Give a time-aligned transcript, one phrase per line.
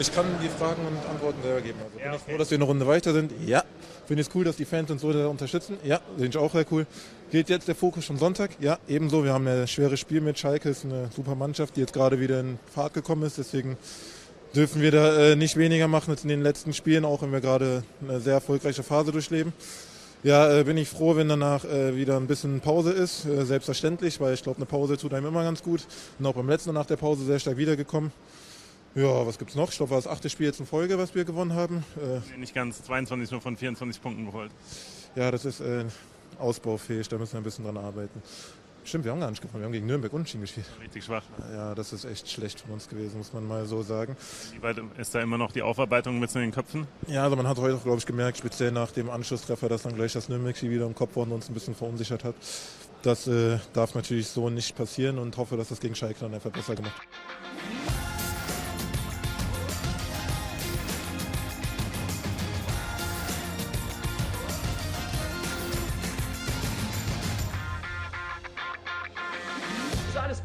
[0.00, 1.78] Ich kann die Fragen und Antworten selber geben.
[1.82, 3.32] Also bin ich froh, dass wir eine Runde weiter sind?
[3.44, 3.64] Ja.
[4.06, 5.76] Finde ich es cool, dass die Fans uns so da unterstützen?
[5.84, 6.86] Ja, finde ich auch sehr cool.
[7.30, 8.52] Geht jetzt der Fokus schon Sonntag?
[8.60, 9.24] Ja, ebenso.
[9.24, 12.40] Wir haben ein schweres Spiel mit Schalke, ist eine super Mannschaft, die jetzt gerade wieder
[12.40, 13.36] in Fahrt gekommen ist.
[13.36, 13.76] Deswegen
[14.54, 17.42] dürfen wir da äh, nicht weniger machen als in den letzten Spielen, auch wenn wir
[17.42, 19.52] gerade eine sehr erfolgreiche Phase durchleben.
[20.22, 24.18] Ja, äh, bin ich froh, wenn danach äh, wieder ein bisschen Pause ist, äh, selbstverständlich,
[24.18, 25.82] weil ich glaube, eine Pause tut einem immer ganz gut.
[26.18, 28.12] Und auch beim letzten nach der Pause sehr stark wiedergekommen.
[28.94, 29.70] Ja, was gibt's noch?
[29.70, 31.84] Ich glaube, war das achte Spiel jetzt in Folge, was wir gewonnen haben.
[31.96, 34.50] Äh, Nicht ganz, 22 nur von 24 Punkten geholt.
[35.14, 35.84] ja, das ist äh,
[36.38, 38.20] ausbaufähig, da müssen wir ein bisschen dran arbeiten.
[38.82, 40.66] Stimmt, wir haben gar nicht gewonnen, wir haben gegen Nürnberg unentschieden gespielt.
[40.82, 41.22] Richtig schwach.
[41.52, 44.16] Ja, das ist echt schlecht von uns gewesen, muss man mal so sagen.
[44.52, 46.86] Wie weit ist da immer noch die Aufarbeitung mit in den Köpfen?
[47.06, 49.94] Ja, also man hat heute auch, glaube ich, gemerkt, speziell nach dem Anschlusstreffer, dass dann
[49.94, 52.34] gleich das Nürnberg-Spiel wieder im Kopf war und uns ein bisschen verunsichert hat.
[53.02, 56.50] Das äh, darf natürlich so nicht passieren und hoffe, dass das gegen Schalke dann einfach
[56.50, 58.19] besser gemacht wird.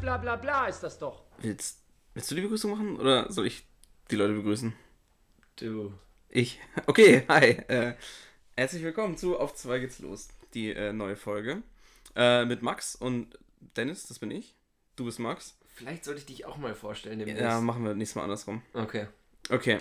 [0.06, 1.24] Bla bla bla, ist das doch.
[1.38, 1.82] Willst,
[2.14, 3.66] willst du die Begrüßung machen oder soll ich
[4.08, 4.72] die Leute begrüßen?
[5.56, 5.92] Du.
[6.28, 6.60] Ich.
[6.86, 7.58] Okay, hi.
[7.66, 7.94] Äh,
[8.56, 10.28] herzlich willkommen zu Auf 2 geht's los.
[10.54, 11.64] Die äh, neue Folge.
[12.14, 13.36] Äh, mit Max und
[13.76, 14.54] Dennis, das bin ich.
[14.94, 15.58] Du bist Max.
[15.74, 17.42] Vielleicht sollte ich dich auch mal vorstellen demnächst.
[17.42, 18.62] Ja, machen wir nächstes Mal andersrum.
[18.74, 19.08] Okay.
[19.50, 19.78] Okay.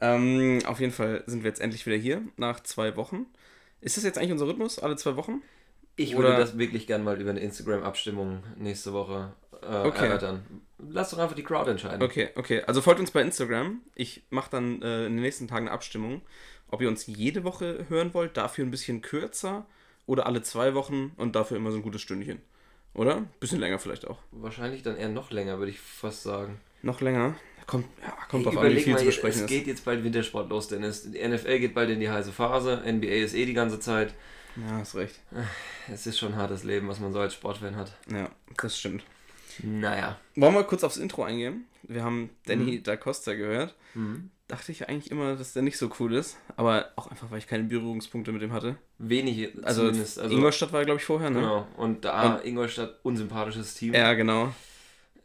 [0.00, 3.26] Ähm, auf jeden Fall sind wir jetzt endlich wieder hier, nach zwei Wochen.
[3.82, 5.42] Ist das jetzt eigentlich unser Rhythmus, alle zwei Wochen?
[5.96, 10.06] Ich Oder- würde das wirklich gern mal über eine Instagram-Abstimmung nächste Woche äh, Okay.
[10.06, 10.42] erörtern.
[10.78, 12.02] Lass doch einfach die Crowd entscheiden.
[12.02, 12.62] Okay, okay.
[12.66, 13.80] Also folgt uns bei Instagram.
[13.94, 16.22] Ich mache dann äh, in den nächsten Tagen eine Abstimmung,
[16.68, 19.66] ob ihr uns jede Woche hören wollt, dafür ein bisschen kürzer
[20.06, 22.40] oder alle zwei Wochen und dafür immer so ein gutes Stündchen.
[22.94, 23.24] Oder?
[23.40, 24.18] Bisschen länger vielleicht auch.
[24.30, 26.60] Wahrscheinlich dann eher noch länger, würde ich fast sagen.
[26.82, 27.34] Noch länger?
[27.66, 29.48] Kommt, ja, kommt drauf an, wie viel mal, zu besprechen es ist.
[29.48, 31.10] geht jetzt bald Wintersport los, Dennis.
[31.10, 32.82] Die NFL geht bald in die heiße Phase.
[32.86, 34.14] NBA ist eh die ganze Zeit.
[34.56, 35.16] Ja, hast recht.
[35.92, 37.92] Es ist schon ein hartes Leben, was man so als Sportfan hat.
[38.10, 39.04] Ja, das stimmt.
[39.62, 40.18] Naja.
[40.36, 41.64] Wollen wir kurz aufs Intro eingehen?
[41.82, 42.82] Wir haben Danny Mhm.
[42.82, 43.74] da Costa gehört.
[44.46, 46.38] Dachte ich eigentlich immer, dass der nicht so cool ist.
[46.56, 48.76] Aber auch einfach, weil ich keine Berührungspunkte mit dem hatte.
[48.98, 50.18] Wenig Also, zumindest.
[50.18, 51.40] Also, Ingolstadt war, glaube ich, vorher, ne?
[51.40, 51.66] Genau.
[51.76, 53.92] Und da Ingolstadt, unsympathisches Team.
[53.94, 54.52] Ja, genau.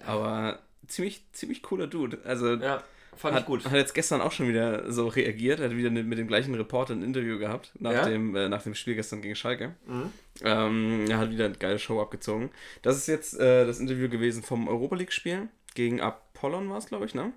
[0.05, 2.19] Aber ziemlich, ziemlich cooler Dude.
[2.25, 2.83] Also Ja,
[3.15, 3.65] fand hat, ich gut.
[3.65, 5.59] hat jetzt gestern auch schon wieder so reagiert.
[5.59, 8.05] Er hat wieder mit dem gleichen Reporter ein Interview gehabt nach, Ja?
[8.05, 9.75] dem, äh, nach dem Spiel gestern gegen Schalke.
[9.85, 10.11] Mhm.
[10.43, 12.49] Ähm, er hat wieder eine geile Show abgezogen.
[12.81, 15.47] Das ist jetzt äh, das Interview gewesen vom Europa League-Spiel.
[15.75, 17.31] Gegen Apollon war es, glaube ich, ne?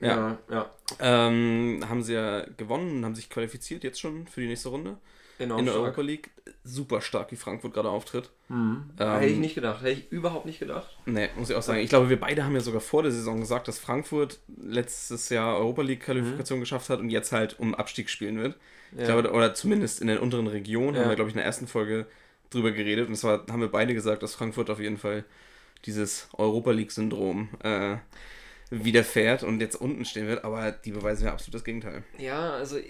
[0.00, 0.70] Ja, ja.
[0.98, 4.96] Ähm, haben sie ja gewonnen und haben sich qualifiziert jetzt schon für die nächste Runde.
[5.42, 5.84] Enorm in der stark.
[5.84, 6.30] Europa League.
[6.64, 8.30] Super stark, wie Frankfurt gerade auftritt.
[8.48, 8.84] Mhm.
[8.98, 9.82] Ähm, Hätte ich nicht gedacht.
[9.82, 10.96] Hätte ich überhaupt nicht gedacht.
[11.06, 11.80] Nee, muss ich auch sagen.
[11.80, 15.56] Ich glaube, wir beide haben ja sogar vor der Saison gesagt, dass Frankfurt letztes Jahr
[15.58, 18.56] Europa League Qualifikation geschafft hat und jetzt halt um Abstieg spielen wird.
[18.92, 19.06] Ich Ja.
[19.20, 21.00] glaube, oder zumindest in der unteren Region Ja.
[21.02, 22.06] haben wir, glaube ich, in der ersten Folge
[22.50, 23.08] drüber geredet.
[23.08, 25.24] Und zwar haben wir beide gesagt, dass Frankfurt auf jeden Fall
[25.86, 27.96] dieses Europa League-Syndrom äh,
[28.72, 30.44] widerfährt und jetzt unten stehen wird.
[30.44, 32.02] Aber die beweisen ja absolut das Gegenteil.
[32.18, 32.84] Ja, also äh,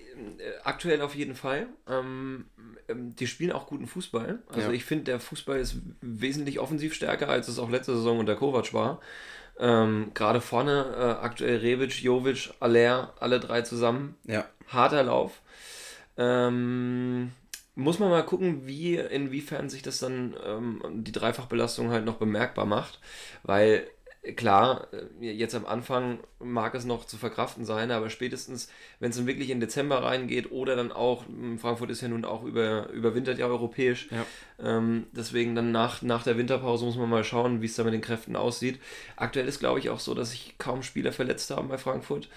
[0.62, 1.66] aktuell auf jeden Fall.
[1.88, 2.46] Ähm,
[2.88, 4.38] ähm, die spielen auch guten Fußball.
[4.48, 4.72] Also Ja.
[4.72, 8.72] ich finde, der Fußball ist wesentlich offensiv stärker, als es auch letzte Saison unter Kovac
[8.72, 9.00] war.
[9.58, 14.14] Ähm, Gerade vorne äh, aktuell Rebic, Jovic, Aller, alle drei zusammen.
[14.24, 14.46] Ja.
[14.68, 15.42] Harter Lauf.
[16.16, 17.32] Ähm,
[17.74, 22.66] muss man mal gucken, wie, inwiefern sich das dann ähm, die Dreifachbelastung halt noch bemerkbar
[22.66, 23.00] macht.
[23.42, 23.86] Weil
[24.36, 28.68] klar, äh, jetzt am Anfang mag es noch zu verkraften sein, aber spätestens,
[29.00, 32.24] wenn es dann wirklich in Dezember reingeht oder dann auch, m, Frankfurt ist ja nun
[32.24, 34.26] auch über, überwintert ja europäisch, Ja.
[34.60, 37.94] ähm, deswegen dann nach, nach der Winterpause muss man mal schauen, wie es da mit
[37.94, 38.80] den Kräften aussieht.
[39.16, 42.28] Aktuell ist glaube ich auch so, dass sich kaum Spieler verletzt haben bei Frankfurt.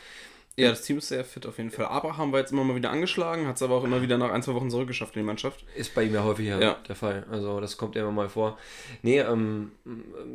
[0.57, 1.85] Ja, das Team ist sehr fit auf jeden Fall.
[1.87, 4.41] Abraham war jetzt immer mal wieder angeschlagen, hat es aber auch immer wieder nach ein,
[4.41, 5.65] zwei Wochen zurückgeschafft in die Mannschaft.
[5.75, 6.77] Ist bei ihm ja häufiger Ja.
[6.87, 7.25] der Fall.
[7.29, 8.57] Also das kommt ja immer mal vor.
[9.01, 9.71] Nee, ähm,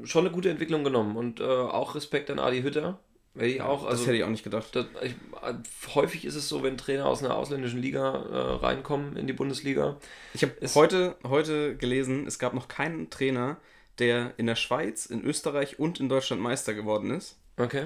[0.05, 1.17] schon eine gute Entwicklung genommen.
[1.17, 2.99] Und äh, auch Respekt an Adi Hütter.
[3.35, 4.75] Ich auch, das also hätte ich auch nicht gedacht.
[4.75, 5.55] das, ich, äh,
[5.95, 9.97] häufig ist es so, wenn Trainer aus einer ausländischen Liga äh, reinkommen in die Bundesliga.
[10.35, 13.57] Ich habe heute, heute gelesen, es gab noch keinen Trainer,
[14.01, 17.39] der in der Schweiz, in Österreich und in Deutschland Meister geworden ist.
[17.57, 17.85] Okay.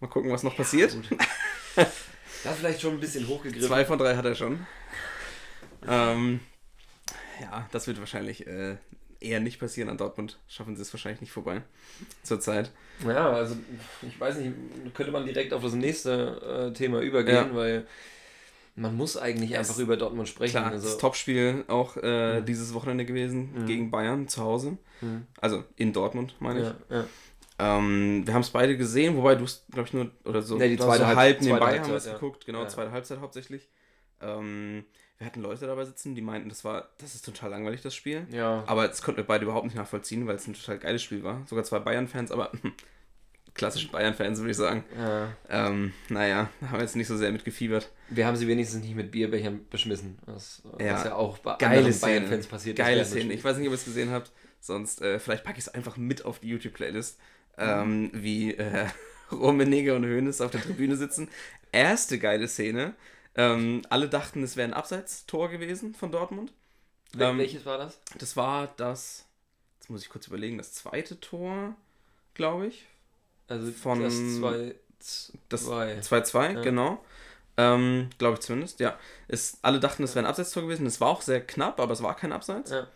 [0.00, 0.96] Mal gucken, was noch passiert.
[1.76, 3.66] Da vielleicht schon ein bisschen hochgegriffen.
[3.68, 4.66] Zwei von drei hat er schon.
[5.88, 6.40] Ähm,
[7.40, 8.76] ja, das wird wahrscheinlich äh,
[9.20, 9.88] eher nicht passieren.
[9.88, 11.62] An Dortmund schaffen sie es wahrscheinlich nicht vorbei.
[12.22, 12.70] Zurzeit.
[13.06, 13.56] Ja, also
[14.02, 14.52] ich weiß nicht,
[14.94, 17.54] könnte man direkt auf das nächste äh, Thema übergehen, Ja.
[17.54, 17.86] weil
[18.76, 20.52] man muss eigentlich einfach über Dortmund sprechen.
[20.58, 24.76] Klar, also, das Topspiel auch äh, dieses Wochenende gewesen gegen Bayern zu Hause.
[25.00, 25.26] Mhm.
[25.40, 26.66] Also in Dortmund, meine ich.
[26.90, 27.04] ja, ja.
[27.58, 30.70] Ähm, wir haben es beide gesehen, wobei du es, glaube ich, nur oder so, Nee,
[30.70, 32.12] die so zweite Halb- halb zweite nebenbei haben wir Halbzeit, es ja.
[32.14, 32.68] geguckt, genau, Ja.
[32.68, 33.68] zweite Halbzeit hauptsächlich.
[34.20, 34.84] Ähm,
[35.18, 38.26] wir hatten Leute dabei sitzen, die meinten, das war, das ist total langweilig, das Spiel.
[38.32, 38.64] Ja.
[38.66, 41.42] Aber das konnten wir beide überhaupt nicht nachvollziehen, weil es ein total geiles Spiel war.
[41.46, 42.50] Sogar zwei Bayern-Fans, aber
[43.54, 44.84] klassische Bayern-Fans, würde ich sagen.
[44.98, 45.28] ja.
[45.48, 47.88] Ähm, naja, haben wir jetzt nicht so sehr mitgefiebert.
[48.10, 50.18] Wir haben sie wenigstens nicht mit Bierbechern beschmissen.
[50.26, 50.94] Was Ja.
[50.94, 51.92] was ja auch bei Geile.
[51.92, 52.84] Bayern-Fans passiert ist.
[52.84, 53.32] Geile während des Szene.
[53.34, 54.32] Ich weiß nicht, ob ihr es gesehen habt.
[54.58, 57.20] Sonst, äh, vielleicht packe ich es einfach mit auf die YouTube-Playlist.
[57.58, 58.86] Ähm, wie äh,
[59.32, 61.28] Rummenigge und Hoeneß auf der Tribüne sitzen.
[61.72, 62.94] Erste geile Szene.
[63.36, 66.52] Ähm, alle dachten, es wäre ein Abseits-Tor gewesen von Dortmund.
[67.18, 67.98] Ähm, Welches war das?
[68.18, 69.24] Das war das,
[69.78, 71.74] jetzt muss ich kurz überlegen, das zweite Tor,
[72.34, 72.86] glaube ich.
[73.48, 74.74] Also von- das 2
[75.48, 75.98] Das 2.
[76.00, 76.60] 2-2, Ja.
[76.62, 77.04] genau.
[77.56, 78.98] Ähm, glaube ich zumindest, ja.
[79.28, 80.86] Es, alle dachten, es wäre ein Abseitstor gewesen.
[80.86, 82.72] Es war auch sehr knapp, aber es war kein Abseits.
[82.72, 82.88] Ja.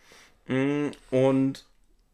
[0.52, 1.64] Mm, Und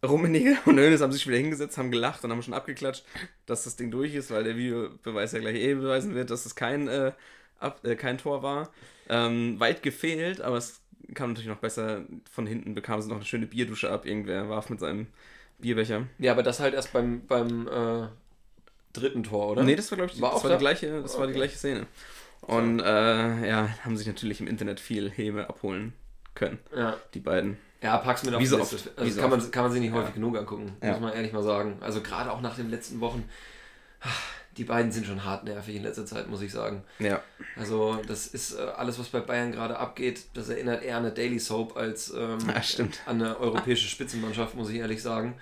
[0.07, 3.05] Rummenigge und Hoeneß haben sich wieder hingesetzt, haben gelacht und haben schon abgeklatscht,
[3.47, 6.55] dass das Ding durch ist, weil der Videobeweis ja gleich eh beweisen wird, dass es
[6.55, 7.13] kein, äh,
[7.59, 8.71] ab, äh, kein Tor war.
[9.09, 10.81] Ähm, weit gefehlt, aber es
[11.15, 12.03] kam natürlich noch besser.
[12.31, 14.07] Von hinten bekam sie noch eine schöne Bierdusche ab.
[14.07, 15.07] Irgendwer warf mit seinem
[15.59, 16.07] Bierbecher.
[16.19, 18.07] Ja, aber das halt erst beim, beim äh,
[18.93, 19.63] dritten Tor, oder?
[19.65, 20.57] Nee, das war, glaube ich, War das auch war da?
[20.57, 21.41] die gleiche, das war die Okay.
[21.41, 21.87] gleiche Szene.
[22.43, 25.93] Und äh, ja, haben sich natürlich im Internet viel Häme abholen
[26.35, 26.97] können, Ja.
[27.15, 27.57] die beiden.
[27.85, 28.73] Ja, pack's mir auf Wie so oft.
[28.73, 30.15] Wie Also so kann, man, kann man sich nicht häufig Ja.
[30.15, 30.93] genug angucken, Ja.
[30.93, 31.77] muss man ehrlich mal sagen.
[31.81, 33.29] Also gerade auch nach den letzten Wochen.
[34.57, 36.85] Die beiden sind schon hart nervig in letzter Zeit, muss ich sagen.
[37.01, 37.21] Ja.
[37.57, 41.13] Also das ist äh, alles, was bei Bayern gerade abgeht, das erinnert eher an eine
[41.15, 42.63] Daily Soap als ähm, Ja,
[43.07, 45.35] an eine europäische Spitzenmannschaft, muss ich ehrlich sagen.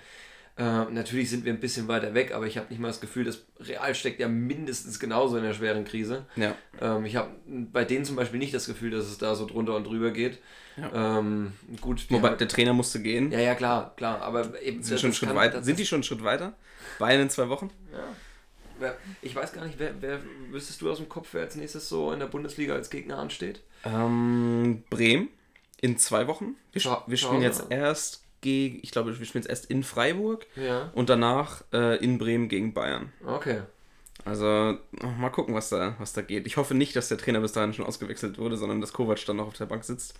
[0.57, 3.23] Äh, natürlich sind wir ein bisschen weiter weg, aber ich habe nicht mal das Gefühl,
[3.23, 6.25] dass Real steckt ja mindestens genauso in der schweren Krise.
[6.35, 6.55] Ja.
[6.81, 9.75] Ähm, ich habe bei denen zum Beispiel nicht das Gefühl, dass es da so drunter
[9.75, 10.39] und drüber geht.
[10.93, 13.31] Ähm, gut, Wobei haben- der Trainer musste gehen.
[13.31, 15.61] ja, ja, klar, klar, aber eben sind, schon Schritt weiter.
[15.63, 16.53] sind die schon einen Schritt weiter?
[16.99, 17.69] Bayern in zwei Wochen?
[18.79, 21.87] Wer, ich weiß gar nicht, wer, wer wüsstest du aus dem Kopf, wer als nächstes
[21.89, 23.61] so in der Bundesliga als Gegner ansteht?
[23.85, 25.29] Ähm, Bremen
[25.81, 26.55] in zwei Wochen.
[26.71, 30.45] Wir, Zu- wir spielen jetzt erst gegen, ich glaube, wir spielen jetzt erst in Freiburg
[30.55, 30.91] Ja.
[30.95, 33.13] und danach äh, in Bremen gegen Bayern.
[33.25, 33.61] Okay.
[34.25, 34.77] Also
[35.19, 36.47] mal gucken, was da, was da geht.
[36.47, 39.35] Ich hoffe nicht, dass der Trainer bis dahin schon ausgewechselt wurde, sondern dass Kovac dann
[39.37, 40.13] noch auf der Bank sitzt.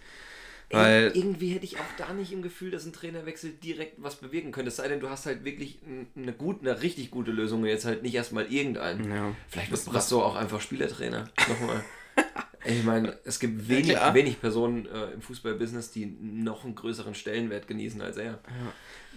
[0.74, 4.16] Weil, Ir- irgendwie hätte ich auch da nicht im Gefühl, dass ein Trainerwechsel direkt was
[4.16, 4.70] bewirken könnte.
[4.70, 5.80] Es sei denn, du hast halt wirklich
[6.16, 9.10] eine, gut, eine richtig gute Lösung und jetzt halt nicht erstmal irgendeinen.
[9.12, 9.36] ja.
[9.48, 11.30] Vielleicht wird Brasso auch einfach Spielertrainer.
[11.48, 11.84] Nochmal.
[12.66, 14.14] Ich meine, es gibt wenig, klar.
[14.14, 18.40] wenig Personen äh, im Fußballbusiness, die noch einen größeren Stellenwert genießen als er.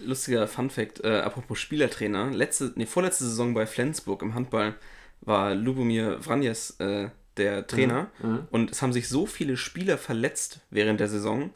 [0.03, 2.29] Lustiger Funfact, äh, apropos Spielertrainer.
[2.31, 4.75] Letzte, nee, vorletzte Saison bei Flensburg im Handball
[5.21, 8.09] war Lubomir Vranjes äh, der Trainer.
[8.51, 11.51] Und es haben sich so viele Spieler verletzt während der Saison,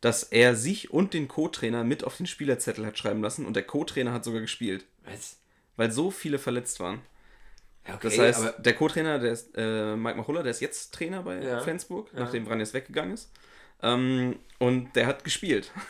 [0.00, 3.62] dass er sich und den Co-Trainer mit auf den Spielerzettel hat schreiben lassen und der
[3.64, 5.38] Co-Trainer hat sogar gespielt, Was?
[5.76, 7.00] weil so viele verletzt waren.
[7.88, 11.22] Ja, okay, Das heißt, der Co-Trainer, der ist äh, Mike Machulla, der ist jetzt Trainer
[11.22, 11.60] bei Ja.
[11.60, 12.20] Flensburg, Ja.
[12.20, 13.30] nachdem Vranjes weggegangen ist.
[13.82, 15.70] Ähm, und der hat gespielt.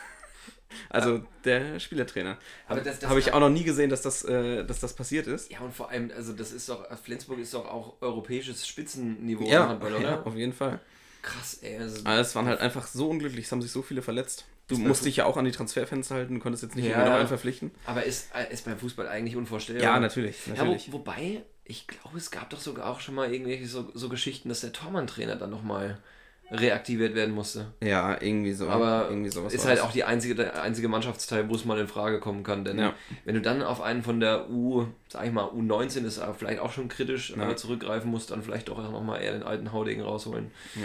[0.89, 2.37] Also der Spielertrainer.
[2.67, 5.49] Aber das- Habe ich auch noch nie gesehen, dass das, äh, dass das passiert ist.
[5.51, 9.69] ja, und vor allem, also das ist doch, Flensburg ist doch auch europäisches Spitzenniveau Ja,
[9.69, 10.03] Handball, oder?
[10.03, 10.79] ja, auf jeden Fall.
[11.21, 11.77] Krass, ey.
[11.77, 14.45] Also, Aber es waren halt einfach so unglücklich, es haben sich so viele verletzt.
[14.67, 17.05] Du musst dich ja auch an die Transferfenster halten, du konntest jetzt nicht Ja, noch
[17.07, 17.17] ja.
[17.19, 17.71] einen verpflichten.
[17.85, 19.83] aber ist, ist beim Fußball eigentlich unvorstellbar.
[19.83, 20.45] Ja, natürlich.
[20.47, 20.91] Ja, natürlich.
[20.91, 24.49] wo, wobei, ich glaube, es gab doch sogar auch schon mal irgendwelche so, so Geschichten,
[24.49, 25.99] dass der Tormann-Trainer dann nochmal
[26.49, 27.73] reaktiviert werden musste.
[27.83, 28.69] ja, irgendwie so.
[28.69, 31.87] Aber irgendwie sowas ist halt auch die einzige, der einzige Mannschaftsteil, wo es mal in
[31.87, 32.63] Frage kommen kann.
[32.63, 32.93] Denn Ja.
[33.25, 36.59] wenn du dann auf einen von der U, sag ich mal, U19 ist aber vielleicht
[36.59, 37.49] auch schon kritisch, Ja.
[37.51, 40.51] äh, zurückgreifen musst, dann vielleicht doch nochmal eher den alten Haudegen rausholen.
[40.75, 40.81] Ja.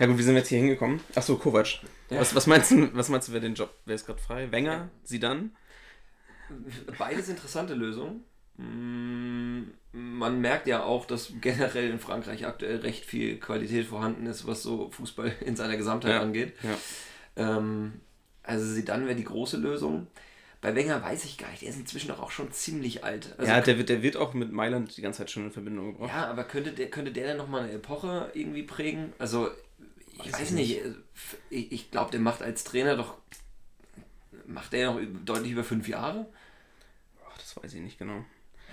[0.00, 1.00] ja gut, wie sind wir jetzt hier hingekommen?
[1.14, 1.66] Achso, Kovac.
[2.10, 2.20] Ja.
[2.20, 4.50] Was, was, meinst du, was meinst du, wer den Job, wer ist gerade frei?
[4.50, 4.88] Wenger?
[5.04, 5.52] Sie dann?
[6.98, 8.22] Beides interessante Lösungen.
[9.98, 14.62] Man merkt ja auch, dass generell in Frankreich aktuell recht viel Qualität vorhanden ist, was
[14.62, 16.20] so Fußball in seiner Gesamtheit Ja.
[16.20, 16.52] angeht.
[16.62, 16.76] Ja.
[17.56, 18.00] Ähm,
[18.42, 20.06] also sie dann wäre die große Lösung.
[20.60, 23.34] Bei Wenger weiß ich gar nicht, der ist inzwischen auch schon ziemlich alt.
[23.38, 25.92] Also ja, der wird, der wird auch mit Mailand die ganze Zeit schon in Verbindung
[25.92, 26.10] gebracht.
[26.12, 29.12] Ja, aber könnte der, könnte der dann nochmal eine Epoche irgendwie prägen?
[29.18, 29.48] Also,
[30.24, 30.80] ich weiß, ich nicht.
[31.50, 33.16] Ich, ich glaube, der macht als Trainer doch.
[34.46, 36.26] Macht der noch deutlich über fünf Jahre?
[37.28, 38.24] Ach, das weiß ich nicht genau.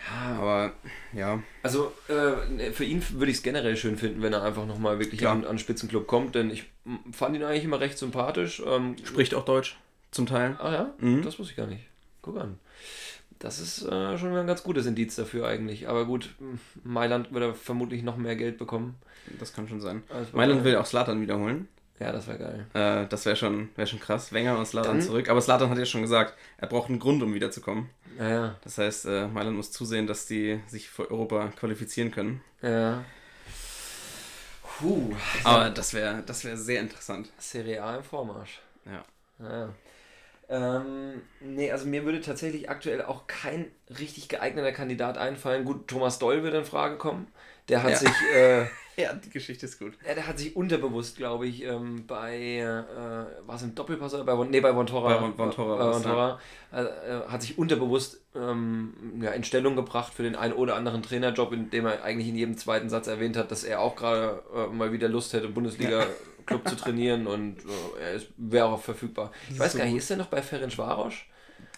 [0.05, 0.37] Ja.
[0.39, 0.73] Aber
[1.13, 4.99] ja, Also, äh, für ihn würde ich es generell schön finden, wenn er einfach nochmal
[4.99, 5.33] wirklich Klar.
[5.33, 6.65] an, an Spitzenclub kommt, denn ich
[7.11, 8.61] fand ihn eigentlich immer recht sympathisch.
[8.65, 9.77] Ähm, spricht auch Deutsch
[10.11, 10.55] zum Teil.
[10.59, 11.21] ah ja, Mhm.
[11.23, 11.85] das wusste ich gar nicht.
[12.21, 12.59] Guck an.
[13.39, 15.87] Das ist äh, schon ein ganz gutes Indiz dafür eigentlich.
[15.89, 18.95] Aber gut, m, Mailand wird er vermutlich noch mehr Geld bekommen.
[19.39, 20.03] Das kann schon sein.
[20.09, 20.73] als bei Mailand Bayern.
[20.75, 21.67] will auch Slatan wiederholen.
[21.99, 22.65] Ja, das wäre geil.
[22.73, 24.33] Äh, das wäre schon, wär schon krass.
[24.33, 25.29] Wenger und Slatan zurück.
[25.29, 27.89] Aber Slatan hat ja schon gesagt, er braucht einen Grund, um wiederzukommen.
[28.17, 28.55] Ja, ja.
[28.63, 32.41] Das heißt, äh, Mailand muss zusehen, dass die sich für Europa qualifizieren können.
[32.61, 33.03] Ja.
[34.79, 35.13] Puh.
[35.43, 37.29] Aber das wäre das wär sehr interessant.
[37.37, 38.59] Serie A im Vormarsch.
[38.85, 39.05] Ja.
[39.39, 39.69] Ja.
[40.49, 45.63] Ähm, nee, also mir würde tatsächlich aktuell auch kein richtig geeigneter Kandidat einfallen.
[45.63, 47.27] Gut, Thomas Doll würde in Frage kommen.
[47.69, 47.97] Der hat Ja.
[47.97, 48.65] sich, äh,
[48.95, 49.93] Ja, die Geschichte ist gut.
[50.07, 54.23] ja, der hat sich unterbewusst, glaube ich, ähm, bei, äh, war es im Doppelpass oder
[54.23, 56.39] bei, nee, bei Vontora, Bei Von- Vontora war's, Vontora
[56.71, 61.01] äh, äh, hat sich unterbewusst ähm, ja, in Stellung gebracht für den einen oder anderen
[61.01, 64.67] Trainerjob, indem er eigentlich in jedem zweiten Satz erwähnt hat, dass er auch gerade äh,
[64.67, 67.57] mal wieder Lust hätte, Bundesliga-Club zu trainieren und
[67.99, 69.31] äh, er wäre auch verfügbar.
[69.49, 71.15] Ich weiß So gar nicht, ist er noch bei Ferenc Varos?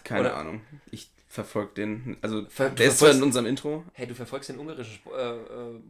[0.04, 0.60] Keine Oder- Ahnung.
[0.90, 2.16] Ich verfolge den.
[2.22, 3.84] Also, Ver- der ist zwar in unserem Intro.
[3.92, 5.80] Hey, du verfolgst den ungarischen Sp äh, äh,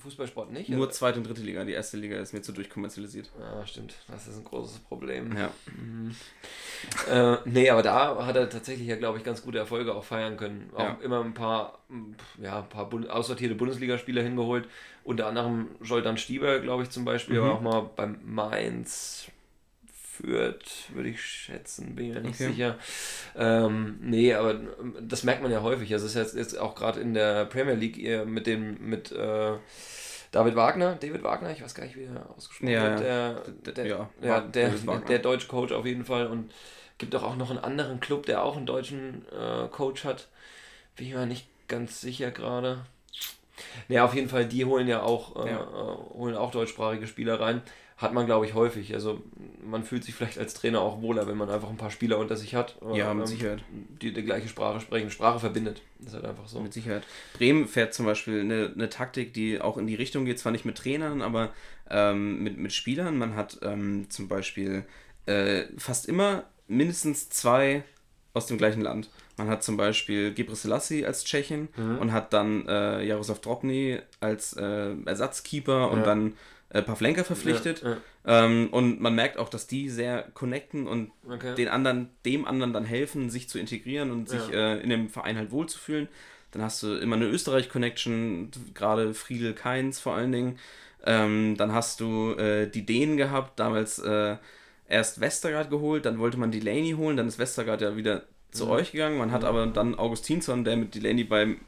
[0.00, 0.68] Fußballsport nicht?
[0.68, 0.90] Nur oder?
[0.90, 1.64] zweite und dritte Liga.
[1.64, 3.30] Die erste Liga ist mir zu durchkommerzialisiert.
[3.40, 3.94] Ja, stimmt.
[4.08, 5.34] Das ist ein großes Problem.
[5.36, 5.50] Ja.
[7.08, 10.36] Äh, nee, aber da hat er tatsächlich ja, glaube ich, ganz gute Erfolge auch feiern
[10.36, 10.68] können.
[10.74, 10.98] Auch Ja.
[11.02, 11.78] immer ein paar,
[12.42, 14.68] ja, ein paar Bund aussortierte Bundesligaspieler hingeholt.
[15.04, 17.44] Unter anderem Joldan Stieber, glaube ich, zum Beispiel, Mhm.
[17.44, 19.28] aber auch mal beim Mainz
[20.14, 22.46] führt, würde ich schätzen, bin ich mir nicht Okay.
[22.46, 22.78] sicher.
[23.36, 25.92] Ähm, nee, aber ähm, das merkt man ja häufig.
[25.92, 29.12] Also es ist jetzt, jetzt auch gerade in der Premier League eher mit dem, mit
[29.12, 29.52] äh,
[30.32, 33.00] David Wagner, David Wagner, ich weiß gar nicht, wie er ausgesprochen Ja, wird.
[33.00, 33.42] Der,
[33.74, 34.70] der, ja, ja, der,
[35.08, 36.52] der deutsche Coach auf jeden Fall und
[36.98, 40.28] gibt doch auch noch einen anderen Club, der auch einen deutschen äh, Coach hat.
[40.96, 42.84] Bin ich mir nicht ganz sicher gerade.
[43.88, 45.60] Ja, auf jeden Fall, die holen ja auch, äh, Ja.
[45.60, 47.62] äh, holen auch deutschsprachige Spieler rein.
[47.96, 48.92] Hat man, glaube ich, häufig.
[48.92, 49.22] Also
[49.64, 52.36] man fühlt sich vielleicht als Trainer auch wohler, wenn man einfach ein paar Spieler unter
[52.36, 52.76] sich hat.
[52.92, 53.62] Ja, mit ähm, Sicherheit.
[54.02, 55.10] Die die gleiche Sprache sprechen.
[55.10, 55.80] Sprache verbindet.
[56.00, 56.60] Das ist halt einfach so.
[56.60, 57.04] Mit Sicherheit.
[57.38, 60.64] Bremen fährt zum Beispiel eine, eine Taktik, die auch in die Richtung geht, zwar nicht
[60.64, 61.52] mit Trainern, aber
[61.88, 63.16] ähm, mit, mit Spielern.
[63.16, 64.84] Man hat ähm, zum Beispiel
[65.26, 67.84] äh, fast immer mindestens zwei
[68.32, 69.08] aus dem gleichen Land.
[69.36, 71.68] Man hat zum Beispiel Gebre Selassie als Tschechien
[72.00, 76.04] und hat dann äh, Jaroslav Drobny als äh, Ersatzkeeper und Ja.
[76.04, 76.32] dann
[76.74, 77.82] äh, Pavlenka verpflichtet.
[77.82, 81.54] Ja, Ähm, und man merkt auch, dass die sehr connecten und Okay.
[81.54, 84.74] den anderen, dem anderen dann helfen, sich zu integrieren und sich Ja.
[84.74, 86.08] äh, in dem Verein halt wohlzufühlen.
[86.52, 90.58] Dann hast du immer eine Österreich-Connection, gerade Friedel Keins vor allen Dingen.
[91.06, 94.36] Ähm, dann hast du äh, die Dänen gehabt, damals äh,
[94.88, 98.70] erst Westergaard geholt, dann wollte man Delaney holen, dann ist Westergaard ja wieder zu Mhm.
[98.70, 99.18] euch gegangen.
[99.18, 101.60] Man hat aber dann Augustinsson, der mit Delaney beim,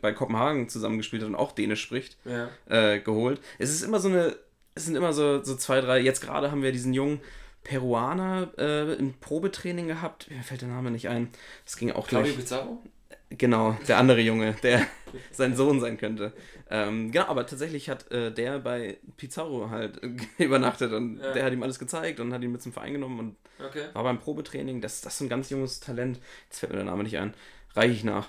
[0.00, 2.48] bei Kopenhagen zusammengespielt hat und auch Dänisch spricht, ja.
[2.68, 3.40] äh, geholt.
[3.58, 4.36] Es ist immer so eine,
[4.74, 7.20] es sind immer so, so zwei, drei, jetzt gerade haben wir diesen jungen
[7.64, 10.30] Peruaner äh, im Probetraining gehabt.
[10.30, 11.28] Mir fällt der Name nicht ein.
[11.64, 12.44] Das ging auch Claudio gleich.
[12.44, 12.82] Pizarro?
[13.30, 14.86] Genau, der andere Junge, der
[15.30, 16.32] sein Sohn sein könnte.
[16.70, 20.00] Ähm, genau, aber tatsächlich hat äh, der bei Pizarro halt
[20.38, 21.32] übernachtet und Ja.
[21.32, 23.84] der hat ihm alles gezeigt und hat ihn mit zum Verein genommen und Okay.
[23.92, 24.80] war beim Probetraining.
[24.80, 26.18] Das, das ist ein ganz junges Talent.
[26.48, 27.32] Jetzt fällt mir der Name nicht ein.
[27.76, 28.28] Reiche ich nach.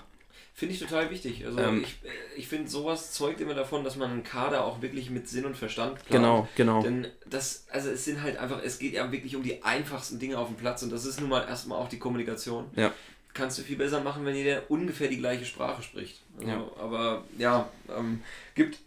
[0.56, 1.44] Finde ich total wichtig.
[1.44, 1.96] Also Ähm, ich,
[2.36, 5.56] ich finde, sowas zeugt immer davon, dass man einen Kader auch wirklich mit Sinn und
[5.56, 6.10] Verstand plant.
[6.10, 6.80] Genau, genau.
[6.80, 10.38] Denn das, also es sind halt einfach, es geht ja wirklich um die einfachsten Dinge
[10.38, 12.66] auf dem Platz und das ist nun mal erstmal auch die Kommunikation.
[12.76, 12.92] Ja.
[13.32, 16.20] Kannst du viel besser machen, wenn jeder ungefähr die gleiche Sprache spricht.
[16.38, 16.70] Also, Ja.
[16.80, 18.22] Aber ja, ähm,
[18.54, 18.78] gibt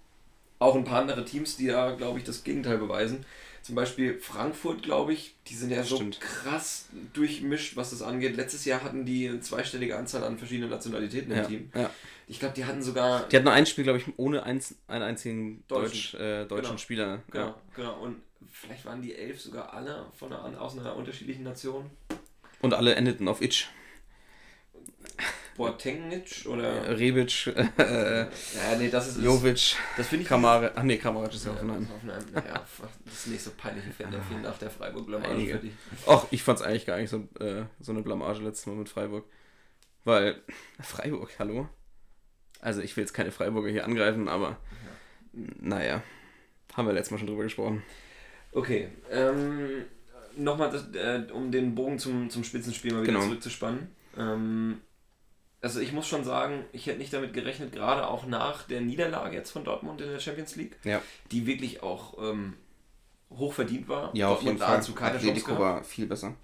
[0.59, 3.25] auch ein paar andere Teams, die da, glaube ich, das Gegenteil beweisen.
[3.67, 6.21] Zum Beispiel Frankfurt, glaube ich, die sind ja so Stimmt.
[6.21, 8.37] krass durchmischt, was das angeht.
[8.37, 11.69] Letztes Jahr hatten die eine zweistellige Anzahl an verschiedenen Nationalitäten im Ja, Team.
[11.75, 11.89] ja.
[12.29, 13.27] Ich glaube, die hatten sogar.
[13.27, 16.19] Die hat nur ein Spiel, glaube ich, ohne eins, einen einzigen Deutsch, Deutschen.
[16.21, 16.77] äh, deutschen Genau.
[16.77, 17.23] Spieler.
[17.29, 17.55] Genau, Ja.
[17.75, 17.99] genau.
[18.01, 21.89] Und vielleicht waren die elf sogar alle von einer, aus einer unterschiedlichen Nation.
[22.61, 23.67] Und alle endeten auf Itch.
[25.57, 26.97] Boatengnic oder.
[26.97, 28.27] Rebic, äh, Ja,
[28.77, 29.21] nee, das ist.
[29.23, 30.29] Jovic, das finde ich.
[30.29, 30.71] Kamara.
[30.75, 31.87] Ach nee, Kamara ist ja Ja, Hoffenheim.
[31.89, 32.23] Hoffenheim.
[32.33, 32.63] Naja,
[33.05, 35.53] das ist nicht so peinliche Fan der vielen nach der Freiburg-Blamage Einige.
[35.53, 35.71] für die.
[36.07, 39.25] Ach, ich fand's eigentlich gar nicht so, äh, so eine Blamage letztes Mal mit Freiburg.
[40.03, 40.41] Weil,
[40.79, 41.67] Freiburg, hallo?
[42.61, 44.57] Also ich will jetzt keine Freiburger hier angreifen, aber
[45.33, 46.01] naja,
[46.75, 47.83] haben wir letztes Mal schon drüber gesprochen.
[48.51, 49.83] Okay, ähm,
[50.35, 53.25] nochmal, äh, um den Bogen zum, zum Spitzenspiel mal wieder Genau.
[53.25, 53.89] zurückzuspannen.
[54.17, 54.81] Ähm,
[55.61, 59.35] also ich muss schon sagen, ich hätte nicht damit gerechnet, gerade auch nach der Niederlage
[59.35, 62.53] jetzt von Dortmund in der Champions League, Ja, die wirklich auch ähm,
[63.31, 64.11] hoch verdient war.
[64.13, 64.75] ja auf jeden Fall.
[64.75, 65.61] nahezu keine Chance Atletico gehabt.
[65.61, 66.35] war viel besser.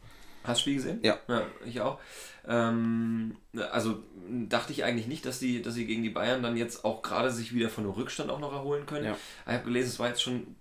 [0.43, 0.99] Hast du das Spiel gesehen?
[1.03, 1.19] Ja.
[1.27, 1.99] ja ich auch.
[2.45, 3.37] Ähm,
[3.71, 4.03] also
[4.49, 7.31] dachte ich eigentlich nicht, dass, die, dass sie gegen die Bayern dann jetzt auch gerade
[7.31, 9.05] sich wieder von einem Rückstand auch noch erholen können.
[9.05, 9.17] Ja.
[9.45, 10.55] Ich habe gelesen, es war jetzt schon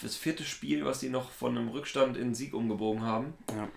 [0.00, 3.34] das vierte Spiel, was sie noch von einem Rückstand in Sieg umgebogen haben.
[3.50, 3.68] Ja.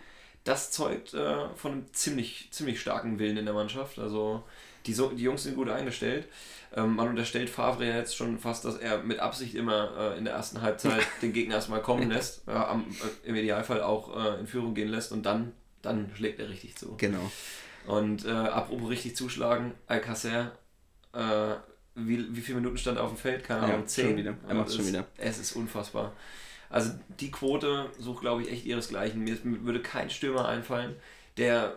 [0.45, 3.99] Das zeugt äh, von einem ziemlich, ziemlich starken Willen in der Mannschaft.
[3.99, 4.43] Also
[4.85, 6.27] die, so, die Jungs sind gut eingestellt.
[6.75, 10.25] Ähm, man unterstellt Favre ja jetzt schon fast, dass er mit Absicht immer äh, in
[10.25, 12.85] der ersten Halbzeit den Gegner erstmal kommen lässt, äh, am,
[13.23, 16.95] im Idealfall auch äh, in Führung gehen lässt und dann, dann schlägt er richtig zu.
[16.97, 17.31] Genau.
[17.87, 20.51] Und äh, apropos richtig zuschlagen, Alcacer,
[21.13, 21.55] äh,
[21.95, 23.43] wie, wie viele Minuten stand er auf dem Feld?
[23.43, 24.07] Keine Ahnung, Ja, zehn.
[24.09, 24.35] schon wieder.
[24.47, 25.05] Er macht's Es schon wieder.
[25.17, 26.13] Es ist unfassbar.
[26.69, 29.24] Also die Quote sucht, glaube ich, echt ihresgleichen.
[29.24, 30.95] Mir würde kein Stürmer einfallen,
[31.38, 31.75] der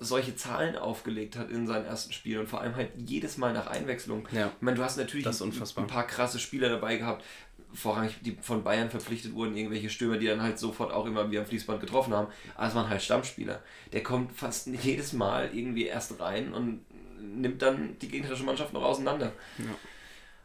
[0.00, 3.66] solche Zahlen aufgelegt hat in seinen ersten Spielen und vor allem halt jedes Mal nach
[3.66, 4.28] Einwechslung.
[4.32, 4.46] Ja.
[4.46, 7.24] Ich meine, du hast natürlich ein paar krasse Spieler dabei gehabt,
[7.72, 11.38] vorrangig die von Bayern verpflichtet wurden, irgendwelche Stürmer, die dann halt sofort auch immer wie
[11.38, 12.28] am Fließband getroffen haben.
[12.54, 13.62] Aber es waren halt Stammspieler.
[13.92, 16.84] Der kommt fast jedes Mal irgendwie erst rein und
[17.20, 19.32] nimmt dann die gegnerische Mannschaft noch auseinander.
[19.58, 19.64] Ja.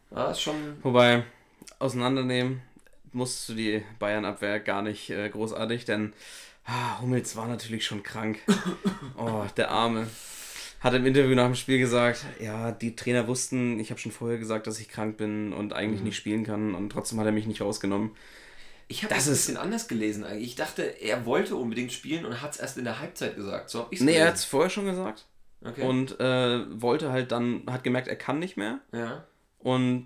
[0.10, 0.56] Das ist schon.
[0.82, 1.26] Wobei,
[1.80, 2.62] auseinandernehmen
[3.14, 6.14] musst du die Bayern-Abwehr gar nicht äh, großartig, denn
[6.66, 8.40] ah, Hummels war natürlich schon krank.
[9.18, 10.08] Oh, der Arme.
[10.80, 14.38] Hat im Interview nach dem Spiel gesagt, ja, die Trainer wussten, ich habe schon vorher
[14.38, 17.48] gesagt, dass ich krank bin und eigentlich nicht spielen kann und trotzdem hat er mich
[17.48, 18.12] nicht rausgenommen.
[18.90, 20.50] Ich habe Das das ein bisschen anders gelesen eigentlich.
[20.50, 23.70] Ich dachte, er wollte unbedingt spielen und hat es erst in der Halbzeit gesagt.
[23.70, 25.26] So habe ich es Nee, er hat es vorher schon gesagt
[25.66, 25.84] Okay.
[25.84, 29.26] und äh, wollte halt dann, hat gemerkt, er kann nicht mehr ja.
[29.64, 30.06] Und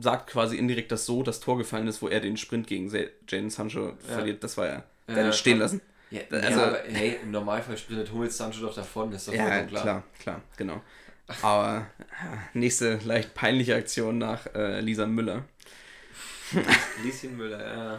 [0.00, 2.90] sagt quasi indirekt, dass so das Tor gefallen ist, wo er den Sprint gegen
[3.28, 4.42] Jaden Sancho verliert.
[4.42, 4.84] Das war er.
[5.08, 5.80] Der Ja, stehen lassen.
[6.10, 9.62] Ja, Also- ja, aber hey, im Normalfall sprintet Hummels Sancho doch davon, ist doch Ja,
[9.64, 9.82] klar.
[9.82, 10.02] klar.
[10.20, 10.80] klar, genau.
[11.42, 15.44] Aber ja, nächste leicht peinliche Aktion nach äh, Lisa Müller.
[17.02, 17.98] Lieschen Müller, ja.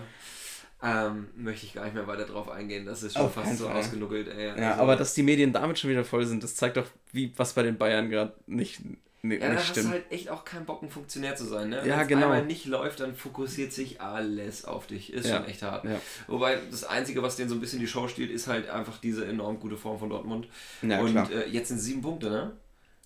[0.82, 3.68] Ähm, möchte ich gar nicht mehr weiter drauf eingehen, das ist schon Auf fast so
[3.68, 4.48] ausgenuckelt, ey.
[4.48, 7.34] Ja, Also- aber dass die Medien damit schon wieder voll sind, das zeigt doch, wie
[7.36, 8.80] was bei den Bayern gerade nicht,
[9.24, 11.70] nicht, Ja, da hast du halt echt auch keinen Bock, ein Funktionär zu sein.
[11.70, 11.86] Ne?
[11.88, 12.24] Ja, Wenn's genau.
[12.24, 15.12] einmal nicht läuft, dann fokussiert sich alles auf dich.
[15.12, 15.38] Ist Ja.
[15.38, 15.86] schon echt hart.
[15.86, 16.00] Ja.
[16.28, 19.26] Wobei das Einzige, was denen so ein bisschen die Show stiehlt, ist halt einfach diese
[19.26, 20.48] enorm gute Form von Dortmund.
[20.82, 21.30] Ja, Und klar.
[21.32, 22.52] äh, jetzt sind sieben Punkte, ne?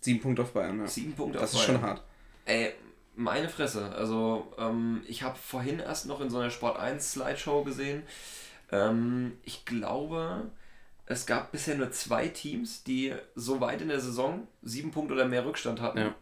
[0.02, 0.88] Sieben Punkte auf Bayern, ja.
[0.88, 1.90] Sieben Punkte Das auf ist schon Bayern.
[1.92, 2.04] hart.
[2.46, 2.74] Ey,
[3.16, 3.94] meine Fresse.
[3.96, 8.04] Also, ähm, ich habe vorhin erst noch in so einer Sport 1 Slideshow gesehen.
[8.72, 10.50] Ähm, ich glaube,
[11.12, 15.26] es gab bisher nur zwei Teams, die so weit in der Saison sieben Punkte oder
[15.26, 16.16] mehr Rückstand hatten Ja.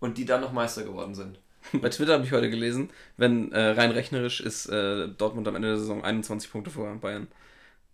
[0.00, 1.38] und die dann noch Meister geworden sind.
[1.80, 5.68] Bei Twitter habe ich heute gelesen, wenn äh, rein rechnerisch ist äh, Dortmund am Ende
[5.68, 7.28] der Saison 21 Punkte vor Bayern.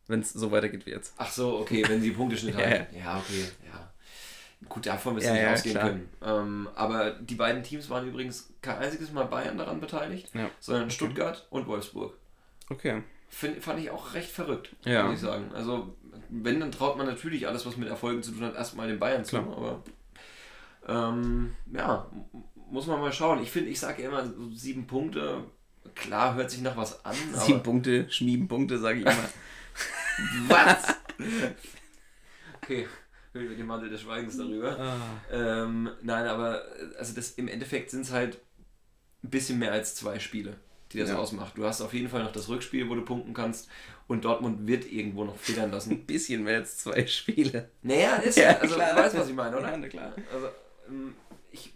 [0.07, 1.12] Wenn es so weitegeht wie jetzt.
[1.18, 2.87] Ach so, okay, wenn sie Punkteschnitt Ja, haben.
[2.99, 3.90] Ja, okay, ja.
[4.68, 5.88] Gut, davon wirst du Ja, nicht ja, ausgehen klar.
[5.90, 6.09] können.
[6.25, 10.51] Ähm, aber die beiden Teams waren übrigens kein einziges Mal Bayern daran beteiligt, Ja.
[10.61, 12.14] sondern Stuttgart und Wolfsburg.
[12.70, 13.03] Okay.
[13.29, 15.05] Find, fand ich auch recht verrückt, Ja.
[15.05, 15.51] muss ich sagen.
[15.55, 15.94] Also,
[16.28, 19.24] wenn, dann traut man natürlich alles, was mit Erfolgen zu tun hat, erstmal den Bayern
[19.24, 19.42] zu.
[19.42, 19.57] Klar.
[19.57, 19.83] Aber
[20.87, 22.11] ähm, ja,
[22.70, 23.42] muss man mal schauen.
[23.42, 25.44] Ich finde, ich sage ja immer, so sieben Punkte,
[25.94, 29.28] klar, hört sich nach was an, Sieben Punkte, Schmiebenpunkte, sage ich immer.
[30.48, 30.96] was?
[32.62, 32.87] okay,
[33.33, 34.78] hüllen wir den Mantel des Schweigens darüber.
[34.78, 34.96] Ah.
[35.31, 36.62] Ähm, nein, aber
[36.98, 38.38] also das, im Endeffekt sind es halt
[39.22, 40.57] ein bisschen mehr als zwei Spiele,
[40.92, 41.16] die das Ja.
[41.18, 41.57] ausmacht.
[41.57, 43.68] Du hast auf jeden Fall noch das Rückspiel, wo du punkten kannst
[44.07, 45.90] und Dortmund wird irgendwo noch federn lassen.
[45.92, 47.70] Ein bisschen mehr als zwei Spiele.
[47.83, 48.94] Naja, ist Ja, also klar.
[48.94, 49.70] du weißt, was ich meine, oder?
[49.70, 50.12] Ja, na klar.
[50.33, 50.48] Also,
[50.88, 51.14] ähm,
[51.51, 51.72] ich,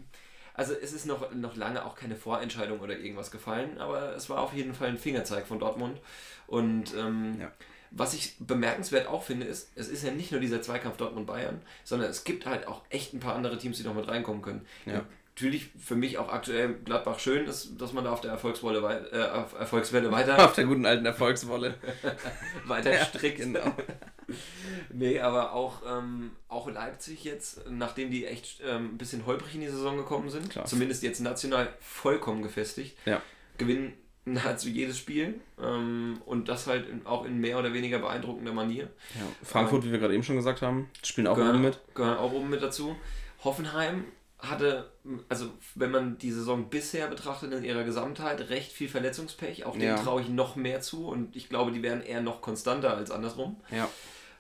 [0.55, 4.41] also es ist noch, noch lange auch keine Vorentscheidung oder irgendwas gefallen, aber es war
[4.41, 6.01] auf jeden Fall ein Fingerzeig von Dortmund.
[6.47, 7.51] Und ähm, Ja.
[7.91, 12.11] was ich bemerkenswert auch finde, ist, es ist ja nicht nur dieser Zweikampf Dortmund-Bayern, sondern
[12.11, 14.67] es gibt halt auch echt ein paar andere Teams, die noch mit reinkommen können.
[14.87, 15.05] Ja.
[15.35, 19.01] Natürlich für mich auch aktuell Gladbach schön, dass, dass man da auf der Erfolgswelle, wei-
[19.13, 21.75] äh, auf Erfolgswelle weiter Auf der guten alten Erfolgswolle.
[22.67, 23.39] weiter Ja, strickt.
[23.39, 23.61] genau.
[24.93, 29.63] nee, aber auch, ähm, auch Leipzig jetzt, nachdem die echt ähm, ein bisschen holprig in
[29.63, 30.67] die Saison gekommen sind, Klar.
[30.67, 33.23] zumindest jetzt national vollkommen gefestigt, Ja.
[33.59, 38.53] gewinnen nahezu jedes Spiel ähm, und das halt in, auch in mehr oder weniger beeindruckender
[38.53, 38.85] Manier.
[39.15, 39.23] Ja.
[39.43, 41.81] Frankfurt, wie wir gerade eben schon gesagt haben, spielen auch gehören, oben mit.
[41.95, 42.95] Gehören auch oben mit dazu.
[43.43, 44.05] Hoffenheim
[44.43, 44.91] hatte,
[45.29, 49.65] also wenn man die Saison bisher betrachtet in ihrer Gesamtheit, recht viel Verletzungspech.
[49.65, 49.97] Auch denen Ja.
[49.97, 53.57] traue ich noch mehr zu und ich glaube, die werden eher noch konstanter als andersrum.
[53.71, 53.89] Ja.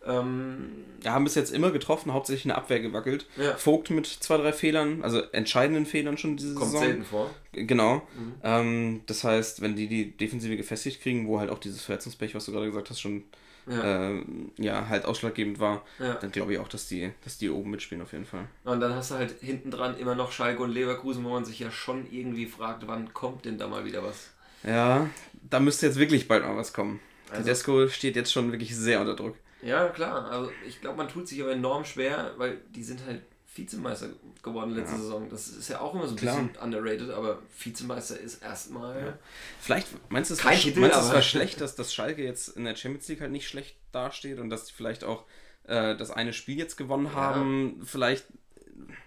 [0.05, 0.71] Ähm,
[1.05, 3.27] Ja, haben bis jetzt immer getroffen, hauptsächlich in der Abwehr gewackelt.
[3.37, 3.55] Ja.
[3.57, 6.85] Vogt mit zwei, drei Fehlern, also entscheidenden Fehlern schon diese kommt Saison.
[6.87, 7.31] selten vor.
[7.53, 7.97] Genau.
[8.17, 8.35] Mhm.
[8.43, 12.45] Ähm, das heißt, wenn die die Defensive gefestigt kriegen, wo halt auch dieses Verletzungspech, was
[12.47, 13.23] du gerade gesagt hast, schon
[13.67, 14.11] Ja.
[14.11, 16.15] ähm, ja, halt ausschlaggebend war, Ja.
[16.15, 18.47] dann glaube ich auch, dass die, dass die oben mitspielen auf jeden Fall.
[18.65, 21.61] Und dann hast du halt hinten dran immer noch Schalke und Leverkusen, wo man sich
[21.61, 24.31] ja schon irgendwie fragt, wann kommt denn da mal wieder was?
[24.65, 25.09] Ja,
[25.49, 27.01] da müsste jetzt wirklich bald mal was kommen.
[27.31, 29.37] Also- Tedesco steht jetzt schon wirklich sehr unter Druck.
[29.63, 30.29] Ja, klar.
[30.31, 33.23] Also ich glaube, man tut sich aber enorm schwer, weil die sind halt
[33.55, 34.09] Vizemeister
[34.43, 35.01] geworden letzte Ja.
[35.01, 35.29] Saison.
[35.29, 36.41] Das ist ja auch immer so ein Klar.
[36.43, 39.19] bisschen underrated, aber Vizemeister ist erstmal.
[39.61, 42.65] Vielleicht meinst du es war, Titel, meinst es war schlecht, dass das Schalke jetzt in
[42.65, 45.25] der Champions League halt nicht schlecht dasteht und dass die vielleicht auch
[45.65, 47.13] äh, das eine Spiel jetzt gewonnen Ja.
[47.15, 48.25] haben, vielleicht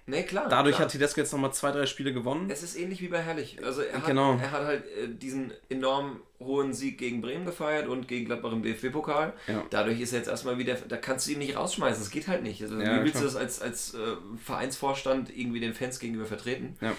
[0.07, 0.47] Nee, klar.
[0.49, 0.85] dadurch klar.
[0.85, 2.49] hat Tedesco jetzt nochmal zwei, drei Spiele gewonnen.
[2.51, 3.57] Es ist ähnlich wie bei Herrlich.
[3.63, 4.33] Also er hat, Genau.
[4.33, 8.61] er hat halt äh, diesen enorm hohen Sieg gegen Bremen gefeiert und gegen Gladbach im
[8.61, 9.33] DFB-Pokal.
[9.47, 9.63] Ja.
[9.71, 12.43] Dadurch ist er jetzt erstmal wieder, da kannst du ihn nicht rausschmeißen, das geht halt
[12.43, 12.61] nicht.
[12.61, 13.21] Also, Ja, wie willst klar.
[13.23, 13.97] du das als, als äh,
[14.43, 16.75] Vereinsvorstand irgendwie den Fans gegenüber vertreten?
[16.81, 16.93] Ja.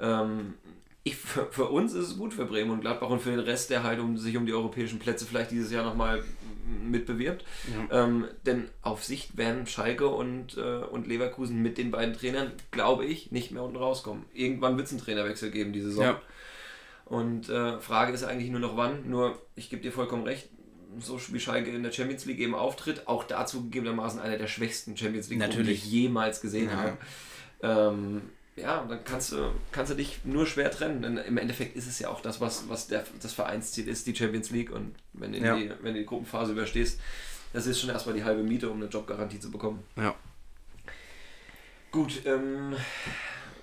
[0.00, 0.54] Ähm,
[1.02, 3.70] ich, für, für uns ist es gut für Bremen und Gladbach und für den Rest,
[3.70, 6.22] der halt um sich um die europäischen Plätze vielleicht dieses Jahr nochmal
[6.66, 7.44] mitbewirbt.
[7.90, 13.04] Ähm, denn auf Sicht werden Schalke und, äh, und Leverkusen mit den beiden Trainern, glaube
[13.04, 14.24] ich, nicht mehr unten rauskommen.
[14.34, 16.04] Irgendwann wird es einen Trainerwechsel geben diese Saison.
[16.04, 16.22] Ja.
[17.06, 19.08] Und äh, Frage ist eigentlich nur noch wann.
[19.10, 20.48] Nur, ich gebe dir vollkommen recht,
[21.00, 24.96] so wie Schalke in der Champions League eben auftritt, auch dazu gegebenermaßen einer der schwächsten
[24.96, 26.76] Champions League, die ich jemals gesehen Ja.
[26.76, 26.98] habe.
[27.62, 28.22] Ähm,
[28.60, 31.02] ja, und dann kannst du, kannst du dich nur schwer trennen.
[31.02, 34.14] Denn im Endeffekt ist es ja auch das, was, was der, das Vereinsziel ist, die
[34.14, 34.70] Champions League.
[34.72, 35.56] Und wenn du, Ja.
[35.56, 37.00] die, wenn du die Gruppenphase überstehst,
[37.52, 39.82] das ist schon erstmal die halbe Miete, um eine Jobgarantie zu bekommen.
[39.96, 40.14] Ja.
[41.90, 42.76] Gut, ähm,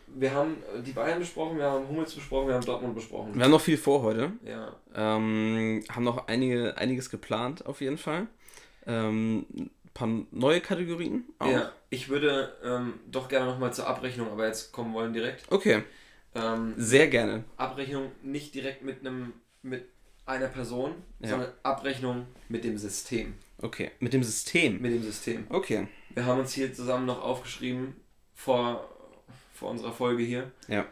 [0.07, 3.33] wir haben die Bayern besprochen, wir haben Hummels besprochen, wir haben Dortmund besprochen.
[3.35, 4.31] Wir haben noch viel vor heute.
[4.43, 8.27] Ja, Ähm, haben noch einige, einiges geplant, auf jeden Fall.
[8.85, 9.45] Ähm,
[9.97, 11.49] paar neue Kategorien auch.
[11.51, 11.71] ja.
[11.89, 15.43] ich würde ähm, doch gerne nochmal zur Abrechnung, aber jetzt kommen wollen direkt.
[15.51, 15.83] Okay,
[16.35, 17.43] Ähm, sehr gerne.
[17.57, 19.33] Abrechnung nicht direkt mit einem
[19.63, 19.85] mit
[20.25, 21.29] einer Person, Ja.
[21.29, 23.33] sondern Abrechnung mit dem System.
[23.59, 24.79] Okay, mit dem System.
[24.81, 25.47] Mit dem System.
[25.49, 27.95] Okay, Wir haben uns hier zusammen noch aufgeschrieben
[28.35, 28.87] vor,
[29.53, 30.85] vor unserer Folge hier, ja.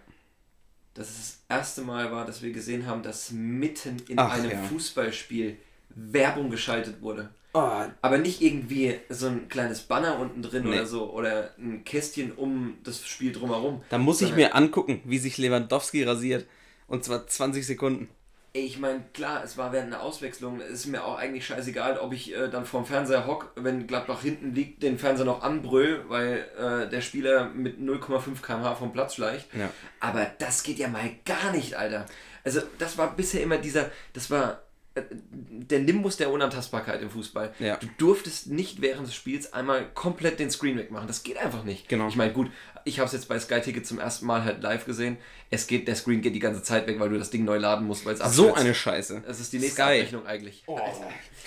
[0.96, 4.50] dass es das erste Mal war, dass wir gesehen haben, dass mitten in Ach, einem
[4.52, 4.64] ja.
[4.64, 5.58] Fußballspiel
[5.90, 7.30] Werbung geschaltet wurde.
[7.58, 10.72] Oh, Aber nicht irgendwie so ein kleines Banner unten drin Nee.
[10.76, 13.82] oder so oder ein Kästchen um das Spiel drumherum.
[13.90, 16.46] da muss ich mir angucken, wie sich Lewandowski rasiert.
[16.88, 18.10] Und zwar 20 Sekunden.
[18.52, 20.60] Ey, Ich meine, klar, es war während einer Auswechslung.
[20.60, 24.22] Es ist mir auch eigentlich scheißegal, ob ich äh, dann vorm Fernseher hock, wenn Gladbach
[24.22, 29.16] hinten liegt, den Fernseher noch anbrüll, weil äh, der Spieler mit 0,5 km/h vom Platz
[29.16, 29.48] schleicht.
[29.54, 29.70] Ja.
[30.02, 32.06] Aber das geht ja mal gar nicht, Alter.
[32.44, 34.62] Also, das war bisher immer dieser, das war
[34.96, 37.54] der Nimbus der Unantastbarkeit im Fußball.
[37.60, 37.78] Ja.
[37.78, 41.08] Du durftest nicht während des Spiels einmal komplett den Screen wegmachen.
[41.08, 41.90] Das geht einfach nicht.
[41.90, 42.08] Genau.
[42.08, 42.50] Ich meine, gut,
[42.86, 45.18] ich habe es jetzt bei Sky Ticket zum ersten Mal halt live gesehen.
[45.50, 47.86] Es geht, der Screen geht die ganze Zeit weg, weil du das Ding neu laden
[47.88, 49.24] musst, weil es So eine Scheiße.
[49.26, 49.82] Das ist die nächste Sky.
[50.00, 50.64] Abrechnung eigentlich.
[50.68, 50.80] Oh,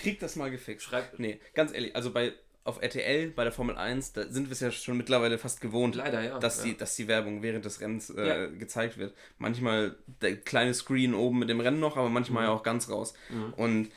[0.02, 0.86] krieg das mal gefixt.
[0.86, 2.32] Schreib- Nee, ganz ehrlich, also bei
[2.68, 5.94] auf RTL, bei der Formel 1, da sind wir es ja schon mittlerweile fast gewohnt,
[5.96, 6.38] Leider, ja.
[6.38, 6.64] dass, ja.
[6.64, 8.46] Die, dass die Werbung während des Rennens äh, Ja.
[8.46, 9.14] gezeigt wird.
[9.38, 12.48] Manchmal der kleine Screen oben mit dem Rennen noch, aber manchmal Mhm.
[12.48, 13.14] ja auch ganz raus.
[13.56, 13.90] Und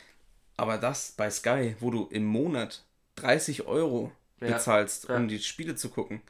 [0.57, 2.83] aber das bei Sky, wo du im Monat
[3.15, 6.21] 30 Euro bezahlst, um die Spiele zu gucken,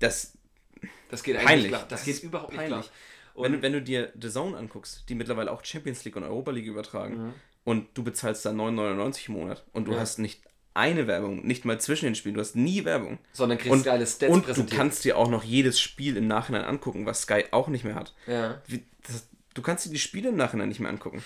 [0.00, 0.32] das
[1.10, 1.68] Das geht eigentlich Peinlich.
[1.68, 1.86] klar.
[1.88, 2.76] Das, Das geht überhaupt peinlich.
[2.76, 3.44] nicht klar.
[3.44, 6.50] wenn, Und wenn du dir The Zone anguckst, die mittlerweile auch Champions League und Europa
[6.50, 7.34] League übertragen, Mhm.
[7.64, 10.42] und du bezahlst da 9,99 im Monat und du hast nicht
[10.78, 13.18] eine Werbung, nicht mal zwischen den Spielen, du hast nie Werbung.
[13.32, 16.64] sondern kriegst Und, geile Stats und du kannst dir auch noch jedes Spiel im Nachhinein
[16.64, 18.14] angucken, was Sky auch nicht mehr hat.
[18.26, 18.62] ja.
[18.66, 21.22] Wie, das, du kannst dir die Spiele im Nachhinein nicht mehr angucken.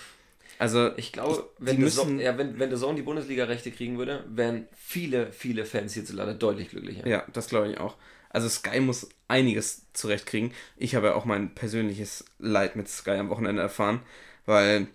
[0.59, 3.97] Also, Ich glaube, die wenn, der müssen- ja, wenn, wenn der Zone die Bundesliga-Rechte kriegen
[3.97, 7.07] würde, wären viele, viele Fans hierzulande deutlich glücklicher.
[7.07, 7.95] ja, das glaube ich auch.
[8.29, 10.53] Also Sky muss einiges zurechtkriegen.
[10.77, 13.99] Ich habe ja auch mein persönliches Leid mit Sky am Wochenende erfahren,
[14.45, 14.87] weil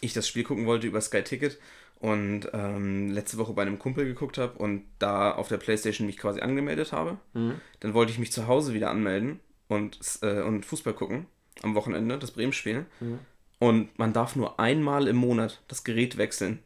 [0.00, 1.58] ich das Spiel gucken wollte über Sky Ticket
[2.04, 6.18] und ähm, letzte Woche bei einem Kumpel geguckt habe und da auf der Playstation mich
[6.18, 7.16] quasi angemeldet habe.
[7.32, 7.54] Mhm.
[7.80, 11.24] Dann wollte ich mich zu Hause wieder anmelden und, äh, und Fußball gucken
[11.62, 12.84] am Wochenende, das Bremen-Spiel.
[13.00, 13.20] Mhm.
[13.58, 16.58] Und man darf nur einmal im Monat das Gerät wechseln.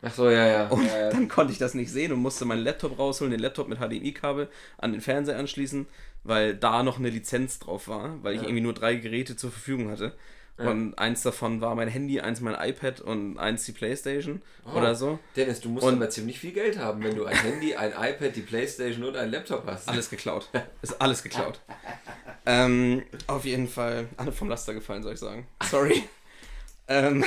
[0.00, 0.68] Ach so, ja, ja.
[0.68, 1.10] Und ja, ja.
[1.10, 4.48] dann konnte ich das nicht sehen und musste meinen Laptop rausholen, den Laptop mit HDMI-Kabel
[4.78, 5.86] an den Fernseher anschließen,
[6.24, 8.48] weil da noch eine Lizenz drauf war, weil ich Ja.
[8.48, 10.14] irgendwie nur drei Geräte zur Verfügung hatte.
[10.58, 14.78] Und eins davon war mein Handy, eins mein iPad und eins die Playstation Oh.
[14.78, 15.18] oder so.
[15.36, 18.34] Dennis, du musst Und- aber ziemlich viel Geld haben, wenn du ein Handy, ein iPad,
[18.34, 19.86] die Playstation und einen Laptop hast.
[19.86, 20.48] Alles geklaut.
[20.80, 21.60] Ist alles geklaut.
[22.46, 24.08] ähm, auf jeden Fall.
[24.16, 25.46] Alle vom Laster gefallen, soll ich sagen.
[25.62, 26.02] Sorry.
[26.88, 27.22] ähm,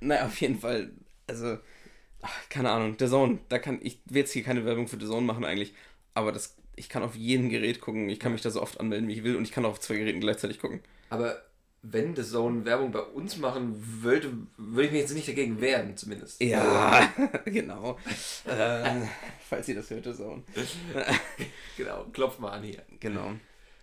[0.00, 0.90] naja, auf jeden Fall.
[1.26, 1.58] Also,
[2.22, 2.96] ach, keine Ahnung.
[2.96, 5.74] Der Zone, da kann ich will jetzt hier keine Werbung für The Zone machen eigentlich,
[6.14, 8.08] aber das, ich kann auf jedem Gerät gucken.
[8.08, 9.80] Ich kann mich da so oft anmelden, wie ich will, und ich kann auch auf
[9.80, 10.80] zwei Geräten gleichzeitig gucken.
[11.10, 11.42] Aber
[11.82, 15.96] wenn The Zone Werbung bei uns machen würde, würde ich mich jetzt nicht dagegen wehren,
[15.96, 16.42] zumindest.
[16.42, 17.12] Ja,
[17.44, 17.98] genau.
[18.46, 19.02] äh,
[19.48, 20.42] falls ihr das hört, The Zone.
[21.76, 22.82] Genau, klopf mal an hier.
[22.98, 23.32] Genau.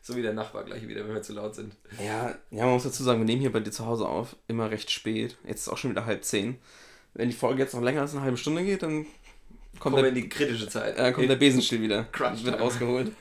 [0.02, 1.74] So wie der Nachbar gleich wieder, wenn wir zu laut sind.
[1.98, 4.70] Ja, ja, man muss dazu sagen, wir nehmen hier bei dir zu Hause auf, immer
[4.70, 5.38] recht spät.
[5.48, 6.58] Jetzt ist auch schon wieder halb zehn.
[7.14, 9.06] Wenn die Folge jetzt noch länger als eine halbe Stunde geht, dann
[9.80, 11.00] kommt, wir der, in die kritische Zeit.
[11.00, 12.04] äh, kommt der Besenstiel wieder.
[12.12, 13.14] Crunch wird rausgeholt.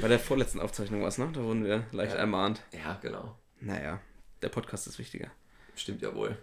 [0.00, 1.30] Bei der vorletzten Aufzeichnung war es, ne?
[1.32, 2.18] Da wurden wir leicht Ja.
[2.18, 2.62] ermahnt.
[2.72, 3.36] Ja, genau.
[3.60, 4.00] Naja,
[4.42, 5.30] der Podcast ist wichtiger.
[5.74, 6.36] Stimmt ja wohl.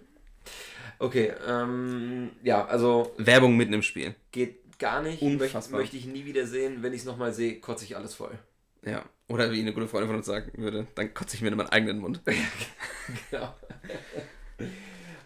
[1.00, 4.16] Okay, ähm, ja, also Werbung mitten im Spiel.
[4.32, 5.22] geht gar nicht.
[5.22, 5.80] Möchte, Unfassbar.
[5.80, 6.82] möchte ich nie wieder sehen.
[6.84, 8.38] Wenn ich es nochmal sehe, kotze ich alles voll.
[8.82, 9.06] Ja.
[9.30, 11.70] Oder wie eine gute Freundin von uns sagen würde, dann kotze ich mir in meinen
[11.70, 12.22] eigenen Mund.
[13.30, 13.54] Genau.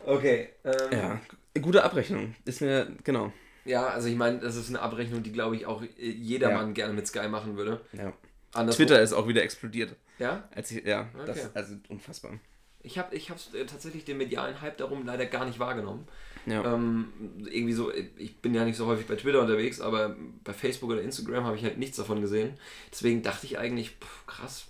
[0.06, 0.50] okay.
[0.64, 0.74] Ähm.
[0.92, 1.22] Ja.
[1.62, 2.36] Gute Abrechnung.
[2.46, 3.32] Ist mir, genau.
[3.76, 6.74] Also ich meine, das ist eine Abrechnung, die glaube ich auch äh, jedermann Ja.
[6.74, 7.82] gerne mit Sky machen würde.
[7.94, 8.14] Ja.
[8.54, 9.96] Anderswo- Twitter ist auch wieder explodiert.
[10.20, 10.48] Ja?
[10.56, 11.48] Als ich, ja, das Okay.
[11.54, 12.40] also unfassbar.
[12.82, 16.08] Ich habe ich hab's, äh, tatsächlich den medialen Hype darum leider gar nicht wahrgenommen.
[16.46, 16.64] Ja.
[16.74, 17.12] Ähm,
[17.50, 21.02] irgendwie so, ich bin ja nicht so häufig bei Twitter unterwegs, aber bei Facebook oder
[21.02, 22.54] Instagram habe ich halt nichts davon gesehen.
[22.90, 24.68] Deswegen dachte ich eigentlich, pff, krass,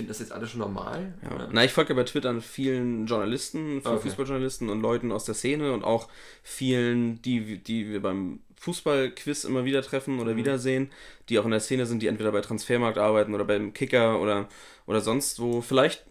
[0.00, 1.12] finden das jetzt alle schon normal?
[1.22, 1.48] Ja.
[1.52, 4.08] Na, ich folge ja bei Twitter vielen Journalisten, vielen Okay.
[4.08, 6.08] Fußballjournalisten und Leuten aus der Szene und auch
[6.42, 10.90] vielen, die, die wir beim Fußballquiz immer wieder treffen oder wiedersehen,
[11.28, 14.48] die auch in der Szene sind, die entweder bei Transfermarkt arbeiten oder beim Kicker oder,
[14.86, 15.60] oder sonst wo.
[15.60, 16.06] Vielleicht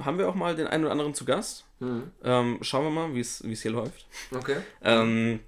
[0.00, 1.66] haben wir auch mal den einen oder anderen zu Gast.
[1.80, 2.04] Mhm.
[2.24, 4.06] Ähm, schauen wir mal, wie es wie es hier läuft.
[4.34, 4.56] Okay.
[4.82, 5.40] Ähm,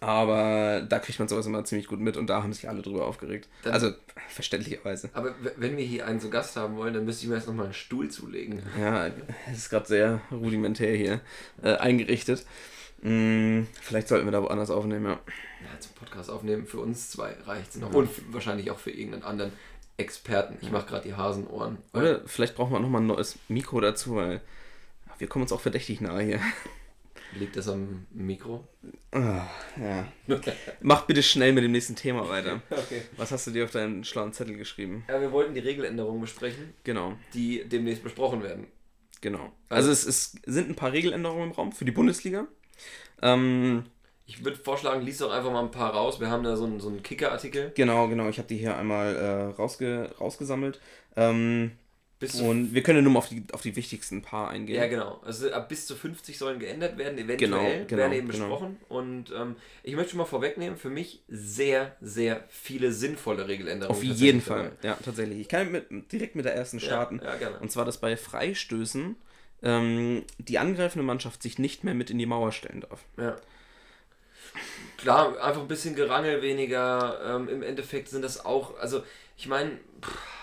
[0.00, 3.06] aber da kriegt man sowas immer ziemlich gut mit und da haben sich alle drüber
[3.06, 3.48] aufgeregt.
[3.62, 3.92] Dann- also
[4.28, 5.10] verständlicherweise.
[5.12, 7.66] Aber wenn wir hier einen zu Gast haben wollen, dann müsste ich mir erst nochmal
[7.66, 8.62] einen Stuhl zulegen.
[8.78, 9.08] Ja,
[9.50, 11.20] es ist gerade sehr rudimentär hier
[11.62, 12.44] äh, eingerichtet.
[13.02, 15.12] Hm, vielleicht sollten wir da woanders aufnehmen, ja.
[15.12, 17.92] Ja, zum Podcast aufnehmen, für uns zwei reicht es noch.
[17.92, 19.52] Und f- wahrscheinlich auch für irgendeinen anderen
[19.98, 20.56] Experten.
[20.60, 21.78] Ich mache gerade die Hasenohren.
[21.94, 24.40] Oder vielleicht brauchen wir auch nochmal ein neues Mikro dazu, weil
[25.18, 26.40] wir kommen uns auch verdächtig nahe hier.
[27.38, 28.66] Liegt das am Mikro?
[29.12, 29.46] Ah,
[29.80, 30.06] ja.
[30.80, 32.62] Mach bitte schnell mit dem nächsten Thema weiter.
[32.70, 33.02] Okay.
[33.16, 35.04] Was hast du dir auf deinen schlauen Zettel geschrieben?
[35.08, 38.66] Ja, wir wollten die Regeländerungen besprechen, Genau, die demnächst besprochen werden.
[39.20, 39.52] genau.
[39.68, 42.46] Also es, es sind ein paar Regeländerungen im Raum für die Bundesliga.
[43.22, 43.84] Ähm,
[44.26, 46.20] Ich würde vorschlagen, lies doch einfach mal ein paar raus.
[46.20, 47.72] Wir haben da so einen, so einen Kicker-Artikel.
[47.74, 48.28] genau, genau.
[48.28, 50.80] Ich habe die hier einmal äh, rausge rausgesammelt.
[51.16, 51.72] Ähm,
[52.18, 54.76] Bis und wir können nur mal auf die, auf die wichtigsten paar eingehen.
[54.76, 55.20] ja, genau.
[55.22, 58.48] Also ab bis zu 50 sollen geändert werden, eventuell Genau, genau, werden eben genau.
[58.48, 58.76] besprochen.
[58.88, 63.94] Und ähm, ich möchte schon mal vorwegnehmen, für mich sehr, sehr viele sinnvolle Regeländerungen.
[63.94, 64.88] Auf jeden Fall, dabei.
[64.88, 65.40] ja, tatsächlich.
[65.40, 67.20] Ich kann mit, direkt mit der ersten starten.
[67.22, 67.58] Ja, ja, gerne.
[67.58, 69.16] Und zwar, dass bei Freistößen
[69.62, 73.04] ähm, die angreifende Mannschaft sich nicht mehr mit in die Mauer stellen darf.
[73.18, 73.36] Ja.
[74.96, 77.20] Klar, einfach ein bisschen Gerangel weniger.
[77.36, 79.02] Ähm, Im Endeffekt sind das auch, also
[79.36, 79.72] ich meine,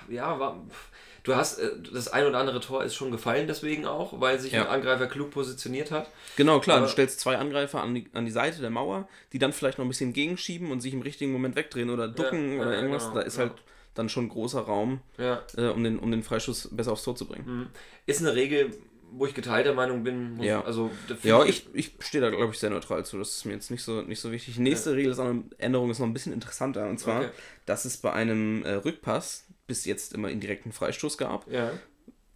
[0.07, 0.89] ja, war, pff,
[1.23, 4.51] du hast, äh, das ein oder andere Tor ist schon gefallen deswegen auch, weil sich
[4.53, 4.63] Ja.
[4.63, 6.09] ein Angreifer klug positioniert hat.
[6.35, 9.39] Genau, klar, Aber- du stellst zwei Angreifer an die, an die Seite der Mauer, die
[9.39, 12.61] dann vielleicht noch ein bisschen gegenschieben und sich im richtigen Moment wegdrehen oder ducken Ja,
[12.61, 13.03] oder ja, irgendwas.
[13.03, 13.49] genau, da ist genau.
[13.49, 13.61] halt
[13.95, 15.41] dann schon großer Raum, Ja.
[15.55, 17.45] äh, um, den, um den Freischuss besser aufs Tor zu bringen.
[17.45, 17.67] Mhm.
[18.07, 18.71] Ist eine Regel,
[19.15, 20.37] wo ich geteilter Meinung bin.
[20.37, 20.63] Muss, Ja.
[20.63, 20.89] Also,
[21.21, 23.19] Ja, ich, ich stehe da, glaube ich, sehr neutral zu.
[23.19, 24.55] Das ist mir jetzt nicht so, nicht so wichtig.
[24.55, 26.89] Die nächste Regel ist eine Änderung, ist noch ein bisschen interessanter.
[26.89, 27.29] Und zwar, Okay.
[27.67, 31.49] dass es bei einem äh, Rückpass bis jetzt immer indirekten Freistoß gab.
[31.51, 31.71] Ja.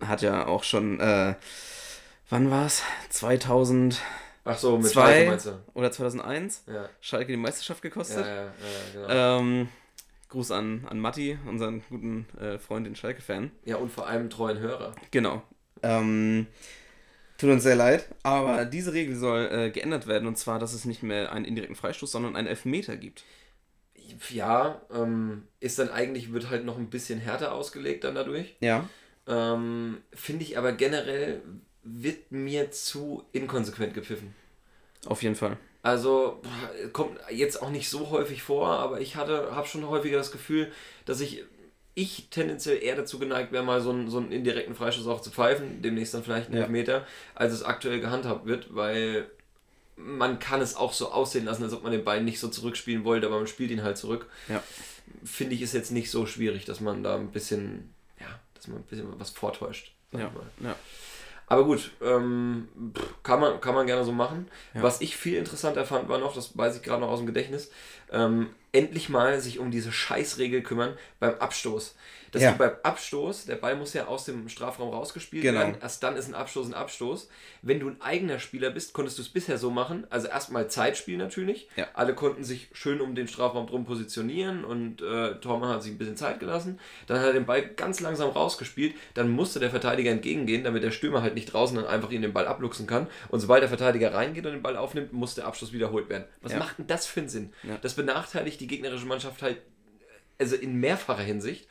[0.06, 1.36] Hat ja auch schon, äh,
[2.30, 2.84] wann war es?
[3.10, 4.00] 2002
[4.46, 5.60] Ach so, mit Schalke meinst du?
[5.74, 6.64] oder 2001?
[6.68, 6.88] Ja.
[7.02, 8.26] Schalke die Meisterschaft Ja, gekostet.
[8.26, 8.52] ja, ja,
[8.94, 9.40] genau.
[9.40, 9.68] Ähm,
[10.30, 13.52] Gruß an, an Matti, unseren guten äh, Freund, den Schalke-Fan.
[13.66, 14.94] ja, und vor allem treuen Hörer.
[15.12, 15.42] Genau.
[15.84, 16.48] Ähm,
[17.38, 20.86] tut uns sehr leid, aber diese Regel soll äh, geändert werden und zwar, dass es
[20.86, 23.24] nicht mehr einen indirekten Freistoß, sondern einen Elfmeter gibt.
[24.30, 28.56] Ja, ähm, ist dann eigentlich, wird halt noch ein bisschen härter ausgelegt dann dadurch.
[28.60, 28.88] Ja.
[29.28, 31.42] Ähm, Finde ich aber generell
[31.84, 34.34] wird mir zu inkonsequent gepfiffen.
[35.06, 35.58] Auf jeden Fall.
[35.84, 36.42] Also
[36.92, 40.70] kommt jetzt auch nicht so häufig vor, aber ich hatte, habe schon häufiger das Gefühl,
[41.06, 41.46] dass ich,
[41.94, 45.32] ich tendenziell eher dazu geneigt wäre, mal so einen, so einen indirekten Freischuss auch zu
[45.32, 46.64] pfeifen, demnächst dann vielleicht einen Ja.
[46.64, 49.30] Elfmeter, als es aktuell gehandhabt wird, weil
[49.98, 53.04] man kann es auch so aussehen lassen, als ob man den Ball nicht so zurückspielen
[53.04, 54.30] wollte, aber man spielt ihn halt zurück.
[54.48, 54.64] Ja.
[55.24, 58.78] Finde ich ist jetzt nicht so schwierig, dass man da ein bisschen, ja, dass man
[58.78, 59.94] ein bisschen was vortäuscht.
[60.12, 60.32] Ja.
[60.62, 60.76] Ja.
[61.50, 62.68] Aber gut, ähm,
[63.24, 64.48] kann, man, kann man gerne so machen.
[64.74, 64.84] Ja.
[64.84, 67.72] Was ich viel interessanter fand, war noch, das weiß ich gerade noch aus dem Gedächtnis,
[68.12, 71.96] ähm, endlich mal sich um diese Scheißregel kümmern beim Abstoß.
[72.38, 72.52] Dass Ja.
[72.52, 75.60] du beim Abstoß, der Ball muss ja aus dem Strafraum rausgespielt Genau.
[75.60, 77.30] werden, erst dann ist ein Abstoß ein Abstoß.
[77.64, 81.18] Wenn du ein eigener Spieler bist, konntest du es bisher so machen, also erstmal Zeitspiel
[81.18, 81.68] natürlich.
[81.76, 81.88] Ja.
[81.94, 85.98] Alle konnten sich schön um den Strafraum drum positionieren und äh, Tormann hat sich ein
[85.98, 86.80] bisschen Zeit gelassen.
[87.08, 88.94] Dann hat er den Ball ganz langsam rausgespielt.
[89.16, 92.34] Dann musste der Verteidiger entgegengehen, damit der Stürmer halt nicht draußen dann einfach ihn den
[92.34, 93.08] Ball abluchsen kann.
[93.30, 96.26] Und sobald der Verteidiger reingeht und den Ball aufnimmt, muss der Abschluss wiederholt werden.
[96.42, 96.60] Was Ja.
[96.60, 97.54] macht denn das für einen Sinn?
[97.82, 99.58] Das benachteiligt die gegnerische Mannschaft halt
[100.40, 101.68] also in mehrfacher Hinsicht.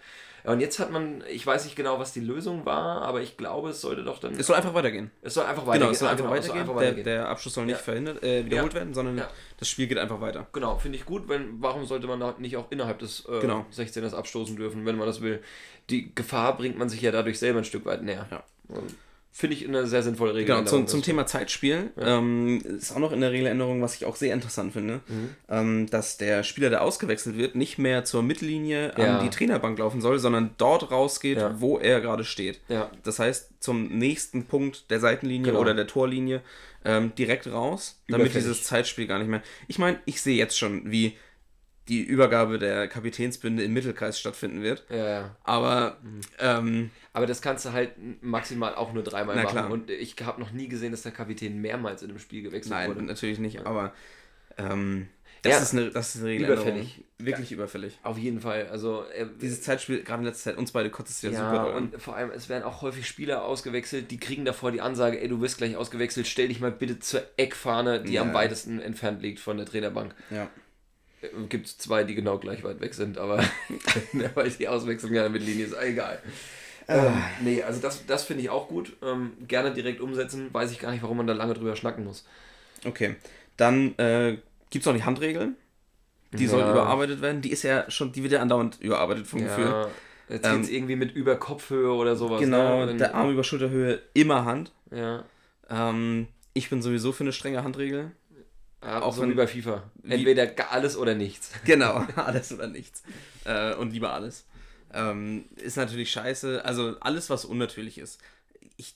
[0.47, 3.71] Und jetzt hat man, ich weiß nicht genau, was die Lösung war, aber ich glaube,
[3.71, 4.35] es sollte doch dann.
[4.35, 5.11] Es soll einfach weitergehen.
[5.23, 5.81] Es soll einfach weitergehen.
[5.81, 6.61] Genau, es soll einfach genau, es soll weitergehen.
[6.71, 7.05] einfach Der, weitergehen.
[7.05, 7.83] der Abschluss soll nicht Ja.
[7.83, 8.79] verhindert, äh, wiederholt Ja.
[8.79, 9.29] werden, sondern Ja.
[9.59, 10.47] das Spiel geht einfach weiter.
[10.53, 13.67] Genau, finde ich gut, wenn, warum sollte man da nicht auch innerhalb des äh, Genau.
[13.73, 15.43] 16ers abstoßen dürfen, wenn man das will?
[15.91, 18.27] Die Gefahr bringt man sich ja dadurch selber ein Stück weit näher.
[18.31, 18.43] Ja.
[18.69, 18.95] Und
[19.39, 20.57] finde ich eine sehr sinnvolle Regel.
[20.57, 24.17] Genau, zum, zum Thema Zeitspiel ähm, ist auch noch in der Regeländerung, was ich auch
[24.17, 25.29] sehr interessant finde, Mhm.
[25.51, 29.19] ähm, dass der Spieler, der ausgewechselt wird, nicht mehr zur Mittellinie Ja.
[29.19, 31.61] an die Trainerbank laufen soll, sondern dort rausgeht, Ja.
[31.61, 32.61] wo er gerade steht.
[32.69, 32.91] Ja.
[33.05, 35.61] Das heißt, zum nächsten Punkt der Seitenlinie Genau.
[35.61, 36.41] oder der Torlinie
[36.87, 38.45] ähm, direkt raus, damit Überfällig.
[38.49, 39.43] dieses Zeitspiel gar nicht mehr.
[39.69, 41.15] Ich meine, ich sehe jetzt schon, wie
[41.89, 44.85] die Übergabe der Kapitänsbinde im Mittelkreis stattfinden wird.
[44.91, 45.37] Ja, ja.
[45.45, 46.21] Aber Mhm.
[46.41, 49.49] ähm, Aber das kannst du halt maximal auch nur dreimal machen.
[49.49, 49.71] klar.
[49.71, 52.89] Und ich habe noch nie gesehen, dass der Kapitän mehrmals in einem Spiel gewechselt nein,
[52.89, 53.03] wurde.
[53.03, 53.65] natürlich nicht.
[53.65, 53.93] Aber
[54.59, 55.09] ähm,
[55.43, 55.59] das, Ja.
[55.61, 56.65] ist eine, das ist eine Regeländerung.
[56.67, 57.05] Überfällig.
[57.19, 57.99] Wirklich überfällig.
[58.03, 58.67] Auf jeden Fall.
[58.71, 61.75] Also äh, Dieses Zeitspiel, gerade in letzter Zeit, uns beide kotzt es ja, ja, super
[61.77, 65.29] und vor allem, es werden auch häufig Spieler ausgewechselt, die kriegen davor die Ansage, ey,
[65.29, 68.23] du wirst gleich ausgewechselt, stell dich mal bitte zur Eckfahne, die Ja.
[68.23, 70.15] am weitesten entfernt liegt von der Trainerbank.
[70.31, 70.51] Ja.
[71.49, 73.43] Gibt es zwei, die genau gleich weit weg sind, aber
[74.35, 76.21] weil die Auswechslung ja mit Linie ist egal.
[76.89, 77.13] Ähm,
[77.43, 78.97] nee, also das, das finde ich auch gut.
[79.03, 80.49] Ähm, gerne direkt umsetzen.
[80.53, 82.25] Weiß ich gar nicht, warum man da lange drüber schnacken muss.
[82.85, 83.17] Okay.
[83.57, 84.39] Dann äh,
[84.71, 85.55] gibt es noch die Handregel.
[86.33, 86.71] Die soll Ja.
[86.71, 87.41] überarbeitet werden.
[87.41, 89.65] Die ist ja schon, die wird ja andauernd überarbeitet vom Gefühl.
[89.67, 89.89] Ja,
[90.29, 92.41] jetzt Ähm, geht's irgendwie mit über Kopfhöhe oder sowas.
[92.41, 92.97] Genau, ne?
[92.97, 94.71] Der Arm über Schulterhöhe immer Hand.
[94.91, 95.25] Ja,
[95.69, 98.13] Ähm, ich bin sowieso für eine strenge Handregel.
[98.87, 99.83] Ja Auch so wenn- wie bei FIFA.
[100.03, 101.51] Entweder alles oder nichts.
[101.65, 103.03] Genau, alles oder nichts.
[103.45, 104.45] Äh, und lieber alles.
[104.95, 106.65] Ähm, ist natürlich scheiße.
[106.65, 108.21] Also alles, was unnatürlich ist.
[108.77, 108.95] Ich,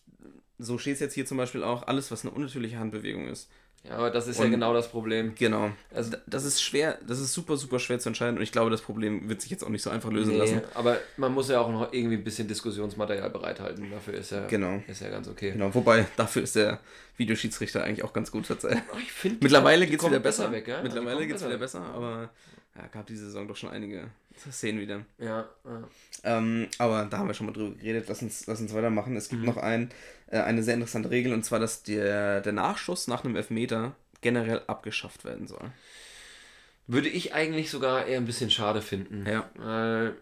[0.59, 3.51] so steht es jetzt hier zum Beispiel auch, alles, was eine unnatürliche Handbewegung ist.
[3.89, 5.35] Ja, aber das ist ja Und- genau das Problem.
[5.39, 5.71] Genau.
[5.95, 8.83] Also, Das ist schwer, das ist super, super schwer zu entscheiden und ich glaube, das
[8.83, 10.57] Problem wird sich jetzt auch nicht so einfach lösen lassen.
[10.57, 13.91] nee, aber man muss ja auch noch irgendwie ein bisschen Diskussionsmaterial bereithalten.
[13.91, 14.83] Dafür ist ja, Genau.
[14.87, 15.53] ist ja ganz okay.
[15.53, 16.79] Genau, wobei dafür ist der
[17.17, 18.45] Videoschiedsrichter eigentlich auch ganz gut.
[18.51, 18.57] Oh,
[19.03, 20.53] ich find, Mittlerweile geht es wieder besser.
[20.53, 20.83] weg, ja?
[20.83, 21.61] Mittlerweile geht es besser wieder weg.
[21.61, 22.31] besser, aber
[22.77, 24.11] ja, gab diese Saison doch schon einige
[24.51, 25.05] Szenen wieder.
[25.19, 25.89] Ja, ja.
[26.25, 28.07] Ähm, aber da haben wir schon mal drüber geredet.
[28.09, 29.17] Lass uns, lass uns weitermachen.
[29.17, 29.37] Es Mhm.
[29.43, 29.91] gibt noch ein,
[30.29, 34.63] äh, eine sehr interessante Regel und zwar, dass der, der Nachschuss nach einem Elfmeter generell
[34.67, 35.71] abgeschafft werden soll.
[36.87, 39.25] Würde ich eigentlich sogar eher ein bisschen schade finden.
[39.27, 40.13] Ja.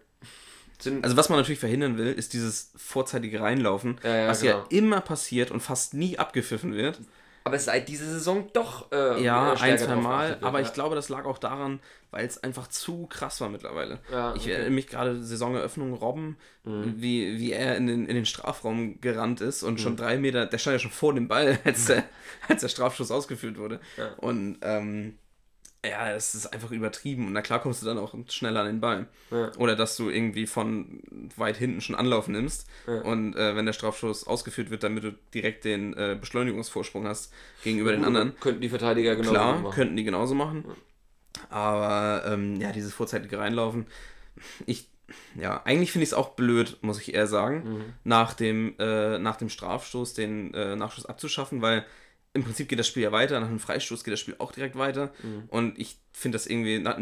[0.81, 4.59] Sind, Also was man natürlich verhindern will, ist dieses vorzeitige Reinlaufen, Ja, ja, was genau.
[4.59, 7.01] ja immer passiert und fast nie abgepfiffen wird.
[7.49, 10.67] Aber seit dieser Saison doch äh, Ja, äh, ein, zwei Mal, wird, aber ja.
[10.67, 11.81] ich glaube, das lag auch daran,
[12.11, 13.99] weil es einfach zu krass war mittlerweile.
[14.11, 14.53] Ja, Ich okay.
[14.53, 19.63] erinnere mich gerade Saisoneröffnung Robben, wie, wie er in den, in den Strafraum gerannt ist
[19.63, 22.05] und schon drei Meter, der stand ja schon vor dem Ball, als der,
[22.49, 23.81] als der Strafschuss ausgeführt wurde.
[23.97, 24.13] Ja.
[24.19, 25.19] Und ähm,
[25.87, 28.81] ja, es ist einfach übertrieben und na klar kommst du dann auch schneller an den
[28.81, 29.07] Ball.
[29.31, 29.53] Ja.
[29.59, 31.01] Oder dass du irgendwie von
[31.37, 33.01] weit hinten schon Anlauf nimmst Ja.
[33.03, 37.93] und äh, wenn der Strafschuss ausgeführt wird, damit du direkt den äh, Beschleunigungsvorsprung hast gegenüber
[37.93, 38.35] den anderen.
[38.41, 39.75] Könnten die Verteidiger genau Klar, machen.
[39.75, 40.65] könnten die genauso machen.
[41.51, 43.87] Aber ähm, ja, dieses vorzeitige Reinlaufen,
[44.67, 44.89] ich,
[45.37, 47.85] ja, eigentlich finde ich es auch blöd, muss ich eher sagen, Mhm.
[48.05, 51.85] nach, dem, äh, nach dem Strafstoß den äh, Nachschuss abzuschaffen, weil
[52.35, 54.77] im Prinzip geht das Spiel ja weiter, nach einem Freistoß geht das Spiel auch direkt
[54.77, 55.13] weiter.
[55.23, 55.45] Mhm.
[55.49, 56.99] Und ich finde das irgendwie, na,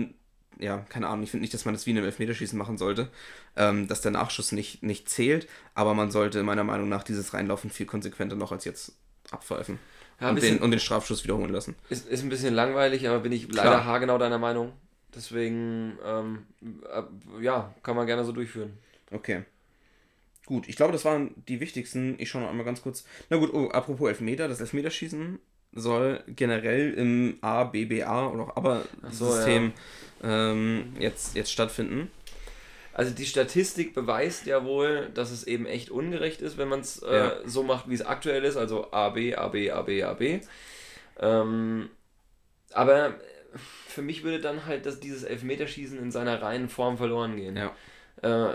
[0.59, 3.09] ja, keine Ahnung, ich finde nicht, dass man das wie in einem Elfmeterschießen machen sollte,
[3.57, 7.71] ähm, dass der Nachschuss nicht, nicht zählt, aber man sollte meiner Meinung nach dieses Reinlaufen
[7.71, 8.97] viel konsequenter noch als jetzt
[9.31, 9.79] abpfeifen.
[10.21, 11.75] Ja, und, den, und den Strafschuss wiederholen lassen.
[11.91, 13.85] Ist, ist ein bisschen langweilig, aber bin ich leider Klar.
[13.85, 14.73] haargenau deiner Meinung.
[15.15, 18.79] Deswegen, ähm, äh, ja, kann man gerne so durchführen.
[19.11, 19.45] Okay.
[20.47, 22.15] Gut, ich glaube, das waren die wichtigsten.
[22.19, 23.05] Ich schaue noch einmal ganz kurz.
[23.31, 25.39] Na gut, oh, apropos Elfmeter, das Elfmeterschießen
[25.73, 29.73] soll generell im ABBA oder auch so, ABBA-System
[30.23, 32.11] ähm, jetzt, jetzt stattfinden.
[32.95, 37.03] Also die Statistik beweist ja wohl, dass es eben echt ungerecht ist, wenn man es
[37.03, 37.33] äh, Ja.
[37.45, 40.41] so macht, wie es aktuell ist, also AB, AB, AB, AB.
[41.21, 41.91] Ähm,
[42.73, 43.15] aber
[43.89, 47.57] für mich würde dann halt das, dieses Elfmeterschießen in seiner reinen Form verloren gehen.
[47.57, 47.75] Ja.
[48.23, 48.55] Äh,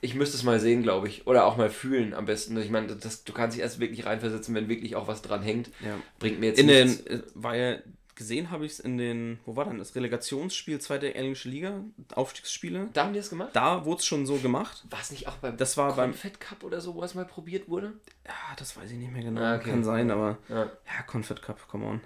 [0.00, 1.26] ich müsste es mal sehen, glaube ich.
[1.26, 2.56] Oder auch mal fühlen am besten.
[2.58, 5.68] Ich meine, das, du kannst dich erst wirklich reinversetzen, wenn wirklich auch was dran hängt.
[5.84, 5.96] Ja.
[6.18, 7.04] Bringt mir jetzt In nichts.
[7.04, 7.78] den, äh, ja,
[8.14, 9.94] gesehen habe ich es in den, wo war denn das?
[9.96, 11.82] Relegationsspiel, zweite englische Liga,
[12.14, 12.88] Aufstiegsspiele.
[12.92, 13.50] Da haben die es gemacht?
[13.54, 14.84] Da wurde es schon so gemacht.
[14.90, 17.24] War es nicht auch beim Das war beim, Confed Cup oder so, wo es mal
[17.24, 17.94] probiert wurde?
[18.26, 19.70] ja, das weiß ich nicht mehr genau, Ah, okay.
[19.70, 22.00] kann sein, aber, Ja, ja, Confed Cup, come on.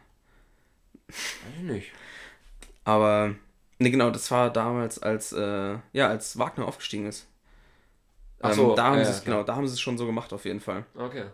[1.08, 1.16] weiß
[1.58, 1.92] ich nicht.
[2.84, 3.34] Aber,
[3.78, 7.26] ne, genau, das war damals, als, äh, ja, als Wagner aufgestiegen ist.
[8.40, 9.96] Ach so, ähm, da haben ja, sie ja, es, genau, da haben sie es schon
[9.98, 10.84] so gemacht, auf jeden Fall.
[10.94, 11.24] Okay.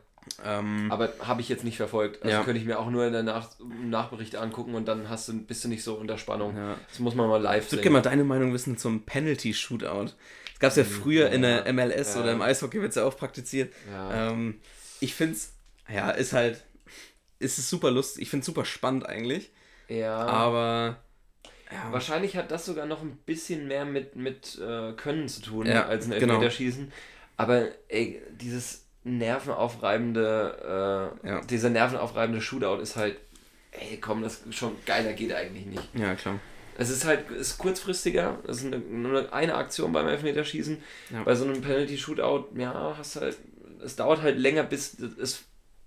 [0.44, 2.22] Ähm, Aber habe ich jetzt nicht verfolgt.
[2.22, 2.44] Also Ja.
[2.44, 3.48] könnte ich mir auch nur in der Nach
[3.84, 6.56] Nachberichte angucken und dann hast du, bist du nicht so unter Spannung.
[6.56, 6.76] ja.
[6.88, 7.82] Das muss man mal live Ich würde sehen.
[7.82, 10.04] gerne mal deine Meinung wissen zum Penalty-Shootout.
[10.04, 12.20] Das gab es ja früher in der MLS Ja.
[12.22, 13.72] oder im Eishockey wird es ja auch praktiziert.
[13.90, 14.30] Ja.
[14.30, 14.60] Ähm,
[15.00, 15.54] ich finde es,
[15.92, 16.62] ja, ist halt,
[17.40, 18.22] ist es super lustig.
[18.22, 19.50] Ich finde es super spannend eigentlich.
[19.88, 20.16] ja.
[20.24, 20.98] Aber,
[21.72, 25.66] ja, Wahrscheinlich hat das sogar noch ein bisschen mehr mit, mit äh, Können zu tun
[25.66, 26.34] Ja, als ein genau.
[26.34, 26.92] Elfmeterschießen.
[27.36, 31.40] Aber ey, dieses nervenaufreibende, äh, Ja.
[31.42, 33.16] dieser nervenaufreibende Shootout ist halt,
[33.72, 35.88] ey, komm, das schon geiler geht eigentlich nicht.
[35.94, 36.38] Ja, klar.
[36.78, 40.78] Es ist halt ist kurzfristiger, es ist eine, nur eine Aktion beim Elfmeterschießen.
[41.10, 41.22] Ja.
[41.22, 43.36] Bei so einem Penalty-Shootout, ja, hast halt,
[43.84, 45.44] es dauert halt länger, bis es,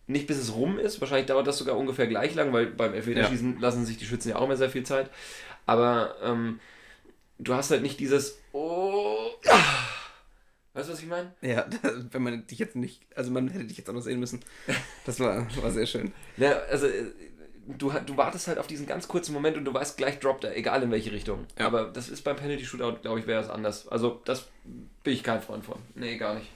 [0.08, 1.02] nicht bis es rum ist.
[1.02, 4.36] Wahrscheinlich dauert das sogar ungefähr gleich lang, weil beim Elfmeterschießen lassen sich die Schützen ja
[4.36, 5.10] auch immer sehr viel Zeit.
[5.66, 6.60] Aber ähm,
[7.40, 9.60] du hast halt nicht dieses, oh, ah.
[10.74, 11.34] weißt du, was ich meine?
[11.42, 11.66] Ja,
[12.12, 14.42] wenn man dich jetzt nicht, also man hätte dich jetzt auch noch sehen müssen.
[15.06, 16.14] Das war, war sehr schön.
[16.38, 17.12] Ja, also äh,
[17.68, 20.56] du, du wartest halt auf diesen ganz kurzen Moment und du weißt, gleich droppt er,
[20.56, 21.46] egal in welche Richtung.
[21.58, 21.68] Ja.
[21.68, 23.88] Aber das ist beim Penalty Shootout, glaube ich, wäre es anders.
[23.88, 24.48] Also das
[25.04, 25.80] bin ich kein Freund von.
[25.96, 26.50] Nee, gar nicht.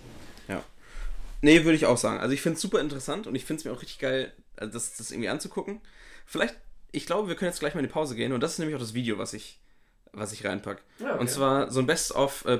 [1.42, 2.20] Nee, würde ich auch sagen.
[2.20, 4.74] Also ich finde es super interessant und ich finde es mir auch richtig geil, also
[4.74, 5.82] das, das irgendwie anzugucken.
[6.26, 6.56] Vielleicht,
[6.92, 8.76] ich glaube, wir können jetzt gleich mal in die Pause gehen und das ist nämlich
[8.76, 9.60] auch das Video, was ich,
[10.12, 10.82] was ich reinpack.
[11.00, 11.20] Ja, okay.
[11.20, 12.60] Und zwar so ein Best-of äh,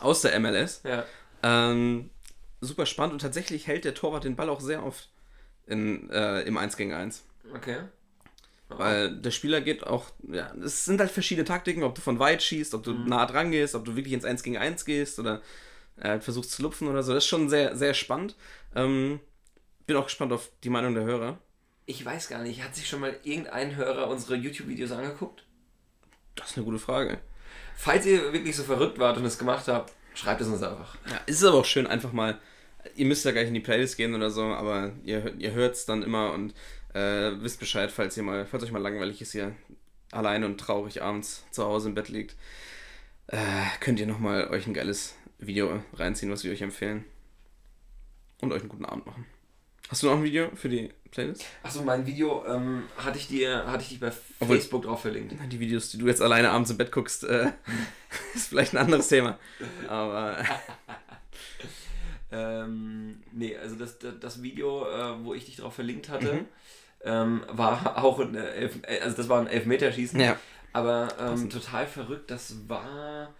[0.00, 0.82] aus der MLS.
[0.84, 1.04] Ja.
[1.42, 2.10] Ähm,
[2.60, 5.10] super spannend und tatsächlich hält der Torwart den Ball auch sehr oft
[5.66, 7.24] in, äh, im 1 gegen 1.
[7.54, 7.78] Okay.
[8.68, 12.42] Weil der Spieler geht auch, ja, es sind halt verschiedene Taktiken, ob du von weit
[12.42, 15.42] schießt, ob du nah dran gehst, ob du wirklich ins 1 gegen 1 gehst oder
[15.96, 17.12] äh, versuchst zu lupfen oder so.
[17.12, 18.34] Das ist schon sehr, sehr spannend.
[18.74, 19.20] Ähm,
[19.86, 21.38] bin auch gespannt auf die Meinung der Hörer.
[21.92, 25.44] Ich weiß gar nicht, hat sich schon mal irgendein Hörer unsere YouTube-Videos angeguckt?
[26.36, 27.18] Das ist eine gute Frage.
[27.76, 30.96] Falls ihr wirklich so verrückt wart und es gemacht habt, schreibt es uns einfach.
[31.06, 32.40] Ja, es ist aber auch schön, einfach mal,
[32.96, 35.84] ihr müsst ja gleich in die Playlist gehen oder so, aber ihr, ihr hört es
[35.84, 36.54] dann immer und
[36.94, 39.54] äh, wisst Bescheid, falls ihr mal, falls euch mal langweilig ist, ihr
[40.12, 42.36] alleine und traurig abends zu Hause im Bett liegt,
[43.26, 43.36] äh,
[43.80, 47.04] könnt ihr nochmal euch ein geiles Video reinziehen, was wir euch empfehlen.
[48.40, 49.26] Und euch einen guten Abend machen.
[49.90, 51.44] Hast du noch ein Video für die Playlist?
[51.62, 54.10] Achso, mein Video ähm, hatte ich dir, hatte ich dich bei
[54.40, 55.34] Obwohl- Facebook drauf verlinkt.
[55.52, 57.52] Die Videos, die du jetzt alleine abends im Bett guckst, äh,
[58.34, 59.38] ist vielleicht ein anderes Thema.
[59.88, 60.36] Aber
[62.34, 66.46] Ähm, nee, also das, das, Video, äh, wo ich dich drauf verlinkt hatte, Mhm.
[67.04, 70.18] ähm, war auch ein, äh, Elf, äh, also das war ein Elfmeterschießen.
[70.18, 70.38] ja.
[70.74, 73.34] Aber ähm, total verrückt, das war,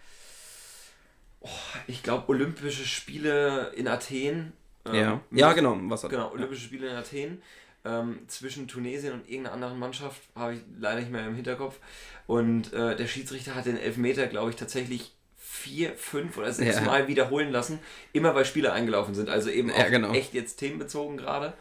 [1.40, 1.48] oh,
[1.86, 4.52] ich glaube, Olympische Spiele in Athen.
[4.84, 5.20] Ähm, Ja.
[5.30, 5.78] ja, genau.
[5.84, 7.40] Was hat Genau, Olympische Spiele in Athen.
[7.84, 11.78] Ähm, zwischen Tunesien und irgendeiner anderen Mannschaft habe ich leider nicht mehr im Hinterkopf.
[12.26, 16.82] Und äh, der Schiedsrichter hat den Elfmeter, glaube ich, tatsächlich vier, fünf oder sechs Ja.
[16.82, 17.78] Mal wiederholen lassen,
[18.12, 19.28] immer weil Spieler eingelaufen sind.
[19.28, 20.12] Also eben auch Ja, genau.
[20.12, 21.52] echt jetzt themenbezogen gerade.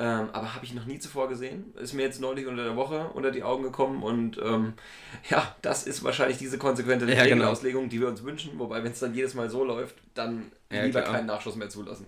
[0.00, 1.72] Ähm, aber habe ich noch nie zuvor gesehen.
[1.76, 4.74] Ist mir jetzt neulich unter der Woche unter die Augen gekommen und ähm,
[5.30, 7.24] ja, das ist wahrscheinlich diese konsequente Ja, genau.
[7.24, 8.58] Regelauslegung, die wir uns wünschen.
[8.58, 11.14] Wobei, wenn es dann jedes Mal so läuft, dann Ja, lieber klar.
[11.14, 12.06] keinen Nachschuss mehr zulassen.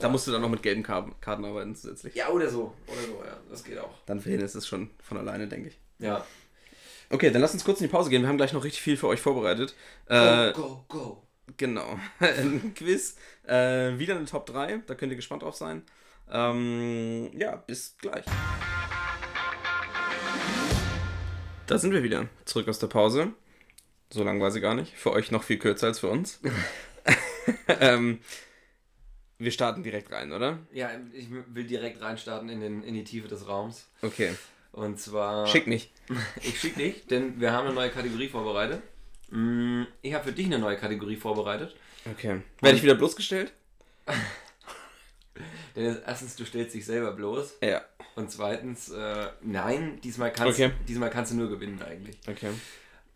[0.00, 2.14] Da musst du dann noch mit gelben Karten, arbeiten zusätzlich.
[2.14, 2.74] Ja, oder so.
[2.86, 3.36] Oder so, ja.
[3.50, 3.90] Das geht auch.
[4.06, 5.78] Dann verhindert es schon von alleine, denke ich.
[5.98, 6.24] Ja.
[7.10, 8.22] Okay, dann lass uns kurz in die Pause gehen.
[8.22, 9.74] Wir haben gleich noch richtig viel für euch vorbereitet.
[10.06, 11.22] Äh, go, go.
[11.56, 11.98] Genau.
[12.18, 13.16] Ein Quiz.
[13.46, 14.82] Äh, wieder eine Top 3.
[14.86, 15.82] Da könnt ihr gespannt drauf sein.
[16.30, 18.24] Ähm, ja, bis gleich.
[21.66, 22.28] Da sind wir wieder.
[22.44, 23.32] Zurück aus der Pause.
[24.10, 24.94] So lang war sie gar nicht.
[24.94, 26.40] Für euch noch viel kürzer als für uns.
[27.80, 28.20] ähm,
[29.38, 30.58] wir starten direkt rein, oder?
[30.72, 33.86] Ja, ich will direkt reinstarten in, den, in die Tiefe des Raums.
[34.02, 34.34] Okay.
[34.72, 35.46] Und zwar.
[35.46, 35.90] Schick nicht.
[36.42, 38.82] Ich schick dich, denn wir haben eine neue Kategorie vorbereitet.
[39.30, 41.74] Mm, Ich habe für dich eine neue Kategorie vorbereitet.
[42.10, 42.40] Okay.
[42.60, 43.52] Werde ich wieder bloßgestellt?
[45.76, 47.58] Denn erstens, du stellst dich selber bloß.
[47.62, 47.82] Ja.
[48.16, 50.72] Und zweitens, äh, nein, diesmal kannst, Okay.
[50.88, 52.18] diesmal kannst du nur gewinnen eigentlich.
[52.26, 52.50] Okay.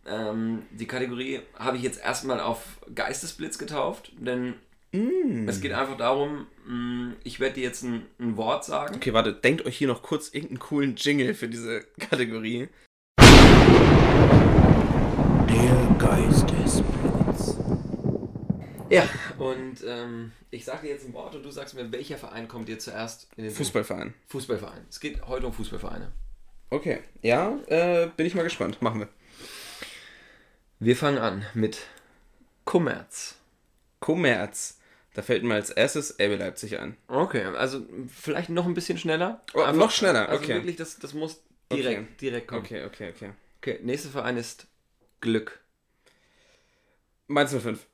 [0.07, 4.55] Ähm, die Kategorie habe ich jetzt erstmal auf Geistesblitz getauft, denn
[4.95, 5.49] Mm.
[5.49, 8.95] es geht einfach darum, mm, ich werde dir jetzt ein, ein Wort sagen.
[8.95, 12.69] Okay, warte, denkt euch hier noch kurz irgendeinen coolen Jingle für diese Kategorie.
[15.49, 17.57] Der Geistesblitz.
[18.91, 22.47] Ja, und ähm, ich sage dir jetzt ein Wort und du sagst mir, welcher Verein
[22.47, 23.65] kommt dir zuerst in den Sinn?
[23.65, 24.13] Fußballverein.
[24.29, 24.85] Fußballverein.
[24.91, 26.13] Es geht heute um Fußballvereine.
[26.69, 26.99] Okay.
[27.23, 28.83] Ja, äh, bin ich mal gespannt.
[28.83, 29.09] Machen wir.
[30.81, 31.79] Wir fangen an mit
[32.67, 33.37] Kommerz.
[34.01, 34.79] Kommerz.
[35.15, 36.97] Da fällt mir als erstes RB Leipzig ein.
[37.07, 39.43] Okay, also vielleicht noch ein bisschen schneller.
[39.55, 40.55] Oh, noch schneller, Also okay.
[40.55, 42.09] wirklich, das, das muss direkt, Okay.
[42.21, 42.65] direkt kommen.
[42.65, 43.31] Okay, okay, okay.
[43.59, 44.67] okay, nächster Verein ist
[45.21, 45.61] Glück.
[47.27, 47.87] Mainz 05.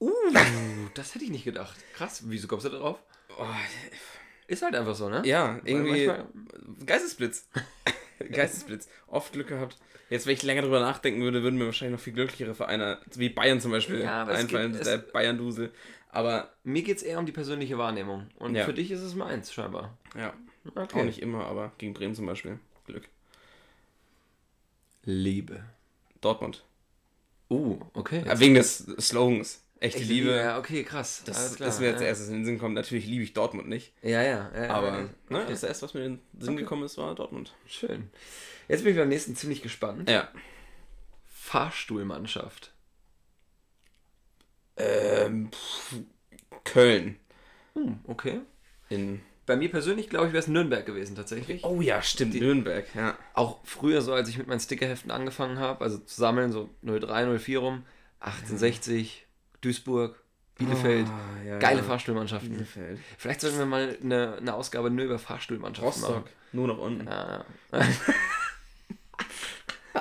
[0.00, 0.10] Uh,
[0.94, 1.76] das hätte ich nicht gedacht.
[1.94, 2.98] Krass, wieso kommst du da drauf?
[3.38, 3.46] Oh,
[4.46, 5.22] Ist halt einfach so, ne?
[5.24, 6.06] ja, irgendwie.
[6.06, 6.26] manchmal-
[6.86, 7.48] Geistesblitz.
[8.32, 8.88] Geistesblitz.
[9.06, 9.76] Oft Glück gehabt.
[10.08, 13.28] Jetzt, wenn ich länger drüber nachdenken würde, würden mir wahrscheinlich noch viel glücklichere Vereine, wie
[13.28, 14.72] Bayern zum Beispiel, Ja, einfallen.
[14.72, 15.72] gibt- der Bayern-Dusel.
[16.12, 18.26] Aber, Mir geht es eher um die persönliche Wahrnehmung.
[18.36, 18.64] Und Ja.
[18.64, 19.96] für dich ist es meins, scheinbar.
[20.16, 20.34] ja,
[20.74, 21.00] Okay.
[21.00, 22.58] auch nicht immer, aber gegen Bremen zum Beispiel.
[22.86, 23.08] Glück.
[25.04, 25.64] Liebe.
[26.20, 26.64] Dortmund.
[27.48, 28.22] Uh, okay.
[28.26, 29.64] Ja, wegen des Slogans.
[29.80, 30.36] Echte Echte Liebe.
[30.36, 31.22] Ja, okay, krass.
[31.24, 32.08] Das Alles klar, ist mir als ja.
[32.08, 32.74] erstes in den Sinn gekommen.
[32.74, 33.94] Natürlich liebe ich Dortmund nicht.
[34.02, 34.50] Ja, ja.
[34.54, 35.44] ja Aber ja, ne, okay.
[35.48, 37.54] das erste, was mir in den Sinn gekommen ist, war Dortmund.
[37.66, 38.10] Schön.
[38.68, 40.08] Jetzt bin ich beim nächsten ziemlich gespannt.
[40.10, 40.28] Ja.
[41.28, 42.72] Fahrstuhlmannschaft.
[44.80, 45.50] Ähm,
[46.64, 47.16] Köln.
[47.74, 48.40] Hm, okay.
[48.88, 51.64] In Bei mir persönlich, glaube ich, wäre es Nürnberg gewesen, tatsächlich.
[51.64, 52.34] oh ja, stimmt.
[52.34, 53.16] Nürnberg, ja.
[53.34, 57.38] Auch früher so, als ich mit meinen Stickerheften angefangen habe, also zu sammeln, so 03,
[57.38, 57.84] 04 rum,
[58.20, 59.26] 1860,
[59.60, 60.22] Duisburg,
[60.56, 61.06] Bielefeld.
[61.08, 61.84] Ah, ja, Geile ja.
[61.84, 62.50] Fahrstuhlmannschaften.
[62.50, 62.98] Bielefeld.
[63.16, 66.24] Vielleicht sollten wir mal eine, eine Ausgabe nur über Fahrstuhlmannschaften Rostock.
[66.24, 66.34] machen.
[66.52, 67.06] Nur noch unten.
[67.06, 67.44] Ja.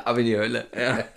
[0.09, 0.65] Aber in die Hölle.
[0.75, 1.05] Ja.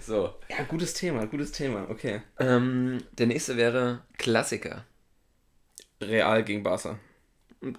[0.00, 0.32] So.
[0.48, 1.90] ja, gutes Thema, gutes Thema.
[1.90, 2.22] Okay.
[2.38, 4.84] Ähm, der nächste wäre Klassiker.
[6.00, 6.98] Real gegen Barca.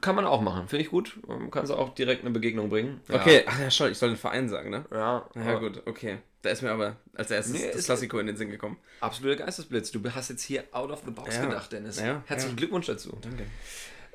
[0.02, 1.18] Kann man auch machen, finde ich gut.
[1.30, 3.00] Ähm, Kannst du auch direkt eine Begegnung bringen.
[3.08, 3.16] Ja.
[3.16, 4.86] Okay, ach ja, schon, ich soll den Verein sagen, ne?
[4.92, 6.18] Ja, Ja, gut, okay.
[6.42, 8.78] Da ist mir aber als erstes Nee, das Klassiko in den Sinn gekommen.
[9.00, 9.92] Absoluter Geistesblitz.
[9.92, 11.46] Du hast jetzt hier out of the box Ja.
[11.46, 12.00] gedacht, Dennis.
[12.00, 12.58] Ja, Herzlichen.
[12.58, 13.18] Glückwunsch dazu.
[13.22, 13.46] Danke.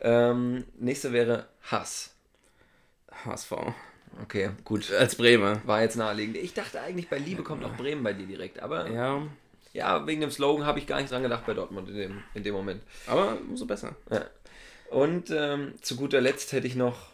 [0.02, 2.14] Ähm, nächste wäre Hass.
[3.24, 3.52] HSV.
[4.22, 4.90] Okay, gut.
[4.92, 5.60] Als Bremer.
[5.64, 6.36] War jetzt naheliegend.
[6.36, 8.60] Ich dachte eigentlich, bei Liebe kommt auch Bremen bei dir direkt.
[8.60, 9.22] Aber ja,
[9.72, 12.42] Ja, wegen dem Slogan habe ich gar nicht dran gedacht bei Dortmund in dem, in
[12.42, 12.82] dem Moment.
[13.06, 13.94] aber umso besser.
[14.10, 14.24] Ja.
[14.90, 17.10] Und ähm, zu guter Letzt hätte ich noch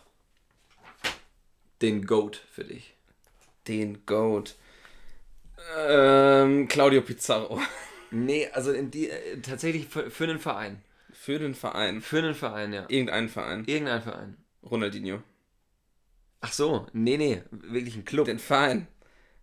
[1.83, 2.95] den Goat für dich.
[3.69, 4.55] Den Goat.
[5.79, 7.61] Ähm, Claudio Pizarro.
[8.11, 10.83] Nee, also die, äh, tatsächlich für, für einen Verein.
[11.13, 12.01] Für den Verein.
[12.01, 12.85] Für einen Verein, ja.
[12.89, 13.65] Irgendeinen Verein.
[13.67, 14.37] Irgendein Verein.
[14.63, 15.23] Ronaldinho.
[16.49, 18.27] Ach so, nee, nee, wirklich ein Club.
[18.27, 18.87] Den Verein.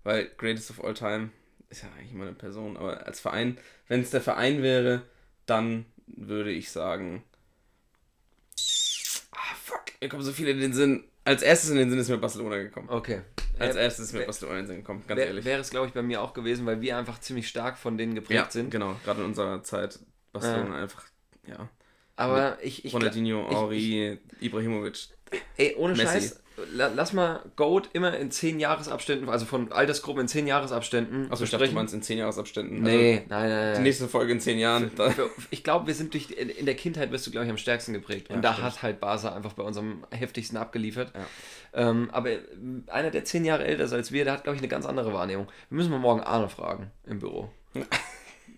[0.03, 1.29] Weil Greatest of All Time
[1.69, 5.03] ist ja eigentlich immer eine Person, aber als Verein, wenn es der Verein wäre,
[5.45, 7.23] dann würde ich sagen.
[9.31, 9.83] Ah, fuck.
[10.01, 11.03] Mir kommen so viele in den Sinn.
[11.25, 12.89] Als erstes in den Sinn ist mir Barcelona gekommen.
[12.89, 13.21] Okay.
[13.59, 15.45] Als Äh, erstes ist mir wär- Barcelona in den Sinn gekommen, ganz Wäre ehrlich.
[15.45, 18.15] wär es, glaube ich, bei mir auch gewesen, weil wir einfach ziemlich stark von denen
[18.15, 18.71] geprägt ja, sind.
[18.71, 18.95] genau.
[19.05, 19.99] Gerade in unserer Zeit
[20.33, 21.05] Barcelona einfach,
[21.47, 21.69] ja.
[22.15, 25.07] Aber ich, ich, Ronaldinho, Henri, Ibrahimovic.
[25.57, 26.05] Ey, ohne Messi.
[26.05, 26.42] Scheiß,
[26.73, 31.49] lass mal Goat immer in 10 Jahresabständen, also von Altersgruppen in 10 Jahresabständen Achso, ich
[31.49, 32.81] dachte, du meinst in 10 Jahresabständen.
[32.83, 33.83] Nee, nein, nein, Also, die nein.
[33.83, 34.91] nächste Folge in 10 Jahren.
[35.49, 38.29] Ich glaube, wir sind durch in, der Kindheit wirst du glaube ich am stärksten geprägt
[38.29, 38.67] Ja, und da stimmt.
[38.67, 41.11] hat halt Barca einfach bei unserem heftigsten abgeliefert.
[41.15, 41.25] Ja.
[41.89, 42.29] Ähm, aber
[42.87, 45.11] einer, der 10 Jahre älter ist als wir, der hat glaube ich eine ganz andere
[45.13, 45.47] Wahrnehmung.
[45.69, 47.49] Wir müssen mal morgen Arne fragen im Büro.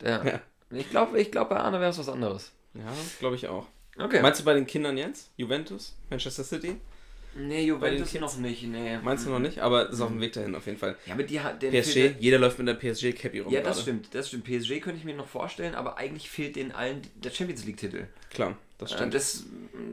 [0.01, 0.39] Der, Ja.
[0.77, 2.51] Ich glaube, ich glaub, bei Arne wäre es was anderes.
[2.73, 2.81] ja,
[3.19, 3.67] glaube ich auch.
[3.97, 4.21] Okay.
[4.21, 5.31] Meinst du bei den Kindern jetzt?
[5.37, 5.95] Juventus?
[6.09, 6.75] Manchester City?
[7.35, 8.63] Nee, Juventus noch nicht.
[8.63, 8.97] Nee.
[9.03, 9.59] Meinst du noch nicht?
[9.59, 10.95] Aber ist auf dem Weg dahin auf jeden Fall.
[11.05, 13.51] Ja, aber die hat den PSG, fehlt- jeder läuft mit der PSG-Cappy rum.
[13.53, 13.81] Ja, das gerade.
[13.81, 14.45] stimmt, das stimmt.
[14.45, 18.05] PSG könnte ich mir noch vorstellen, aber eigentlich fehlt denen allen der Champions League-Titel.
[18.31, 19.13] Klar, das Äh, stimmt.
[19.13, 19.43] Das,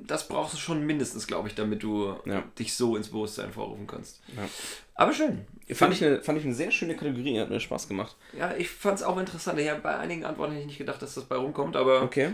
[0.07, 2.43] das brauchst du schon mindestens, glaube ich, damit du Ja.
[2.59, 4.21] dich so ins Bewusstsein vorrufen kannst.
[4.37, 4.49] Ja.
[4.95, 5.45] Aber schön.
[5.73, 8.15] fand, ich eine, fand ich eine sehr schöne Kategorie, hat mir Spaß gemacht.
[8.39, 9.59] Ja, ich fand es auch interessant.
[9.59, 12.31] Habe bei einigen Antworten hätte ich nicht gedacht, dass das bei rumkommt, aber Okay.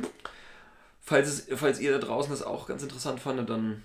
[1.00, 3.82] falls, es, falls ihr da draußen das auch ganz interessant fandet, dann,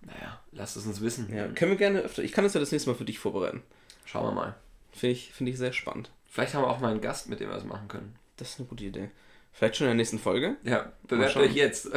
[0.00, 1.32] naja, lasst es uns wissen.
[1.34, 2.22] Ja, können wir gerne öfter.
[2.22, 3.62] Ich kann das ja das nächste Mal für dich vorbereiten.
[4.04, 4.54] Schauen wir mal.
[4.92, 6.10] Finde ich, finde ich sehr spannend.
[6.26, 8.16] Vielleicht haben wir auch mal einen Gast, mit dem wir das machen können.
[8.36, 9.10] Das ist eine gute Idee.
[9.52, 10.56] Vielleicht schon in der nächsten Folge.
[10.62, 11.90] Ja, bewerbt euch jetzt.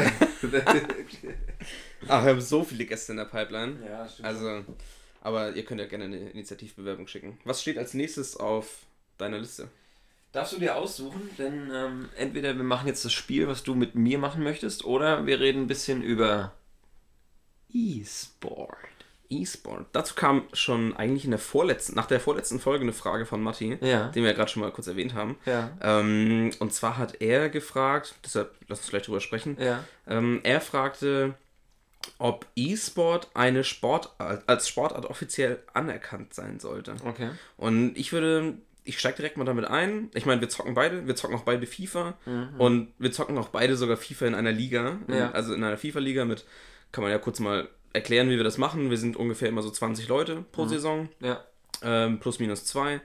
[2.07, 3.77] Ach, wir haben so viele Gäste in der Pipeline.
[3.85, 4.27] ja, stimmt.
[4.27, 4.65] Also,
[5.21, 7.37] aber ihr könnt ja gerne eine Initiativbewerbung schicken.
[7.43, 8.79] Was steht als nächstes auf
[9.19, 9.67] deiner Liste?
[10.31, 13.95] Darfst du dir aussuchen, denn ähm, entweder wir machen jetzt das Spiel, was du mit
[13.95, 16.53] mir machen möchtest, oder wir reden ein bisschen über
[17.73, 18.75] E-Sport.
[19.29, 19.85] E-Sport.
[19.93, 23.77] Dazu kam schon eigentlich in der vorletzten, nach der vorletzten Folge eine Frage von Matti,
[23.81, 24.09] Ja.
[24.09, 25.37] den wir ja gerade schon mal kurz erwähnt haben.
[25.45, 25.71] Ja.
[25.81, 29.55] Ähm, und zwar hat er gefragt, deshalb lass uns gleich drüber sprechen.
[29.59, 29.83] Ja.
[30.05, 31.33] Ähm, er fragte,
[32.17, 36.95] ob E-Sport eine Sportart, als Sportart offiziell anerkannt sein sollte.
[37.05, 37.29] Okay.
[37.55, 40.09] Und ich würde, ich steige direkt mal damit ein.
[40.13, 42.15] Ich meine, wir zocken beide, wir zocken auch beide FIFA
[42.57, 45.31] und wir zocken auch beide sogar FIFA in einer Liga, Ja.
[45.31, 46.43] also in einer FIFA-Liga mit,
[46.91, 48.89] kann man ja kurz mal erklären, wie wir das machen.
[48.89, 51.43] Wir sind ungefähr immer so 20 Leute pro Saison, Ja.
[51.81, 53.01] ähm, plus minus zwei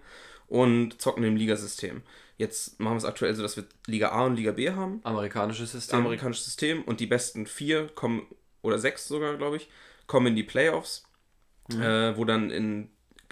[0.48, 2.02] und zocken im Ligasystem.
[2.38, 5.72] Jetzt machen wir es aktuell so, dass wir Liga A und Liga B haben Amerikanisches
[5.72, 6.00] System.
[6.00, 8.26] amerikanisches System und die besten vier kommen,
[8.62, 9.68] oder sechs sogar, glaube ich,
[10.06, 11.04] kommen in die Playoffs,
[11.70, 12.90] äh, wo dann in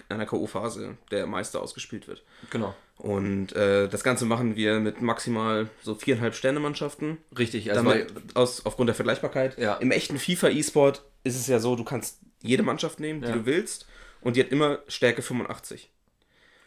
[0.09, 2.23] einer K.O.-Phase der Meister ausgespielt wird.
[2.49, 2.75] Genau.
[2.97, 7.17] Und äh, das Ganze machen wir mit maximal so viereinhalb Sterne-Mannschaften.
[7.37, 9.57] Richtig, also Damit, aus, aufgrund der Vergleichbarkeit.
[9.57, 9.75] Ja.
[9.75, 13.33] Im echten FIFA-E-Sport ist es ja so, du kannst jede Mannschaft nehmen, die Ja.
[13.33, 13.85] du willst,
[14.21, 15.91] und die hat immer Stärke 85.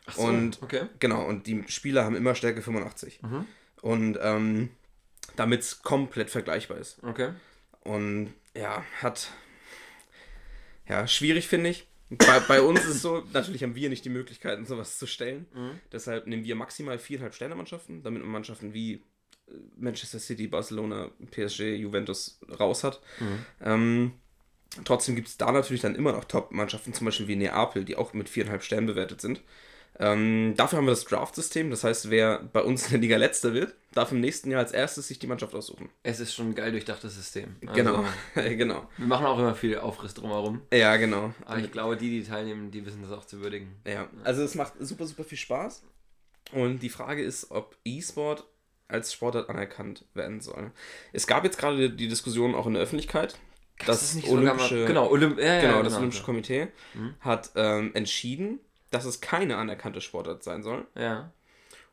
[0.06, 0.82] Ach so, und- okay.
[1.00, 3.20] Genau, und die Spieler haben immer Stärke 85.
[3.22, 3.46] Mhm.
[3.80, 4.70] Und ähm,
[5.36, 7.02] damit es komplett vergleichbar ist.
[7.02, 7.30] Okay.
[7.84, 9.30] Und ja, hat.
[10.88, 11.86] Ja, schwierig finde ich.
[12.10, 15.46] Bei, bei uns ist es so, natürlich haben wir nicht die Möglichkeiten, sowas zu stellen.
[15.92, 19.00] Deshalb nehmen wir maximal viereinhalb Sterne-Mannschaften, damit man Mannschaften wie äh,
[19.76, 23.00] Manchester City, Barcelona, PSG, Juventus raus hat.
[23.62, 24.12] Ähm,
[24.84, 28.14] trotzdem gibt es da natürlich dann immer noch Top-Mannschaften, zum Beispiel wie Neapel, die auch
[28.14, 29.42] mit viereinhalb Sternen bewertet sind.
[30.00, 33.52] Ähm, dafür haben wir das Draft-System, das heißt, wer bei uns in der Liga letzter
[33.52, 35.88] wird, darf im nächsten Jahr als erstes sich die Mannschaft aussuchen.
[36.04, 37.56] Es ist schon ein geil durchdachtes System.
[37.62, 38.88] Also, Genau, genau.
[38.96, 40.62] Wir machen auch immer viel Aufriss drumherum.
[40.72, 41.34] Ja, genau.
[41.44, 43.74] Aber ich glaube, die, die teilnehmen, die wissen das auch zu würdigen.
[43.86, 45.82] Ja, also es macht super, super viel Spaß.
[46.52, 48.44] Und die Frage ist, ob E-Sport
[48.86, 50.72] als Sportart anerkannt werden soll.
[51.12, 53.38] Es gab jetzt gerade die Diskussion auch in der Öffentlichkeit.
[53.78, 56.22] Das Das ist nicht sogar Olympische, mal, genau, Olymp ja, ja, genau, genau, das Olympische
[56.24, 56.68] Komitee
[57.20, 58.60] hat ähm, entschieden,
[58.90, 60.86] dass es keine anerkannte Sportart sein soll.
[60.96, 61.32] Ja.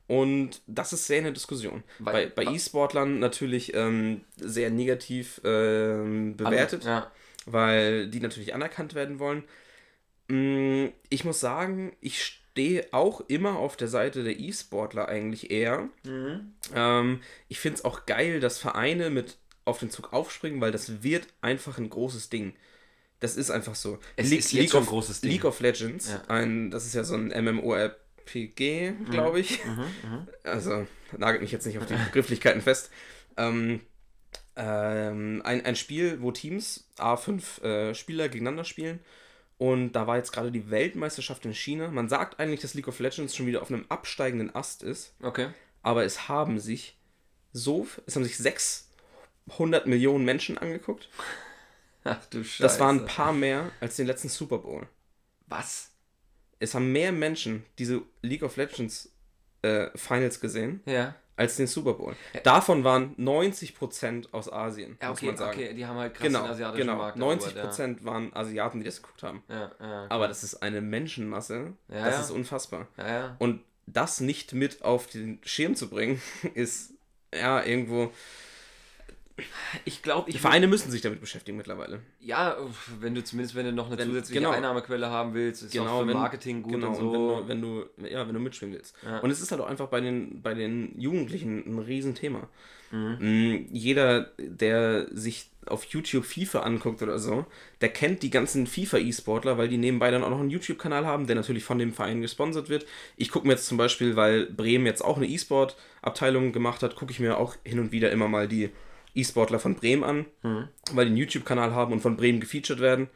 [0.08, 1.84] Und das ist sehr in der Diskussion.
[2.00, 7.12] Weil- bei bei E-Sportlern natürlich ähm, sehr negativ ähm, bewertet, Ja.
[7.48, 9.44] weil die natürlich anerkannt werden wollen.
[10.28, 15.90] Mm, Ich muss sagen, ich stehe auch immer auf der Seite der E-Sportler eigentlich eher.
[16.04, 16.54] Mhm.
[16.74, 21.02] Ähm, ich finde es auch geil, dass Vereine mit auf den Zug aufspringen, weil das
[21.04, 22.54] wird einfach ein großes Ding.
[23.20, 24.00] Das ist einfach so.
[24.16, 25.32] Es ist jetzt schon ein großes Ding.
[25.32, 26.22] League of Legends, Ja.
[26.28, 29.64] ein, das ist ja so ein MMORPG, glaube ich.
[29.66, 30.86] Mhm, Also
[31.18, 32.90] nagelt mich jetzt nicht auf die Begrifflichkeiten fest.
[33.38, 33.82] Ähm,
[34.58, 39.00] ähm, ein, ein Spiel, wo Teams, A5 äh, Spieler gegeneinander spielen.
[39.58, 41.90] Und da war jetzt gerade die Weltmeisterschaft in China.
[41.90, 45.14] Man sagt eigentlich, dass League of Legends schon wieder auf einem absteigenden Ast ist.
[45.22, 45.48] Okay.
[45.82, 46.98] Aber es haben sich
[47.54, 51.10] so, es haben sich 600 Millionen Menschen angeguckt.
[52.06, 52.64] Ach du Scheiße.
[52.64, 54.88] Das waren ein paar mehr als den letzten Super Bowl.
[55.48, 55.92] Was?
[56.60, 59.12] Es haben mehr Menschen diese League of Legends
[59.64, 61.16] äh, Finals gesehen Ja.
[61.36, 62.16] als den Super Bowl.
[62.44, 65.60] Davon waren 90% aus Asien, Ja, muss okay, man sagen.
[65.60, 66.98] okay, die haben halt krass Genau, den asiatischen genau.
[66.98, 69.44] Markt 90% waren Asiaten, die das geguckt haben.
[69.50, 70.06] Ja, ja, ja.
[70.10, 71.74] Aber das ist eine Menschenmasse.
[71.90, 72.22] Ja, das ja.
[72.22, 72.88] ist unfassbar.
[72.98, 73.36] ja, ja.
[73.40, 76.22] Und das nicht mit auf den Schirm zu bringen,
[76.54, 76.94] ist
[77.34, 78.12] ja irgendwo.
[79.84, 82.00] Ich glaube, Die Vereine müssen sich damit beschäftigen mittlerweile.
[82.22, 82.56] Ja,
[83.02, 84.52] wenn du zumindest, wenn du noch eine Wenn- zusätzliche genau.
[84.52, 87.10] Einnahmequelle haben willst, ist auch für wenn- Marketing gut genau, und so.
[87.40, 88.96] und wenn du, wenn du, ja, wenn du mitspielen willst.
[89.04, 89.20] Ja.
[89.20, 92.48] Und es ist halt auch einfach bei den, bei den Jugendlichen ein Riesenthema.
[92.92, 93.18] Mhm.
[93.20, 97.46] Mm, Jeder, der sich auf YouTube FIFA anguckt oder so,
[97.82, 101.36] der kennt die ganzen FIFA-E-Sportler, weil die nebenbei dann auch noch einen YouTube-Kanal haben, der
[101.36, 102.86] natürlich von dem Verein gesponsert wird.
[103.18, 107.12] Ich gucke mir jetzt zum Beispiel, weil Bremen jetzt auch eine E-Sport-Abteilung gemacht hat, gucke
[107.12, 108.70] ich mir auch hin und wieder immer mal die
[109.16, 110.68] E-Sportler von Bremen an, Mhm.
[110.92, 113.08] weil die einen YouTube-Kanal haben und von Bremen gefeatured werden.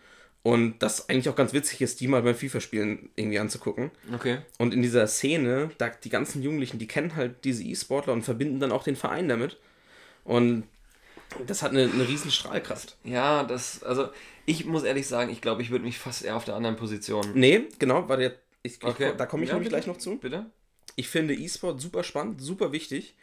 [0.42, 3.92] Und das eigentlich auch ganz witzig ist, die mal beim FIFA-Spielen irgendwie anzugucken.
[4.14, 4.38] Okay.
[4.58, 8.60] Und in dieser Szene, da die ganzen Jugendlichen, die kennen halt diese E-Sportler und verbinden
[8.62, 9.58] dann auch den Verein damit.
[10.24, 10.64] Und
[11.46, 12.96] das hat eine, eine riesen Strahlkraft.
[13.04, 14.10] Ja, das, also
[14.46, 17.26] ich muss ehrlich sagen, ich glaube, ich würde mich fast eher auf der anderen Position.
[17.34, 19.12] Nee, genau, weil der, ich, ich, Okay.
[19.18, 19.82] da komme ich Ja, nämlich bitte.
[19.82, 20.18] gleich noch zu.
[20.18, 20.46] Bitte?
[20.96, 23.16] Ich finde E-Sport super spannend, super wichtig.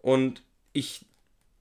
[0.00, 1.04] Und ich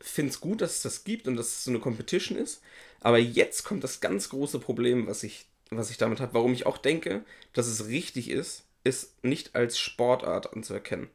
[0.01, 2.61] finde es gut, dass es das gibt und dass es so eine Competition ist.
[2.99, 6.33] Aber jetzt kommt das ganz große Problem, was ich, was ich damit habe.
[6.33, 7.23] Warum ich auch denke,
[7.53, 11.09] dass es richtig ist, ist nicht als Sportart anzuerkennen.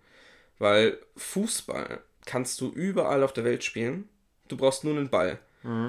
[0.59, 4.09] Weil Fußball kannst du überall auf der Welt spielen.
[4.49, 5.39] Du brauchst nur einen Ball.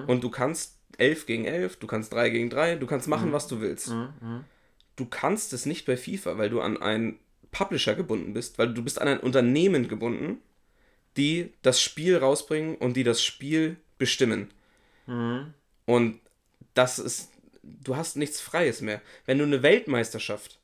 [0.08, 3.48] Und du kannst 11 gegen 11, du kannst 3 gegen 3, du kannst machen, was
[3.48, 3.90] du willst.
[4.96, 7.20] Du kannst es nicht bei FIFA, weil du an einen
[7.52, 10.42] Publisher gebunden bist, weil du bist an ein Unternehmen gebunden,
[11.18, 14.52] die das Spiel rausbringen und die das Spiel bestimmen.
[15.86, 16.20] Und
[16.74, 17.32] das ist,
[17.64, 19.02] du hast nichts Freies mehr.
[19.26, 20.60] Wenn du eine Weltmeisterschaft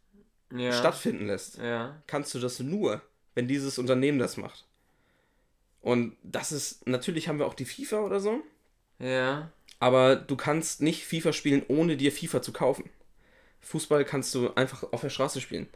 [0.56, 0.72] Ja.
[0.72, 2.02] stattfinden lässt, Ja.
[2.08, 3.02] kannst du das nur,
[3.36, 4.66] wenn dieses Unternehmen das macht.
[5.82, 8.42] Und das ist, natürlich haben wir auch die FIFA oder so,
[9.00, 9.52] Ja.
[9.80, 12.90] aber du kannst nicht FIFA spielen, ohne dir FIFA zu kaufen.
[13.62, 15.68] Fußball kannst du einfach auf der Straße spielen.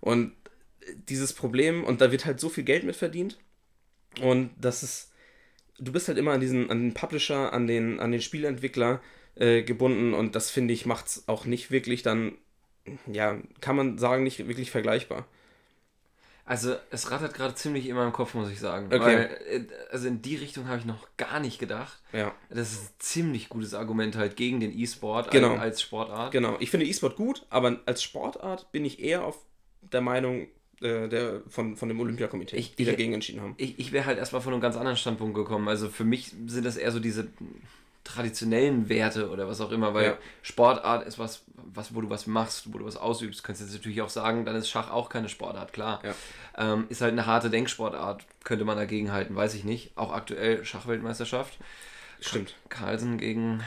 [0.00, 0.32] Und
[1.08, 3.38] dieses Problem, und da wird halt so viel Geld mit verdient,
[4.20, 5.12] und das ist,
[5.78, 9.00] du bist halt immer an diesen, an den Publisher, an den, an den Spielentwickler
[9.36, 12.32] äh, gebunden, und das finde ich macht es auch nicht wirklich dann,
[13.06, 15.26] ja, kann man sagen, nicht wirklich vergleichbar.
[16.48, 18.86] Also es rattert gerade ziemlich in meinem Kopf, muss ich sagen.
[18.86, 19.00] Okay.
[19.00, 22.00] Weil, äh, also in die Richtung habe ich noch gar nicht gedacht.
[22.14, 22.34] Ja.
[22.48, 25.52] Das ist ein ziemlich gutes Argument halt gegen den E-Sport Genau.
[25.52, 26.32] als, als Sportart.
[26.32, 29.36] Genau, ich finde E-Sport gut, aber als Sportart bin ich eher auf
[29.82, 30.48] der Meinung
[30.80, 33.54] äh, der, von, von dem Olympiakomitee, Ich- die ich- dagegen entschieden haben.
[33.56, 35.68] Ich, ich wäre halt erstmal von einem ganz anderen Standpunkt gekommen.
[35.68, 37.28] Also für mich sind das eher so diese
[38.04, 40.18] traditionellen Werte oder was auch immer, weil Ja.
[40.42, 41.42] Sportart ist was,
[41.74, 43.40] was, wo du was machst, wo du was ausübst.
[43.40, 46.00] Du kannst jetzt natürlich auch sagen, dann ist Schach auch keine Sportart, klar.
[46.04, 46.72] Ja.
[46.72, 49.90] Ähm, ist halt eine harte Denksportart, könnte man dagegen halten, weiß ich nicht.
[49.96, 51.58] Auch aktuell Schachweltmeisterschaft.
[52.20, 52.54] Stimmt.
[52.70, 53.62] Carlsen gegen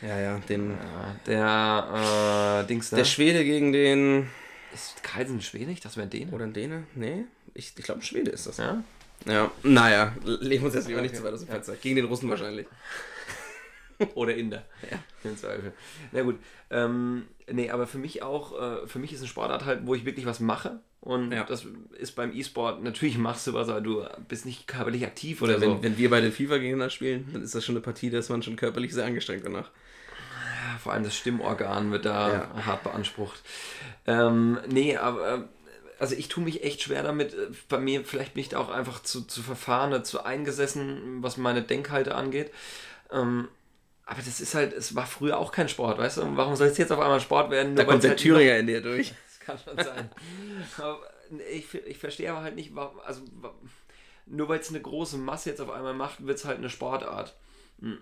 [0.00, 0.70] Ja, ja, den.
[0.70, 2.98] Ja, der äh, Dings, ne?
[2.98, 4.28] Der Schwede gegen den.
[4.74, 5.80] Ist Carlsen schwedig?
[5.80, 6.32] Das wäre ein Däne?
[6.32, 6.84] Oder ein Däne?
[6.94, 8.58] Nee, ich, ich glaube, ein Schwede ist das.
[8.58, 8.82] Ja?
[9.26, 11.18] Ja, naja, legen wir uns jetzt lieber nicht Okay.
[11.20, 11.74] zu weit aus dem Fenster.
[11.76, 12.66] Gegen den Russen wahrscheinlich.
[14.14, 14.64] Oder Inder.
[14.90, 14.98] Ja.
[15.28, 15.72] Im Zweifel.
[16.12, 16.38] Na gut.
[16.70, 20.04] Ähm, nee, aber für mich auch, äh, für mich ist eine Sportart halt, wo ich
[20.04, 20.80] wirklich was mache.
[21.00, 21.42] Und Ja.
[21.44, 21.66] das
[21.98, 25.70] ist beim E-Sport, natürlich machst du was, aber du bist nicht körperlich aktiv oder wenn,
[25.78, 25.82] so.
[25.82, 28.42] wenn wir beide FIFA gegeneinander spielen, dann ist das schon eine Partie, da ist man
[28.42, 29.70] schon körperlich sehr angestrengt danach.
[30.78, 32.66] Vor allem das Stimmorgan wird da Ja.
[32.66, 33.42] hart beansprucht.
[34.06, 35.40] Ähm, nee, aber äh,
[35.98, 37.34] also ich tue mich echt schwer damit.
[37.34, 41.36] Äh, Bei mir vielleicht bin ich da auch einfach zu, zu verfahren, zu eingesessen, was
[41.36, 42.52] meine Denkhalte angeht.
[43.12, 43.48] Ähm,
[44.06, 46.22] aber das ist halt, es war früher auch kein Sport, weißt du?
[46.22, 47.76] Und warum soll es jetzt auf einmal Sport werden?
[47.76, 49.12] Da kommt der halt Thüringer in dir durch.
[49.48, 50.10] Das kann schon sein.
[50.76, 51.00] aber
[51.50, 53.22] ich, ich verstehe aber halt nicht, warum, also
[54.26, 57.34] nur weil es eine große Masse jetzt auf einmal macht, wird es halt eine Sportart.
[57.80, 57.96] Hm.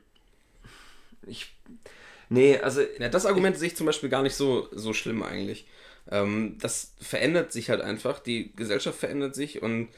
[1.25, 1.55] Ich.
[2.29, 2.83] Nee, also.
[2.99, 5.67] Ja, das Argument sehe ich zum Beispiel gar nicht so, so schlimm eigentlich.
[6.11, 9.89] Ähm, das verändert sich halt einfach, die Gesellschaft verändert sich und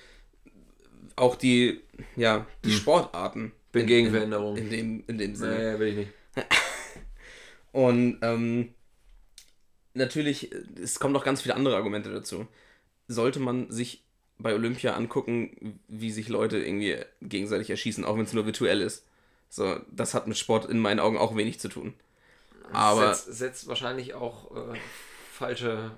[1.16, 1.80] auch die,
[2.16, 3.52] ja, die Sportarten.
[3.72, 4.56] Bin in, gegen Veränderung.
[4.56, 5.74] In dem, in dem Sinne.
[5.74, 6.10] Nee, will ich nicht.
[7.72, 8.74] Und ähm,
[9.94, 10.50] natürlich,
[10.82, 12.46] es kommen noch ganz viele andere Argumente dazu.
[13.08, 14.04] Sollte man sich
[14.38, 19.04] bei Olympia angucken, wie sich Leute irgendwie gegenseitig erschießen, auch wenn es nur virtuell ist.
[19.50, 21.94] So, das hat mit Sport in meinen Augen auch wenig zu tun.
[22.72, 24.78] Aber setzt, setzt wahrscheinlich auch äh,
[25.32, 25.90] falsche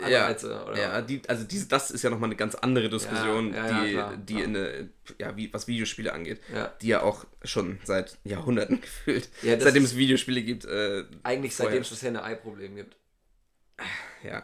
[0.00, 0.64] ja, Anreize.
[0.64, 0.78] oder?
[0.80, 3.84] ja die, also diese, das ist ja nochmal eine ganz andere Diskussion, Ja, ja, ja,
[3.84, 4.44] die, klar, die klar.
[4.46, 6.72] in eine, ja, wie, was Videospiele angeht, Ja.
[6.82, 11.70] die ja auch schon seit Jahrhunderten gefühlt, Ja, seitdem es Videospiele gibt, äh, Eigentlich Vorher.
[11.72, 12.96] seitdem es das Henne-Ei-Problem gibt.
[14.24, 14.42] ja,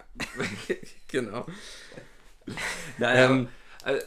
[1.09, 1.47] genau.
[2.99, 3.49] Naja, Ähm,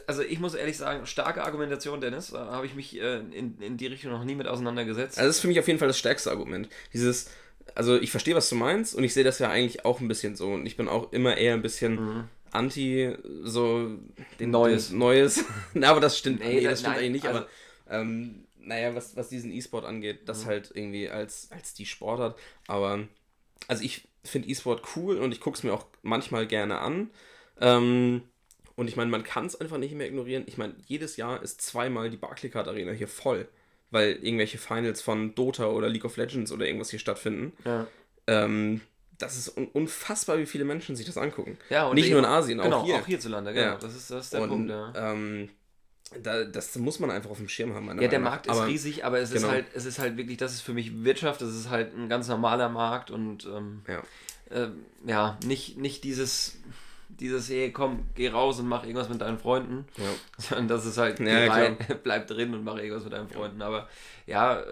[0.06, 2.28] also ich muss ehrlich sagen, starke Argumentation, Dennis.
[2.30, 5.18] Da habe ich mich äh, in, in die Richtung noch nie mit auseinandergesetzt.
[5.18, 6.68] Also das ist für mich auf jeden Fall das stärkste Argument.
[6.94, 7.28] Dieses,
[7.74, 10.36] also ich verstehe, was du meinst und ich sehe das ja eigentlich auch ein bisschen
[10.36, 13.90] so und ich bin auch immer eher ein bisschen anti so
[14.40, 14.50] den Mhm.
[14.52, 14.88] Neues.
[14.88, 15.44] den Neues.
[15.74, 16.40] Na, aber das stimmt.
[16.40, 17.48] Nee, Nee, da- das stimmt nein, eigentlich nicht, also- aber
[17.90, 20.48] ähm, naja, was, was diesen E-Sport angeht, das Mhm.
[20.48, 22.38] halt irgendwie als, als die Sportart.
[22.66, 23.00] Aber
[23.68, 27.10] also ich finde E-Sport cool und ich gucke es mir auch manchmal gerne an.
[27.60, 28.22] Ähm,
[28.74, 30.44] und ich meine, man kann es einfach nicht mehr ignorieren.
[30.46, 33.48] Ich meine, jedes Jahr ist zweimal die Barclaycard Arena hier voll,
[33.90, 37.52] weil irgendwelche Finals von Dota oder League of Legends oder irgendwas hier stattfinden.
[37.64, 37.86] ja.
[38.28, 38.80] Ähm,
[39.18, 41.56] das ist un unfassbar, wie viele Menschen sich das angucken.
[41.70, 42.96] Ja, und nicht eben- nur in Asien, genau, auch hier.
[42.96, 43.66] auch hierzulande, genau.
[43.66, 43.76] Ja.
[43.76, 44.92] Das, ist, das ist der und Punkt, ja.
[44.94, 45.48] ähm,
[46.22, 47.86] da, das muss man einfach auf dem Schirm haben.
[48.00, 48.20] Ja, der.
[48.20, 49.52] Markt ist Aber- riesig, aber es ist genau.
[49.54, 52.28] halt, es ist halt wirklich, das ist für mich Wirtschaft, das ist halt ein ganz
[52.28, 54.02] normaler Markt und ähm, Ja.
[54.50, 56.56] ähm, ja, nicht, nicht dieses,
[57.20, 60.04] dieses, hey, komm, geh raus und mach irgendwas mit deinen Freunden, Ja.
[60.38, 63.62] sondern das ist halt, Ja, rein, bleib drin und mach irgendwas mit deinen Freunden.
[63.62, 63.88] Aber
[64.26, 64.64] ja, äh,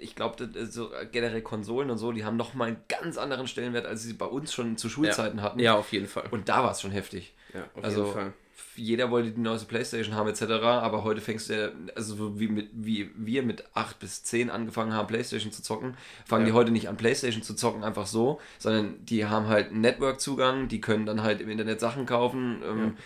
[0.00, 4.02] ich glaube, so generell Konsolen und so, die haben nochmal einen ganz anderen Stellenwert, als
[4.02, 5.58] sie bei uns schon zu Schulzeiten hatten.
[5.58, 6.26] Ja, auf jeden Fall.
[6.30, 7.34] Und da war es schon heftig.
[7.52, 8.32] ja, auf also jeden Fall.
[8.78, 10.42] Jeder wollte die neueste Playstation haben etc.
[10.42, 14.50] Aber heute fängst du ja, also so wie, mit, wie wir mit 8 bis 10
[14.50, 16.52] angefangen haben, Playstation zu zocken, fangen Ja.
[16.52, 20.68] die heute nicht an, Playstation zu zocken einfach so, sondern die haben halt einen Network-Zugang,
[20.68, 22.62] die können dann halt im Internet Sachen kaufen.
[22.64, 22.96] Ähm,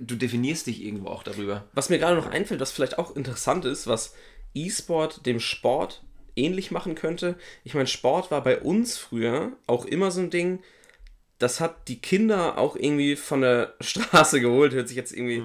[0.00, 1.64] Du definierst dich irgendwo auch darüber.
[1.74, 4.14] Was mir gerade noch einfällt, was vielleicht auch interessant ist, was
[4.54, 6.04] E-Sport dem Sport
[6.36, 7.36] ähnlich machen könnte.
[7.64, 10.60] Ich meine, Sport war bei uns früher auch immer so ein Ding,
[11.38, 14.72] das hat die Kinder auch irgendwie von der Straße geholt.
[14.72, 15.42] Hört sich jetzt irgendwie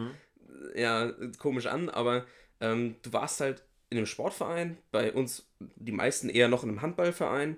[0.75, 2.25] ja, komisch an, aber
[2.61, 6.81] ähm, du warst halt in einem Sportverein, bei uns die meisten eher noch in einem
[6.81, 7.57] Handballverein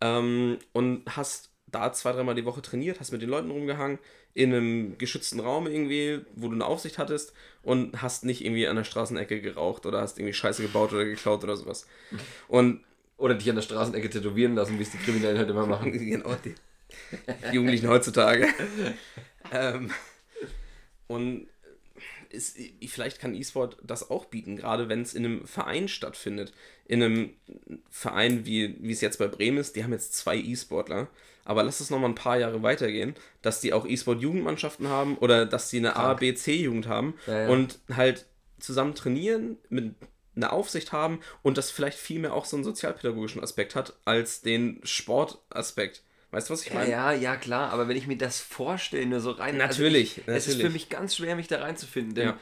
[0.00, 3.98] ähm, und hast da zwei, dreimal die Woche trainiert, hast mit den Leuten rumgehangen,
[4.34, 8.76] in einem geschützten Raum irgendwie, wo du eine Aufsicht hattest und hast nicht irgendwie an
[8.76, 11.86] der Straßenecke geraucht oder hast irgendwie Scheiße gebaut oder geklaut oder sowas.
[12.48, 12.84] Und
[13.16, 15.92] Oder dich an der Straßenecke tätowieren lassen, wie es die Kriminellen halt immer machen.
[15.92, 16.54] genau, die
[17.52, 18.48] Jugendlichen heutzutage.
[19.52, 19.90] ähm,
[21.06, 21.48] und
[22.30, 26.52] ist, vielleicht kann E-Sport das auch bieten, gerade wenn es in einem Verein stattfindet.
[26.86, 27.30] In einem
[27.90, 31.08] Verein, wie, wie es jetzt bei Bremen ist, die haben jetzt zwei E-Sportler.
[31.44, 35.70] Aber lass es nochmal ein paar Jahre weitergehen, dass die auch E-Sport-Jugendmannschaften haben oder dass
[35.70, 37.48] die eine A, B, C-Jugend haben Ja, ja.
[37.48, 38.26] und halt
[38.58, 39.94] zusammen trainieren, mit
[40.34, 44.40] einer Aufsicht haben und das vielleicht viel mehr auch so einen sozialpädagogischen Aspekt hat als
[44.40, 46.02] den Sportaspekt.
[46.32, 46.90] Weißt du, was ich meine?
[46.90, 49.56] Ja, ja, klar, aber wenn ich mir das vorstelle, nur so rein.
[49.58, 50.66] Natürlich, also ich, Es ist natürlich.
[50.66, 52.14] für mich ganz schwer, mich da reinzufinden.
[52.14, 52.38] Denn, Ja.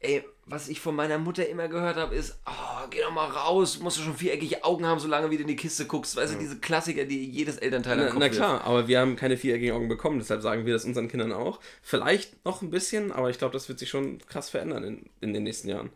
[0.00, 3.78] ey, was ich von meiner Mutter immer gehört habe, ist: oh, geh doch mal raus,
[3.78, 6.16] musst du schon viereckige Augen haben, solange wie du in die Kiste guckst.
[6.16, 9.74] Weißt du, diese Klassiker, die jedes Elternteil Na, na klar, aber wir haben keine viereckigen
[9.76, 11.60] Augen bekommen, deshalb sagen wir das unseren Kindern auch.
[11.80, 15.32] Vielleicht noch ein bisschen, aber ich glaube, das wird sich schon krass verändern in, in
[15.32, 15.90] den nächsten Jahren.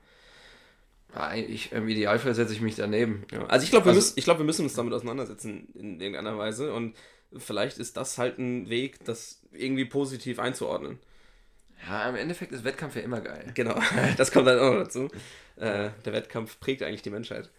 [1.15, 3.25] Ja, ich, Im Idealfall setze ich mich daneben.
[3.33, 3.45] Ja.
[3.47, 6.39] Also ich glaube, wir, Also- müssen- ich glaub, wir müssen uns damit auseinandersetzen in irgendeiner
[6.39, 6.95] Weise und
[7.37, 10.99] vielleicht ist das halt ein Weg, das irgendwie positiv einzuordnen.
[11.87, 13.51] Ja, im Endeffekt ist Wettkampf ja immer geil.
[13.55, 13.81] Genau,
[14.17, 15.09] das kommt dann auch noch dazu.
[15.57, 17.51] Äh, der Wettkampf prägt eigentlich die Menschheit.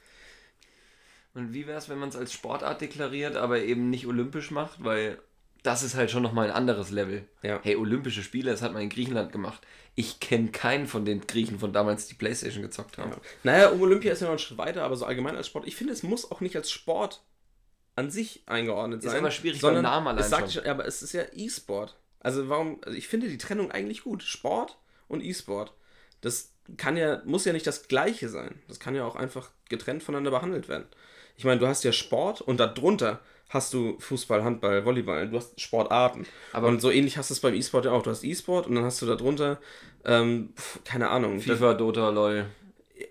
[1.34, 4.84] Und wie wäre es, wenn man es als Sportart deklariert, aber eben nicht olympisch macht,
[4.84, 5.18] weil
[5.64, 7.26] das ist halt schon nochmal ein anderes Level.
[7.42, 7.60] Ja.
[7.64, 9.66] Hey, Olympische Spiele, das hat man in Griechenland gemacht.
[9.96, 13.12] Ich kenne keinen von den Griechen von damals, die Playstation gezockt haben.
[13.12, 13.18] Ja.
[13.44, 15.66] Naja, um Olympia ist ja noch ein Schritt weiter, aber so allgemein als Sport.
[15.66, 17.24] Ich finde, es muss auch nicht als Sport
[17.96, 19.20] an sich eingeordnet Ist sein.
[19.20, 20.66] aber schwierig sondern beim Namen allein es sagt schon.
[20.66, 21.96] aber es ist ja E-Sport.
[22.20, 24.24] Also warum, also ich finde die Trennung eigentlich gut.
[24.24, 24.78] Sport
[25.08, 25.74] und E-Sport.
[26.22, 28.62] Das kann ja, muss ja nicht das Gleiche sein.
[28.68, 30.86] Das kann ja auch einfach getrennt voneinander behandelt werden.
[31.36, 33.20] Ich meine, du hast ja Sport und darunter
[33.50, 36.26] hast du Fußball, Handball, Volleyball, du hast Sportarten.
[36.54, 38.02] Aber- und so ähnlich hast du es beim E-Sport ja auch.
[38.02, 39.60] Du hast E-Sport und dann hast du darunter,
[40.06, 40.54] ähm,
[40.86, 42.46] keine Ahnung, FIFA, Dota, LOL.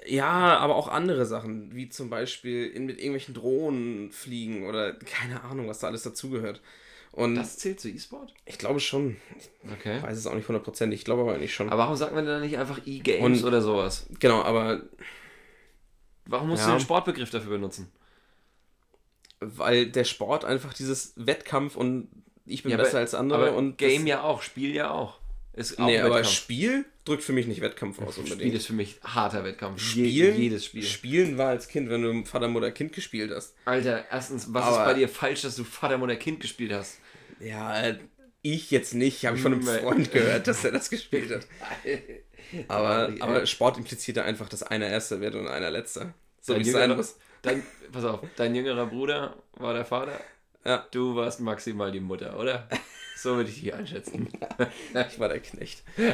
[0.06, 5.42] Ja, aber auch andere Sachen, wie zum Beispiel in, mit irgendwelchen Drohnen fliegen oder keine
[5.44, 6.60] Ahnung, was da alles dazugehört.
[7.10, 8.32] Und Das zählt zu E-Sport?
[8.46, 9.16] ich glaube schon,
[9.78, 9.98] Okay.
[9.98, 11.68] ich weiß es auch nicht hundertprozentig, ich glaube aber nicht schon.
[11.68, 14.06] Aber warum sagt man denn dann nicht einfach E-Games Und- oder sowas?
[14.18, 14.82] genau, aber
[16.24, 16.68] Warum musst Ja.
[16.70, 17.90] du den Sportbegriff dafür benutzen?
[19.44, 22.08] weil der Sport einfach dieses Wettkampf und
[22.46, 25.18] ich bin Ja, besser aber- als andere und Game ja auch, Spiel ja auch.
[25.54, 26.34] Ist Nee, aber Wettkampf.
[26.34, 28.54] Spiel drückt für mich nicht Wettkampf aus Spiel unbedingt.
[28.54, 29.78] ist für mich harter Wettkampf.
[29.94, 30.82] Je, Spielen, jedes Spiel.
[30.82, 33.54] Spielen war als Kind, wenn du Vater, Mutter, Kind gespielt hast.
[33.66, 36.98] Alter, erstens, was Aber- ist bei dir falsch, dass du Vater, Mutter, Kind gespielt hast?
[37.38, 37.96] Ja,
[38.40, 39.62] ich jetzt nicht, habe ich von einem.
[39.62, 41.46] Freund gehört, dass er das gespielt hat.
[42.68, 46.12] Aber, aber Sport impliziert ja einfach, dass einer Erster wird und einer Letzter.
[46.40, 47.16] So wie es sein muss.
[47.40, 50.20] Dein, pass auf, dein jüngerer Bruder war der Vater.
[50.64, 50.86] Ja.
[50.90, 52.68] Du warst maximal die Mutter, oder?
[53.22, 54.28] So würde ich dich einschätzen.
[55.10, 55.82] Ich war der Knecht.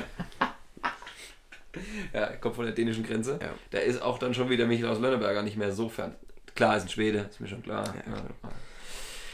[2.13, 3.39] Ja, kommt von der dänischen Grenze.
[3.41, 3.51] Ja.
[3.71, 6.17] Da ist auch dann schon wieder Michael aus Lönneberger nicht mehr so fern.
[6.57, 7.95] Klar, ist ein Schwede, ist mir schon klar.
[8.07, 8.51] Ja.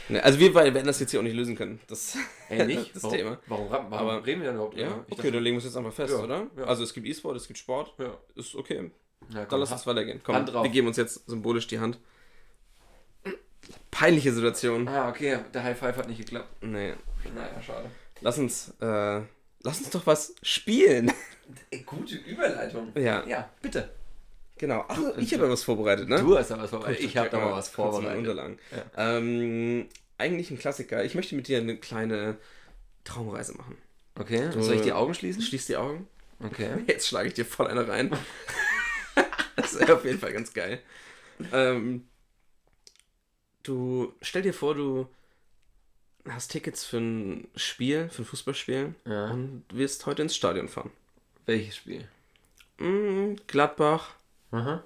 [0.09, 1.79] Ne, also wir beide werden das jetzt hier auch nicht lösen können.
[1.87, 2.15] Das,
[2.49, 2.93] Ey, nicht?
[2.95, 3.39] das warum, Thema.
[3.47, 5.77] Warum, warum Aber- reden wir denn überhaupt Ja, okay, dachte- dann legen wir es jetzt
[5.77, 6.47] einfach fest, Ja, oder?
[6.57, 6.63] ja.
[6.65, 7.93] Also es gibt E-Sport, es gibt Sport.
[7.97, 8.15] Ja.
[8.35, 8.91] Ist okay.
[9.29, 10.21] Ja, Dann komm, lass uns weitergehen.
[10.23, 11.97] Komm, wir geben uns jetzt symbolisch die Hand.
[13.91, 14.87] Peinliche Situation.
[14.87, 16.49] Ah, okay, der High Five hat nicht geklappt.
[16.61, 16.93] Nee.
[17.33, 17.89] Naja, schade.
[18.21, 19.21] Lass uns, äh,
[19.61, 21.11] lass uns doch was spielen.
[21.71, 22.91] Ey, gute Überleitung.
[22.95, 23.25] Ja.
[23.25, 23.89] Ja, bitte.
[24.57, 24.85] Genau.
[24.87, 26.19] Ach, ich habe ja was vorbereitet, ne?
[26.19, 27.01] Du hast da was vorbereitet.
[27.01, 28.17] Ich habe da mal was vorbereitet.
[28.19, 28.57] Unterlagen.
[28.95, 29.87] Ähm,
[30.17, 31.03] eigentlich ein Klassiker.
[31.03, 32.37] Ich möchte mit dir eine kleine
[33.03, 33.77] Traumreise machen.
[34.17, 35.41] Okay, Du- soll ich die Augen schließen?
[35.41, 36.07] Schließ die Augen.
[36.41, 36.69] Okay.
[36.87, 38.15] Jetzt schlage ich dir voll eine rein.
[39.57, 40.79] das ist auf jeden Fall ganz geil.
[41.51, 42.07] Ähm,
[43.67, 45.07] du stell dir vor, du
[46.27, 49.31] hast Tickets für ein Spiel, für ein Fußballspiel Ja.
[49.31, 50.91] und wirst heute ins Stadion fahren.
[51.45, 52.07] Welches Spiel?
[52.77, 54.15] Mm, Gladbach
[54.51, 54.83] Aha.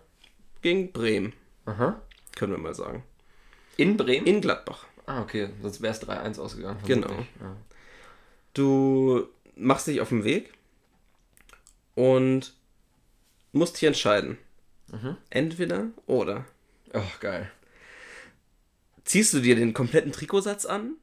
[0.61, 1.33] gegen Bremen,
[1.65, 2.01] Aha.
[2.35, 3.03] können wir mal sagen.
[3.77, 4.27] In Bremen?
[4.27, 4.85] In Gladbach.
[5.05, 5.49] ah, okay.
[5.61, 6.79] Sonst wäre es 3-1 ausgegangen.
[6.85, 7.09] Genau.
[7.39, 7.55] Ja.
[8.53, 10.53] Du machst dich auf den Weg
[11.95, 12.53] und
[13.53, 14.37] musst hier entscheiden.
[14.91, 15.17] Mhm.
[15.29, 16.45] Entweder oder.
[16.93, 17.49] Oh, geil.
[19.09, 20.93] Ziehst du dir den kompletten Trikotsatz an?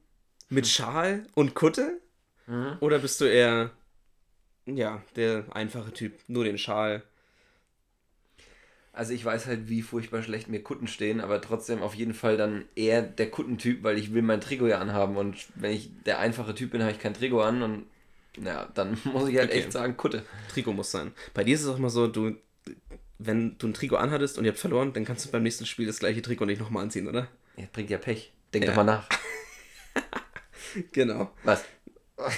[0.48, 2.00] Mit Schal und Kutte?
[2.46, 2.76] Mhm.
[2.78, 3.72] Oder bist du eher,
[4.64, 7.02] ja, der einfache Typ, nur den Schal?
[8.92, 12.36] Also ich weiß halt, wie furchtbar schlecht mir Kutten stehen, aber trotzdem auf jeden Fall
[12.36, 16.20] dann eher der Kuttentyp, weil ich will mein Trikot ja anhaben und wenn ich der
[16.20, 17.86] einfache Typ bin, habe ich kein Trikot an und
[18.38, 19.62] naja, dann muss ich halt Okay.
[19.62, 20.22] echt sagen, Kutte.
[20.46, 21.10] Trikot muss sein.
[21.34, 22.36] Bei dir ist es auch mal so, du,
[23.18, 25.86] wenn du ein Trikot anhattest und ihr habt verloren, dann kannst du beim nächsten Spiel
[25.86, 27.26] das gleiche Trikot nicht nochmal anziehen, oder?
[27.56, 28.32] Ja, bringt ja Pech.
[28.52, 28.70] Denk Ja.
[28.70, 29.08] doch mal nach.
[30.92, 31.32] Genau.
[31.44, 31.64] Was?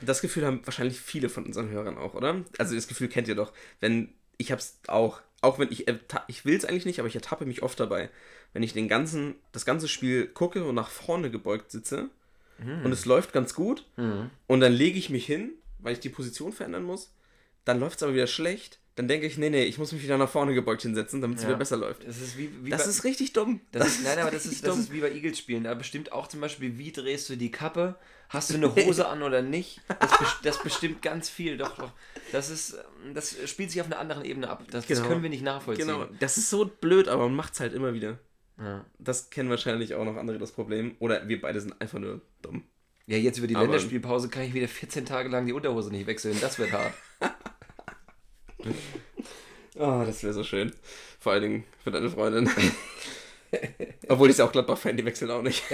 [0.00, 2.44] Das Gefühl haben wahrscheinlich viele von unseren Hörern auch, oder?
[2.58, 3.52] Also das Gefühl kennt ihr doch.
[3.80, 7.14] Wenn ich hab's auch, auch wenn ich erta- ich will es eigentlich nicht, aber ich
[7.14, 8.10] ertappe mich oft dabei,
[8.52, 12.08] wenn ich den ganzen das ganze Spiel gucke und nach vorne gebeugt sitze
[12.58, 14.30] und es läuft ganz gut Mhm.
[14.46, 17.12] und dann lege ich mich hin, weil ich die Position verändern muss,
[17.66, 20.18] dann läuft es aber wieder schlecht, dann denke ich, nee, nee, ich muss mich wieder
[20.18, 21.50] nach vorne gebeugt hinsetzen, damit es Ja.
[21.50, 22.06] wieder besser läuft.
[22.06, 23.60] Das ist wie, wie Das bei, ist richtig dumm.
[23.72, 24.80] das ist, nein, aber das ist, das dumm.
[24.80, 25.64] ist wie bei Eagles spielen.
[25.64, 27.94] Da bestimmt auch zum Beispiel, wie drehst du die Kappe?
[28.28, 29.80] Hast du eine Hose an oder nicht?
[30.00, 31.56] Das, bes- das bestimmt ganz viel.
[31.56, 31.92] Doch, doch.
[32.32, 32.74] Das ist,
[33.04, 34.64] ähm, das spielt sich auf einer anderen Ebene ab.
[34.72, 35.08] Das, das Genau.
[35.10, 35.86] können wir nicht nachvollziehen.
[35.86, 38.18] Genau, das ist so blöd, aber man macht es halt immer wieder.
[38.58, 38.84] Ja.
[38.98, 40.96] Das kennen wahrscheinlich auch noch andere das Problem.
[40.98, 42.64] Oder wir beide sind einfach nur dumm.
[43.06, 46.06] Ja, jetzt über die Aber- Länderspielpause kann ich wieder 14 Tage lang die Unterhose nicht
[46.08, 46.36] wechseln.
[46.40, 46.94] Das wird hart.
[49.76, 50.72] Oh, das wäre so schön.
[51.20, 52.48] Vor allen Dingen für deine Freundin.
[54.08, 55.62] Obwohl ich ja auch Gladbach-Fan, die wechseln auch nicht.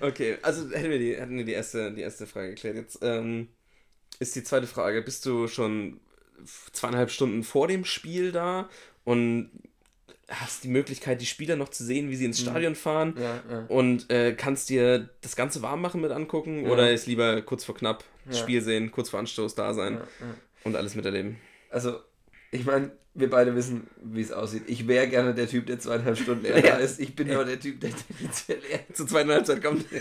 [0.00, 2.76] okay, also hätten wir die, hätten wir die, erste, die erste Frage geklärt.
[2.76, 3.48] Jetzt ähm,
[4.18, 5.02] ist die zweite Frage.
[5.02, 6.00] Bist du schon
[6.72, 8.68] zweieinhalb Stunden vor dem Spiel da
[9.04, 9.50] und
[10.28, 13.64] hast die Möglichkeit, die Spieler noch zu sehen, wie sie ins Stadion fahren Ja, ja.
[13.68, 18.04] und äh, kannst dir das ganze Warmmachen mit angucken oder ist lieber kurz vor knapp
[18.26, 18.42] das Ja.
[18.42, 20.06] Spiel sehen, kurz vor Anstoß da sein Ja,
[20.64, 21.36] und alles miterleben.
[21.70, 21.98] Also,
[22.50, 24.64] ich meine, wir beide wissen, wie es aussieht.
[24.66, 27.00] Ich wäre gerne der Typ, der zweieinhalb Stunden eher da ist.
[27.00, 29.84] Ich bin aber der Typ, der tendenziell eher Zur zweiten Halbzeit kommt.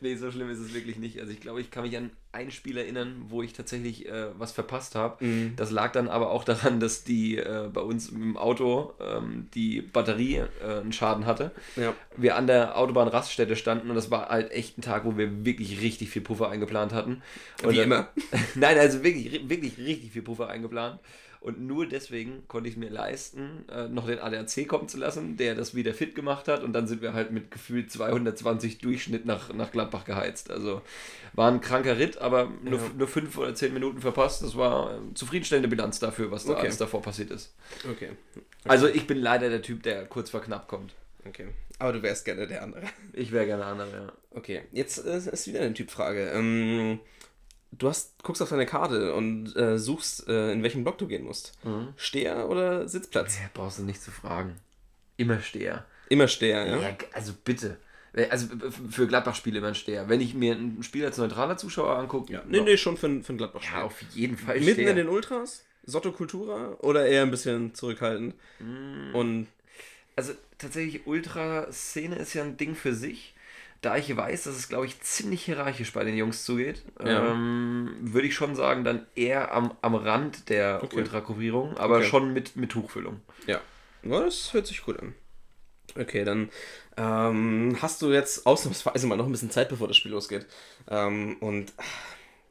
[0.02, 1.18] Nee, so schlimm ist es wirklich nicht.
[1.20, 4.52] Also ich glaube, ich kann mich an ein Spiel erinnern, wo ich tatsächlich äh, was
[4.52, 5.24] verpasst habe.
[5.24, 5.54] Mhm.
[5.56, 9.82] Das lag dann aber auch daran, dass die äh, bei uns im Auto ähm, die
[9.82, 11.50] Batterie äh, einen Schaden hatte.
[11.76, 11.92] ja.
[12.16, 15.80] Wir an der Autobahnraststätte standen und das war halt echt ein Tag, wo wir wirklich
[15.80, 17.22] richtig viel Puffer eingeplant hatten.
[17.62, 18.08] Und Wie dann- immer.
[18.54, 21.00] Nein, also wirklich, wirklich richtig viel Puffer eingeplant.
[21.40, 25.54] Und nur deswegen konnte ich mir leisten, äh, noch den ADAC kommen zu lassen, der
[25.54, 26.62] das wieder fit gemacht hat.
[26.62, 30.50] Und dann sind wir halt mit gefühlt 220 Durchschnitt nach, nach Gladbach geheizt.
[30.50, 30.82] Also
[31.32, 32.90] war ein kranker Ritt, aber nur, Ja.
[32.98, 34.42] nur fünf oder zehn Minuten verpasst.
[34.42, 36.60] Das war äh, zufriedenstellende Bilanz dafür, was da Okay.
[36.62, 37.54] alles davor passiert ist.
[37.90, 38.10] Okay.
[38.64, 40.92] Also ich bin leider der Typ, der kurz vor knapp kommt.
[41.26, 41.48] Okay.
[41.78, 42.82] Aber du wärst gerne der andere.
[43.14, 44.12] Ich wäre gerne andere, ja.
[44.32, 46.30] Okay, jetzt äh, ist wieder eine Typfrage.
[46.34, 47.00] Ähm,
[47.72, 51.24] du hast, guckst auf deine Karte und äh, suchst, äh, in welchen Block du gehen
[51.24, 51.52] musst.
[51.96, 53.38] Steher oder Sitzplatz?
[53.38, 54.56] Ja, brauchst du nicht zu fragen.
[55.16, 55.84] Immer Steher.
[56.08, 56.78] Immer Steher, ja?
[56.80, 57.76] Ja, also bitte.
[58.30, 58.48] Also
[58.90, 60.08] für Gladbach-Spiele immer ein Steher.
[60.08, 63.22] Wenn ich mir ein Spiel als neutraler Zuschauer angucke, Ja, nee, nee, schon für, ein-
[63.22, 63.62] für ein Gladbach.
[63.62, 64.90] ja, auf jeden Fall Mitten Steher.
[64.90, 65.64] in den Ultras?
[65.86, 66.76] Sotto Cultura?
[66.80, 68.34] Oder eher ein bisschen zurückhaltend?
[68.58, 69.14] Mm.
[69.14, 69.46] Und
[70.16, 73.34] Also tatsächlich, Ultraszene ist ja ein Ding für sich.
[73.80, 77.32] Da ich weiß, dass es, glaube ich, ziemlich hierarchisch bei den Jungs zugeht, Ja.
[77.32, 80.96] ähm, würde ich schon sagen, dann eher am, am Rand der Okay.
[80.96, 82.06] Ultrakopierung, aber Okay.
[82.06, 83.22] schon mit, mit Tuchfüllung.
[83.46, 83.60] ja,
[84.02, 85.14] ja, das hört sich gut an.
[85.98, 86.50] Okay, dann
[86.96, 90.46] ähm, hast du jetzt ausnahmsweise mal noch ein bisschen Zeit, bevor das Spiel losgeht.
[90.88, 91.72] Ähm, und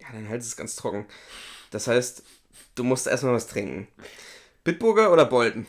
[0.01, 1.05] ja, dein Hals ist ganz trocken.
[1.71, 2.23] Das heißt,
[2.75, 3.87] du musst erstmal was trinken.
[4.63, 5.67] Bitburger oder Bolton?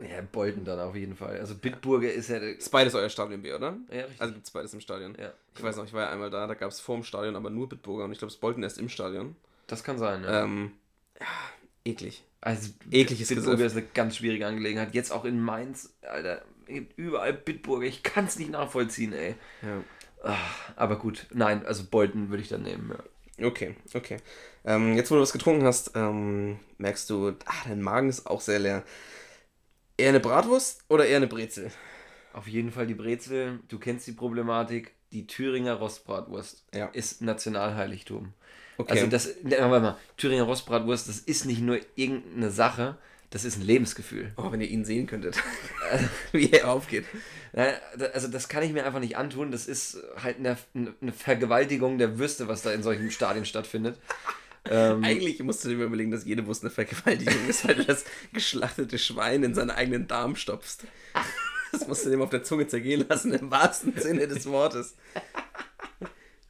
[0.00, 1.38] Ja, Bolton dann auf jeden Fall.
[1.38, 2.38] Also Bitburger ist ja...
[2.38, 3.76] Ist beides euer Stadionbier, oder?
[3.90, 4.20] Ja, richtig.
[4.20, 5.14] Also gibt es beides im Stadion.
[5.20, 5.32] Ja.
[5.56, 7.50] Ich weiß noch, ich war ja einmal da, da gab es vor dem Stadion aber
[7.50, 9.36] nur Bitburger und ich glaube, es Bolton erst im Stadion.
[9.66, 10.44] Das kann sein, ja.
[10.44, 10.72] Ähm,
[11.20, 11.26] ja,
[11.84, 12.24] eklig.
[12.40, 14.94] Also Ekliges Bitburger ist eine ganz schwierige Angelegenheit.
[14.94, 17.86] Jetzt auch in Mainz, Alter, gibt überall Bitburger.
[17.86, 19.34] Ich kann es nicht nachvollziehen, ey.
[19.62, 19.82] Ja.
[20.22, 20.38] Ah,
[20.76, 22.90] Aber gut, nein, also Bolton würde ich dann nehmen.
[22.90, 23.46] Ja.
[23.46, 24.18] Okay, okay.
[24.64, 28.40] Ähm, jetzt, wo du was getrunken hast, ähm, merkst du, ah, dein Magen ist auch
[28.40, 28.82] sehr leer.
[30.00, 31.70] Eher eine Bratwurst oder eher eine Brezel?
[32.32, 33.60] Auf jeden Fall die Brezel.
[33.68, 34.92] Du kennst die Problematik.
[35.12, 36.86] Die Thüringer Rostbratwurst Ja.
[36.86, 38.32] ist Nationalheiligtum.
[38.78, 38.92] Okay.
[38.92, 42.96] Also das, ne, warte mal, Thüringer Rostbratwurst, das ist nicht nur irgendeine Sache,
[43.30, 44.32] das ist ein Lebensgefühl.
[44.36, 45.36] oh, wenn ihr ihn sehen könntet,
[46.32, 47.04] wie er aufgeht.
[48.12, 49.50] Also das kann ich mir einfach nicht antun.
[49.50, 53.98] Das ist halt eine, eine Vergewaltigung der Würste, was da in solchen Stadien stattfindet.
[54.68, 58.04] Ähm, Eigentlich musst du dir überlegen, dass jede Wurst eine Vergewaltigung ist, weil du das
[58.32, 60.84] geschlachtete Schwein in seinen eigenen Darm stopfst.
[61.72, 64.96] Das musst du dem auf der Zunge zergehen lassen, im wahrsten Sinne des Wortes.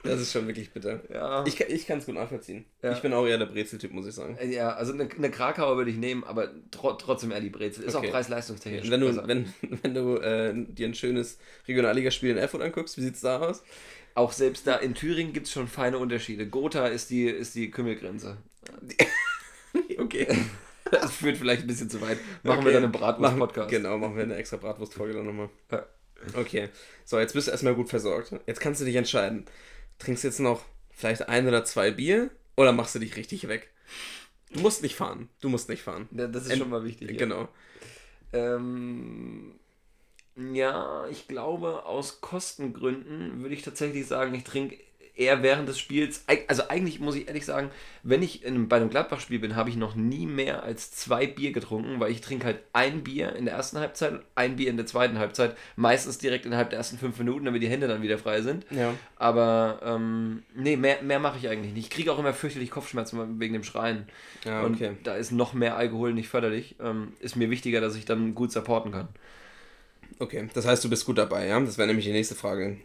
[0.03, 1.03] Das ist schon wirklich bitter.
[1.13, 1.45] Ja.
[1.47, 2.65] Ich, kann- ich kann es gut nachvollziehen.
[2.83, 2.93] Ja.
[2.93, 4.39] Ich bin auch eher der Brezeltyp, muss ich sagen.
[4.51, 7.85] ja, also eine, eine Krakauer würde ich nehmen, aber tro trotzdem eher die Brezel.
[7.85, 8.07] Ist Okay.
[8.09, 8.91] auch preis-leistungstechnisch.
[8.91, 9.29] Wenn du, besser.
[9.29, 9.53] wenn,
[9.83, 11.39] wenn du äh, dir ein schönes
[11.69, 13.63] Regionalligaspiel in Erfurt anguckst, wie sieht's da aus?
[14.15, 16.47] Auch selbst da in Thüringen gibt es schon feine Unterschiede.
[16.49, 18.37] Gotha ist die, ist die Kümmelgrenze.
[19.99, 20.27] Okay.
[20.91, 22.19] Das führt vielleicht ein bisschen zu weit.
[22.43, 22.65] Machen Okay.
[22.65, 23.71] wir dann einen Bratwurst-Podcast.
[23.71, 25.49] Genau, machen wir eine extra Bratwurstfolge dann nochmal.
[26.35, 26.69] Okay.
[27.05, 28.35] So, jetzt bist du erstmal gut versorgt.
[28.49, 29.45] Jetzt kannst du dich entscheiden.
[30.01, 33.71] Trinkst du jetzt noch vielleicht ein oder zwei Bier oder machst du dich richtig weg?
[34.53, 35.29] Du musst nicht fahren.
[35.41, 36.09] Du musst nicht fahren.
[36.11, 37.09] Ja, Das ist Ent- schon mal wichtig.
[37.13, 37.17] ja.
[37.19, 37.49] Genau.
[38.33, 39.60] Ähm,
[40.37, 44.77] ja, ich glaube, aus Kostengründen würde ich tatsächlich sagen, ich trinke
[45.21, 46.25] eher während des Spiels.
[46.49, 47.71] Also eigentlich muss ich ehrlich sagen,
[48.03, 51.53] wenn ich in, bei einem Gladbach-Spiel bin, habe ich noch nie mehr als zwei Bier
[51.53, 54.79] getrunken, weil ich trinke halt ein Bier in der ersten Halbzeit und ein Bier in
[54.79, 55.57] der zweiten Halbzeit.
[55.77, 58.65] Meistens direkt innerhalb der ersten fünf Minuten, damit die Hände dann wieder frei sind.
[58.71, 58.95] Ja.
[59.17, 61.87] Aber ähm, nee, mehr, mehr mache ich eigentlich nicht.
[61.87, 64.09] Ich kriege auch immer fürchterlich Kopfschmerzen wegen dem Schreien.
[64.45, 64.93] Ja, Und okay.
[65.05, 66.77] da ist noch mehr Alkohol nicht förderlich.
[66.81, 69.09] Ähm, ist mir wichtiger, dass ich dann gut supporten kann.
[70.21, 71.59] Okay, das heißt, du bist gut dabei, ja?
[71.59, 72.77] Das wäre nämlich die nächste Frage.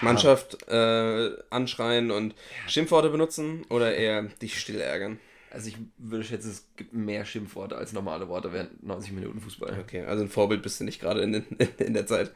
[0.00, 2.36] Mannschaft äh, anschreien und
[2.68, 5.18] Schimpfworte benutzen oder eher dich still ärgern?
[5.50, 9.76] Also ich würde schätzen, es gibt mehr Schimpfworte als normale Worte während 90 Minuten Fußball.
[9.80, 12.32] Okay, also ein Vorbild bist du nicht gerade in, in, in der Zeit.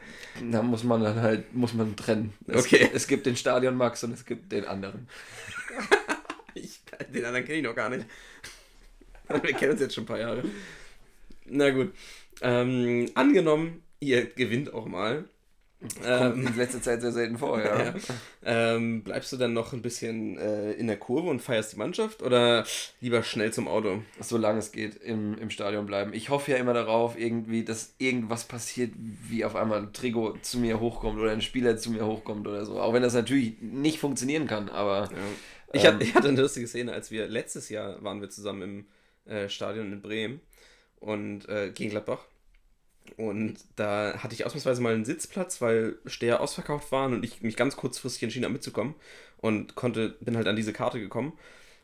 [0.51, 2.33] Da muss man dann halt, muss man trennen.
[2.49, 2.91] Es, Okay.
[2.93, 5.09] Es gibt den Stadion Max und es gibt den anderen.
[6.55, 6.81] Ich,
[7.15, 8.05] den anderen kenne ich noch gar nicht.
[9.29, 10.43] Wir kennen uns jetzt schon ein paar Jahre.
[11.45, 11.93] Na gut.
[12.41, 15.25] Ähm, angenommen, ihr gewinnt auch mal.
[16.03, 17.85] Kommt in letzter Zeit sehr selten vor, ja.
[17.85, 17.95] Ja.
[18.45, 22.21] Ähm, bleibst du dann noch ein bisschen äh, in der Kurve und feierst die Mannschaft
[22.21, 22.67] oder
[23.01, 24.03] lieber schnell zum Auto?
[24.19, 26.13] Solange es geht, im, im Stadion bleiben.
[26.15, 30.59] Ich hoffe ja immer darauf, irgendwie, dass irgendwas passiert, wie auf einmal ein Trigo zu
[30.59, 32.81] mir hochkommt oder ein Spieler zu mir hochkommt oder so.
[32.81, 35.09] Auch wenn das natürlich nicht funktionieren kann, aber
[35.73, 35.95] Ich, Ähm.
[35.95, 38.87] hatte, ich hatte eine lustige Szene, als wir letztes Jahr waren wir zusammen
[39.27, 40.41] im äh, Stadion in Bremen
[40.97, 42.25] und äh, gegen Gladbach.
[43.17, 47.57] Und da hatte ich ausnahmsweise mal einen Sitzplatz, weil Steher ausverkauft waren und ich mich
[47.57, 48.95] ganz kurzfristig entschieden habe mitzukommen
[49.39, 51.33] und konnte, bin halt an diese Karte gekommen.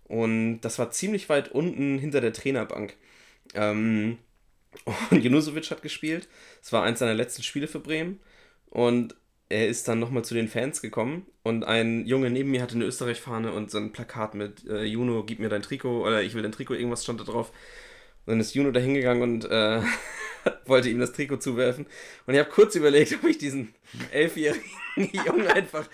[0.04, 2.96] Und das war ziemlich weit unten hinter der Trainerbank.
[3.54, 4.18] Ähm,
[5.10, 6.28] und Junusovic hat gespielt.
[6.62, 8.20] Es war eins seiner letzten Spiele für Bremen.
[8.66, 9.14] Und
[9.48, 12.86] er ist dann nochmal zu den Fans gekommen und ein Junge neben mir hatte eine
[12.86, 16.42] Österreich-Fahne und so ein Plakat mit äh, Juno, gib mir dein Trikot oder ich will
[16.42, 17.52] dein Trikot, irgendwas stand da drauf.
[18.26, 19.80] Und dann ist Juno da hingegangen und äh,
[20.66, 21.86] wollte ihm das Trikot zuwerfen.
[22.26, 23.74] Und ich habe kurz überlegt, ob ich diesen
[24.12, 24.62] elfjährigen
[25.26, 25.88] Jungen einfach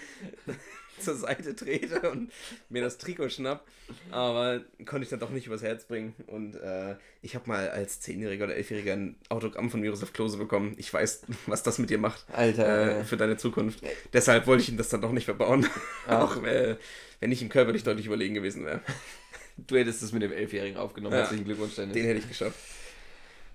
[1.01, 2.31] zur Seite trete und
[2.68, 3.66] mir das Trikot schnapp.
[4.11, 6.14] Aber konnte ich dann doch nicht übers Herz bringen.
[6.26, 10.74] Und äh, ich habe mal als Zehnjähriger oder Elfjähriger ein Autogramm von Miroslav Klose bekommen.
[10.76, 13.81] Ich weiß, was das mit dir macht Alter, äh, für deine Zukunft.
[14.12, 15.66] Deshalb wollte ich ihm das dann doch nicht verbauen.
[16.07, 16.76] Auch äh,
[17.20, 18.81] wenn ich ihm körperlich deutlich überlegen gewesen wäre.
[19.66, 21.14] Du hättest es mit dem Elfjährigen aufgenommen.
[21.14, 21.20] Ja.
[21.22, 21.94] Herzlichen Glückwunsch, Dennis.
[21.94, 22.58] Den hätte ich geschafft.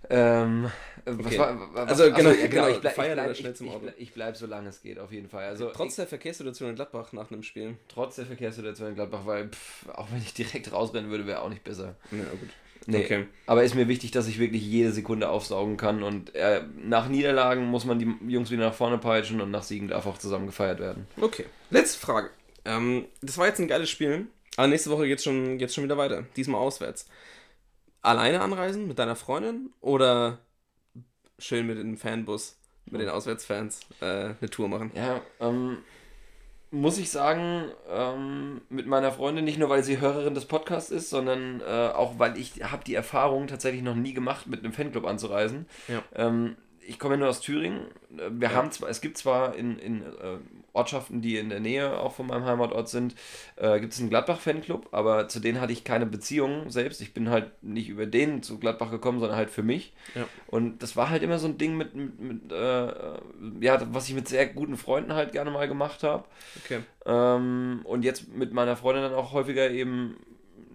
[0.08, 0.66] Ähm,
[1.06, 1.40] äh, was Okay.
[1.40, 3.80] war, was, Also, genau, ja, genau, ich bleib, ich feiern bleib, ich, zum ich, Auto?
[3.82, 5.46] bleib, ich bleib so lange es geht, auf jeden Fall.
[5.46, 7.72] Also Trotz der Verkehrssituation in Gladbach nach einem Spiel.
[7.72, 11.42] ich, trotz der Verkehrssituation in Gladbach, weil pff, auch wenn ich direkt rausrennen würde, wäre
[11.42, 11.96] auch nicht besser.
[12.12, 12.50] Ja, gut.
[12.88, 13.26] Nee, Okay.
[13.48, 17.66] aber ist mir wichtig, dass ich wirklich jede Sekunde aufsaugen kann und äh, nach Niederlagen
[17.66, 20.80] muss man die Jungs wieder nach vorne peitschen und nach Siegen darf auch zusammen gefeiert
[20.80, 21.08] werden.
[21.20, 21.46] Okay.
[21.72, 22.30] Letzte Frage.
[22.64, 24.28] Ähm, das war jetzt ein geiles Spiel.
[24.58, 26.26] Aber nächste Woche geht's schon, geht's schon wieder weiter.
[26.36, 27.08] Diesmal auswärts.
[28.02, 30.40] Alleine anreisen mit deiner Freundin oder
[31.40, 34.06] schön mit dem Fanbus, mit den Auswärtsfans äh,
[34.40, 34.92] eine Tour machen?
[34.96, 35.80] Ja, ähm,
[36.72, 41.10] muss ich sagen, ähm, mit meiner Freundin, nicht nur weil sie Hörerin des Podcasts ist,
[41.10, 45.06] sondern äh, auch weil ich habe die Erfahrung tatsächlich noch nie gemacht, mit einem Fanclub
[45.06, 45.68] anzureisen.
[45.88, 46.04] Ja.
[46.16, 47.88] Ähm, ich komme ja nur aus Thüringen.
[48.30, 50.38] Wir haben zwar, es gibt zwar in, in äh,
[50.76, 53.16] Ortschaften, die in der Nähe auch von meinem Heimatort sind,
[53.56, 57.02] äh, gibt es einen Gladbach-Fanclub, aber zu denen hatte ich keine Beziehung selbst.
[57.02, 59.94] Ich bin halt nicht über den zu Gladbach gekommen, sondern halt für mich.
[60.14, 60.28] Ja.
[60.48, 62.88] Und das war halt immer so ein Ding mit, mit, mit äh,
[63.62, 66.26] ja, was ich mit sehr guten Freunden halt gerne mal gemacht habe.
[66.64, 66.80] Okay.
[67.06, 70.18] Ähm, und jetzt mit meiner Freundin dann auch häufiger eben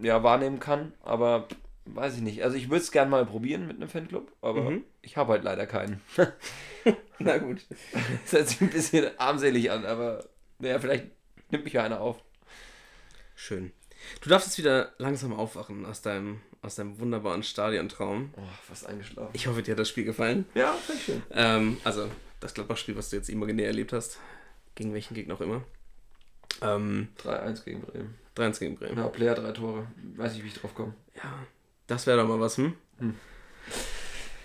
[0.02, 1.46] ja, wahrnehmen kann, aber
[1.86, 2.42] weiß ich nicht.
[2.44, 4.84] Also ich würde es gerne mal probieren mit einem Fanclub, aber Mhm.
[5.02, 6.00] ich habe halt leider keinen.
[7.18, 7.64] Na gut.
[8.22, 10.24] Das hört sich ein bisschen armselig an, aber
[10.58, 11.06] naja, vielleicht
[11.50, 12.22] nimmt mich ja einer auf.
[13.34, 13.72] Schön.
[14.22, 18.32] Du darfst jetzt wieder langsam aufwachen aus deinem, aus deinem wunderbaren Stadiontraum.
[18.36, 19.30] Oh, fast eingeschlafen.
[19.34, 20.46] Ich hoffe, dir hat das Spiel gefallen.
[20.54, 21.22] Ja, sehr schön.
[21.32, 22.08] Ähm, also,
[22.40, 24.18] das Gladbach-Spiel, was du jetzt imaginär erlebt hast.
[24.74, 25.62] Gegen welchen Gegner auch immer.
[26.62, 28.14] Ähm, 3-1 gegen Bremen.
[28.36, 28.96] 3-1 gegen Bremen.
[28.96, 29.86] Ja, Player, drei Tore.
[30.16, 30.94] Weiß nicht, wie ich drauf komme.
[31.16, 31.46] Ja,
[31.90, 32.74] das wäre doch mal was, hm?
[32.98, 33.16] Hm.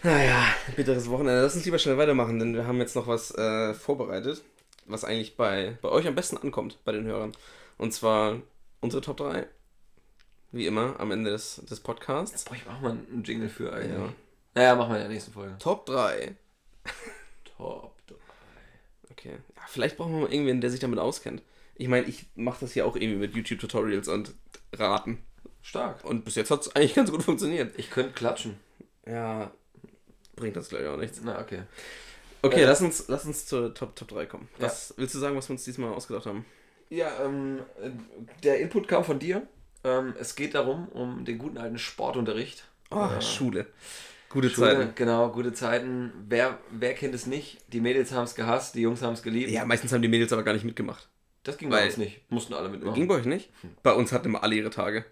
[0.01, 0.43] Naja,
[0.75, 1.41] bitteres Wochenende.
[1.41, 4.43] Lass uns lieber schnell weitermachen, denn wir haben jetzt noch was äh, vorbereitet,
[4.87, 7.33] was eigentlich bei, bei euch am besten ankommt, bei den Hörern.
[7.77, 8.41] Und zwar
[8.81, 9.47] unsere Top 3.
[10.51, 12.45] Wie immer, am Ende des, des Podcasts.
[12.45, 13.93] Boah, ich mach mal einen Jingle für eigentlich.
[13.93, 14.13] Ja.
[14.55, 15.55] Naja, machen wir in der nächsten Folge.
[15.59, 16.35] Top 3.
[17.57, 17.93] Top.
[19.11, 19.37] Okay.
[19.55, 21.43] Ja, vielleicht brauchen wir mal irgendwen, der sich damit auskennt.
[21.75, 24.33] Ich meine, ich mache das ja auch irgendwie mit YouTube-Tutorials und
[24.73, 25.19] Raten.
[25.65, 26.03] Stark.
[26.05, 27.73] Und bis jetzt hat es eigentlich ganz gut funktioniert.
[27.77, 28.57] Ich könnte klatschen.
[29.07, 29.51] Ja,
[30.35, 31.19] bringt das gleich auch nichts.
[31.23, 31.63] Na, okay.
[32.43, 32.67] Okay, Ja.
[32.67, 34.47] lass, uns, lass uns zur Top, Top 3 kommen.
[34.59, 36.45] Was willst du sagen, was wir uns diesmal ausgedacht haben?
[36.89, 37.89] Ja, ähm, äh,
[38.43, 39.47] der Input kam von dir.
[39.83, 42.65] Ähm, es geht darum, um den guten alten Sportunterricht.
[42.91, 43.65] Oh, Äh, Schule.
[44.29, 44.91] Gute Schule, Zeiten.
[44.95, 46.11] Genau, gute Zeiten.
[46.27, 47.57] Wer, wer kennt es nicht?
[47.73, 49.49] Die Mädels haben es gehasst, die Jungs haben es geliebt.
[49.49, 51.09] Ja, meistens haben die Mädels aber gar nicht mitgemacht.
[51.43, 52.29] das ging bei uns nicht.
[52.29, 52.93] Mussten alle mitmachen.
[52.93, 53.49] Ging bei euch nicht?
[53.81, 55.05] Bei uns hatten immer alle ihre Tage.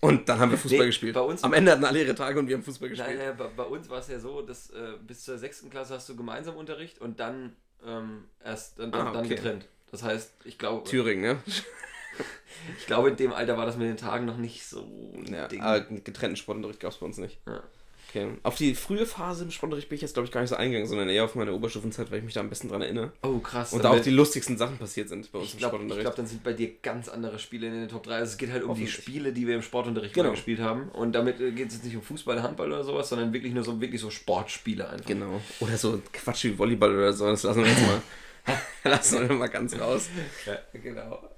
[0.00, 1.14] Und dann haben wir Fußball Nee, gespielt.
[1.14, 3.18] bei uns- Am Ende hatten alle ihre Tage und wir haben Fußball gespielt.
[3.18, 6.08] nein, bei, bei uns war es ja so, dass äh, bis zur sechsten Klasse hast
[6.08, 9.34] du gemeinsam Unterricht und dann ähm, erst dann, dann, Ah, dann okay.
[9.34, 9.66] getrennt.
[9.90, 11.42] Das heißt, ich glaube, Thüringen, ne?
[12.78, 14.86] ich glaube, in dem Alter war das mit den Tagen noch nicht so
[15.26, 17.38] Ja, aber getrennten Sportunterricht gab es bei uns nicht.
[17.46, 17.62] Ja.
[18.08, 18.28] Okay.
[18.42, 20.88] Auf die frühe Phase im Sportunterricht bin ich jetzt, glaube ich, gar nicht so eingegangen,
[20.88, 23.12] sondern eher auf meine Oberstufenzeit, weil ich mich da am besten dran erinnere.
[23.22, 23.72] Oh, krass.
[23.74, 26.04] Und da auch die lustigsten Sachen passiert sind bei uns Ich im glaube, Sportunterricht.
[26.04, 28.14] glaub, dann sind bei dir ganz andere Spiele in den Top 3.
[28.14, 28.86] Also es geht halt um die.
[28.86, 30.30] Spiele, die wir im Sportunterricht Genau.
[30.30, 30.88] gespielt haben.
[30.88, 33.62] Und damit äh, geht es jetzt nicht um Fußball, Handball oder sowas, sondern wirklich nur
[33.64, 35.06] so, wirklich so Sportspiele einfach.
[35.06, 35.40] Genau.
[35.60, 38.02] Oder so Quatsch wie Volleyball oder so, das lassen wir jetzt mal,
[38.84, 40.08] lassen wir mal ganz raus.
[40.46, 41.28] Ja, genau.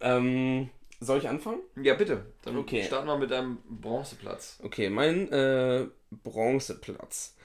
[0.00, 0.68] Ähm,
[1.02, 1.60] soll ich anfangen?
[1.82, 2.26] Ja, bitte.
[2.42, 2.82] Dann Okay.
[2.84, 4.58] starten wir mit deinem Bronzeplatz.
[4.62, 7.36] Okay, mein äh, Bronzeplatz.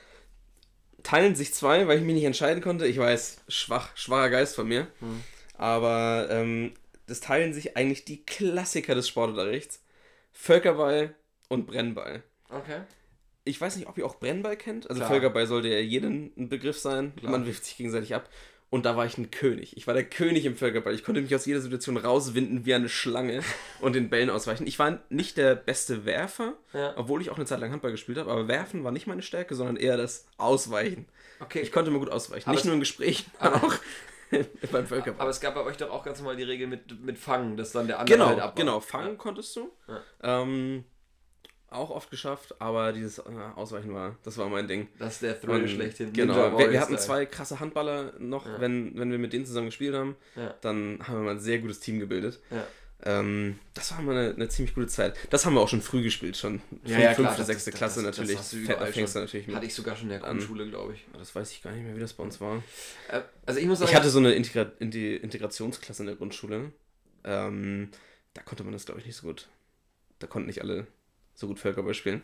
[1.04, 2.86] teilen sich zwei, weil ich mich nicht entscheiden konnte.
[2.88, 4.88] Ich weiß, schwach, schwacher Geist von mir.
[5.00, 5.24] Hm.
[5.58, 6.74] Aber ähm,
[7.08, 9.82] das teilen sich eigentlich die Klassiker des Sportunterrichts.
[10.34, 11.16] Völkerball
[11.50, 12.24] und Brennball.
[12.50, 12.82] Okay.
[13.46, 14.90] Ich weiß nicht, ob ihr auch Brennball kennt.
[14.90, 15.10] Also Klar.
[15.12, 17.16] Völkerball sollte ja jedem ein Begriff sein.
[17.16, 17.32] Klar.
[17.32, 18.30] Man wirft sich gegenseitig ab.
[18.70, 19.78] Und da war ich ein König.
[19.78, 20.94] Ich war der König im Völkerball.
[20.94, 23.42] Ich konnte mich aus jeder Situation rauswinden wie eine Schlange
[23.80, 24.68] und den Bällen ausweichen.
[24.68, 26.94] Ich war nicht der beste Werfer, Ja.
[26.98, 28.30] obwohl ich auch eine Zeit lang Handball gespielt habe.
[28.30, 31.08] Aber Werfen war nicht meine Stärke, sondern eher das Ausweichen.
[31.40, 31.62] Okay.
[31.62, 32.50] Ich konnte immer gut ausweichen.
[32.50, 33.76] Aber nicht nur im Gespräch, sondern auch
[34.74, 35.22] beim Völkerball.
[35.22, 37.72] Aber es gab bei euch doch auch ganz normal die Regel mit, mit Fangen, dass
[37.72, 38.56] dann der andere Genau, halt abbaut.
[38.58, 38.80] genau.
[38.82, 39.72] Fangen konntest du.
[39.88, 40.42] Ja.
[40.42, 40.84] Ähm,
[41.70, 43.24] auch oft geschafft, aber dieses äh,
[43.56, 44.88] Ausweichen war, das war mein Ding.
[45.00, 46.14] Das ist der Thrill schlechthin.
[46.14, 46.58] Genau.
[46.58, 48.60] Wir, wir hatten zwei krasse Handballer noch, Ja.
[48.62, 50.16] wenn, wenn wir mit denen zusammen gespielt haben.
[50.36, 50.56] Ja.
[50.62, 52.40] Dann haben wir mal ein sehr gutes Team gebildet.
[52.52, 52.66] Ja.
[53.04, 55.16] Ähm, das war mal eine, eine ziemlich gute Zeit.
[55.30, 56.62] Das haben wir auch schon früh gespielt, schon.
[56.84, 58.40] Ja, ja, fünfte, das- sechste das- Klasse das- das natürlich.
[58.40, 59.56] hast du Fe- überall da fängst du natürlich mit.
[59.56, 60.20] Hatte ich sogar schon in der.
[60.20, 61.06] Grundschule, glaube ich.
[61.18, 62.64] Das weiß ich gar nicht mehr, wie das bei uns war.
[63.12, 66.72] Äh, also ich muss sagen, Ich hatte so eine Integra Inti Integrationsklasse in der Grundschule.
[67.24, 67.90] Ähm,
[68.34, 69.48] da konnte man das, glaube ich, nicht so gut.
[70.20, 70.88] Da konnten nicht alle
[71.38, 72.22] so gut Völkerball spielen.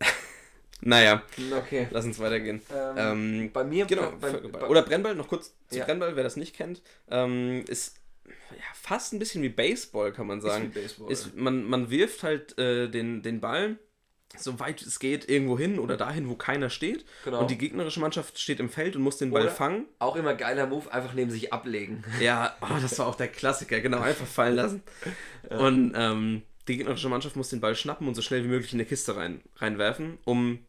[0.80, 1.22] naja,
[1.56, 1.86] okay.
[1.90, 2.62] lass uns weitergehen.
[2.74, 5.84] Ähm, Ähm, bei mir, Genau, bei, bei, Oder Brennball, noch kurz zu Ja.
[5.84, 7.96] Brennball, wer das nicht kennt, ähm, ist
[8.26, 10.66] ja, fast ein bisschen wie Baseball, kann man sagen.
[10.66, 11.12] Ist wie Baseball.
[11.12, 13.76] Ist, man, man wirft halt äh, den, den Ball
[14.38, 17.04] so weit es geht irgendwo hin oder dahin, wo keiner steht.
[17.24, 17.40] Genau.
[17.40, 19.86] Und die gegnerische Mannschaft steht im Feld und muss den Ball Oder- fangen.
[19.98, 22.02] auch immer geiler Move, einfach neben sich ablegen.
[22.18, 24.82] Ja, oh, das war auch der Klassiker, genau, einfach fallen lassen.
[25.50, 26.42] Und ähm,
[26.72, 29.14] die gegnerische Mannschaft muss den Ball schnappen und so schnell wie möglich in eine Kiste
[29.14, 30.60] rein, reinwerfen, um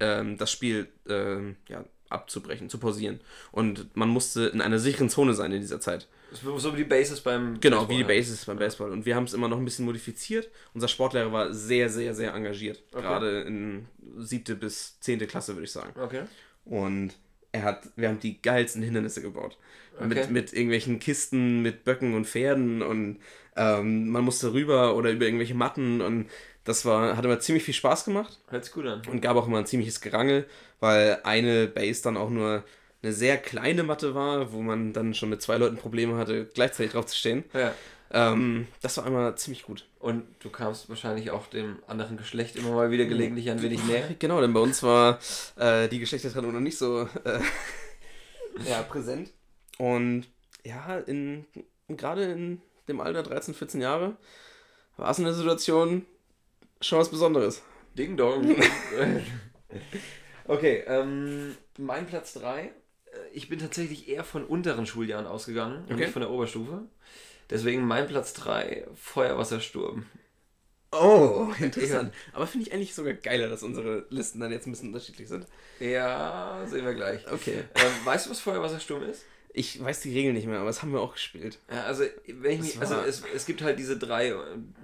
[0.00, 3.20] ähm, das Spiel ähm, ja, abzubrechen, zu pausieren.
[3.52, 6.08] Und man musste in einer sicheren Zone sein in dieser Zeit.
[6.32, 8.18] So wie die Bases beim Genau, Baseball, wie die ja.
[8.18, 8.90] Bases beim Baseball.
[8.90, 10.50] Und wir haben es immer noch ein bisschen modifiziert.
[10.74, 12.82] Unser Sportlehrer war sehr, sehr, sehr engagiert.
[12.92, 13.02] Okay.
[13.02, 13.86] Gerade in
[14.16, 15.98] siebte bis zehnte Klasse, würde ich sagen.
[15.98, 16.22] Okay.
[16.64, 17.14] Und
[17.52, 19.56] er hat, wir haben die geilsten Hindernisse gebaut.
[19.96, 20.06] Okay.
[20.06, 23.20] Mit, mit irgendwelchen Kisten, mit Böcken und Pferden und
[23.58, 26.30] ähm, man musste rüber oder über irgendwelche Matten und
[26.64, 29.02] das war, hat immer ziemlich viel Spaß gemacht Hört sich gut an.
[29.10, 30.46] und gab auch immer ein ziemliches Gerangel,
[30.80, 32.62] weil eine Base dann auch nur
[33.02, 36.92] eine sehr kleine Matte war, wo man dann schon mit zwei Leuten Probleme hatte, gleichzeitig
[36.92, 37.44] drauf zu stehen.
[37.52, 37.74] Ja.
[38.10, 39.86] Ähm, das war immer ziemlich gut.
[39.98, 44.14] Und du kamst wahrscheinlich auch dem anderen Geschlecht immer mal wieder gelegentlich ein wenig näher.
[44.18, 45.18] Genau, denn bei uns war
[45.56, 47.40] äh, die Geschlechtertrennung noch nicht so äh,
[48.68, 49.30] ja, präsent.
[49.78, 50.26] Und
[50.64, 51.44] ja, in,
[51.88, 54.16] gerade in dem Alter 13, 14 Jahre
[54.96, 56.06] war es eine Situation
[56.80, 57.62] schon was Besonderes.
[57.96, 58.56] Ding Dong.
[60.46, 62.70] okay, ähm, mein Platz 3.
[63.32, 66.02] Ich bin tatsächlich eher von unteren Schuljahren ausgegangen und Okay.
[66.02, 66.82] nicht von der Oberstufe.
[67.50, 70.06] Deswegen mein Platz 3, Feuerwassersturm.
[70.92, 72.14] Oh, interessant.
[72.32, 75.46] Aber finde ich eigentlich sogar geiler, dass unsere Listen dann jetzt ein bisschen unterschiedlich sind.
[75.80, 77.30] Ja, sehen wir gleich.
[77.30, 77.64] Okay.
[77.74, 79.24] Ähm, weißt du, was Feuerwassersturm ist?
[79.52, 81.58] Ich weiß die Regeln nicht mehr, aber das haben wir auch gespielt.
[81.72, 84.34] Ja, also, wenn ich also es, es gibt halt diese drei,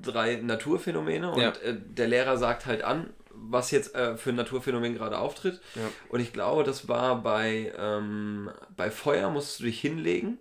[0.02, 1.50] drei Naturphänomene und Ja.
[1.62, 5.60] äh, der Lehrer sagt halt an, was jetzt äh, für ein Naturphänomen gerade auftritt.
[5.74, 5.82] Ja.
[6.08, 10.38] Und ich glaube, das war bei, ähm, bei Feuer musstest du dich hinlegen.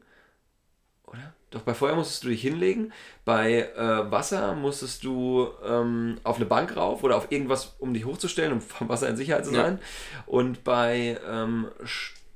[1.06, 1.34] Oder?
[1.52, 2.92] Doch, bei Feuer musstest du dich hinlegen.
[3.26, 8.06] Bei äh, Wasser musstest du ähm, auf eine Bank rauf oder auf irgendwas, um dich
[8.06, 9.64] hochzustellen, um vom Wasser in Sicherheit zu Ja.
[9.64, 9.80] sein.
[10.26, 11.68] Und bei ähm,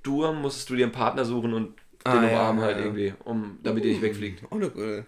[0.07, 1.73] Sturm musstest du dir einen Partner suchen und
[2.03, 2.84] Ah, den umarmen ja, halt ja.
[2.85, 4.43] irgendwie, um, damit ihr nicht wegfliegt.
[4.49, 5.05] Oh, eine gute.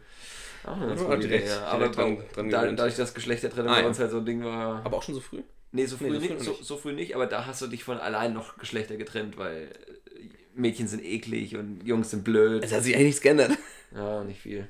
[0.66, 1.66] Auch eine ganz gute direkt- Idee, ja.
[1.68, 4.86] Aber dran- dran da, dadurch, dass Geschlechtertrennung Ah, bei uns halt so ein Ding war.
[4.86, 5.42] Aber auch schon so früh?
[5.72, 7.68] Nee, so früh, Nee, so früh nicht, so, so früh nicht, aber da hast du
[7.68, 9.70] dich von allein noch Geschlechter getrennt, weil
[10.18, 10.24] äh,
[10.56, 12.64] Mädchen sind eklig und Jungs sind blöd.
[12.64, 13.52] Es hat sich eigentlich nichts geändert.
[13.96, 14.68] Ja, nicht viel.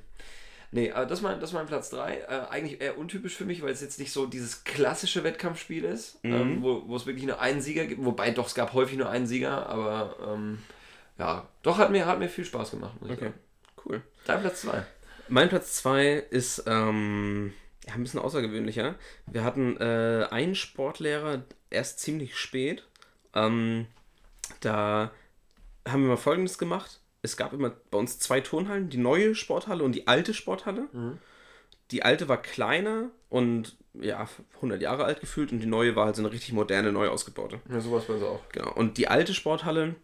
[0.72, 2.16] Nee, aber das ist mein, das ist mein Platz 3.
[2.18, 6.24] Äh, eigentlich eher untypisch für mich, weil es jetzt nicht so dieses klassische Wettkampfspiel ist,
[6.24, 6.34] Mhm.
[6.34, 8.04] ähm, wo, wo es wirklich nur einen Sieger gibt.
[8.06, 10.60] Wobei doch, es gab häufig nur einen Sieger, aber ähm,
[11.18, 13.34] ja, doch hat mir, hat mir viel Spaß gemacht, Okay, sagen.
[13.86, 14.02] cool.
[14.26, 14.86] Dein Platz 2.
[15.28, 17.54] Mein Platz 2 ist ähm,
[17.88, 18.96] ja, ein bisschen außergewöhnlicher.
[19.26, 22.84] Wir hatten äh, einen Sportlehrer erst ziemlich spät.
[23.34, 23.88] Ähm,
[24.62, 25.12] da
[25.88, 26.99] haben wir mal Folgendes gemacht.
[27.22, 30.88] Es gab immer bei uns zwei Turnhallen, die neue Sporthalle und die alte Sporthalle.
[31.92, 36.16] Die alte war kleiner und ja, 100 Jahre alt gefühlt und die neue war halt
[36.16, 37.60] so eine richtig moderne, neu ausgebaute.
[37.70, 38.42] Ja, sowas bei uns auch.
[38.52, 38.72] Genau.
[38.74, 39.96] Und die alte Sporthalle,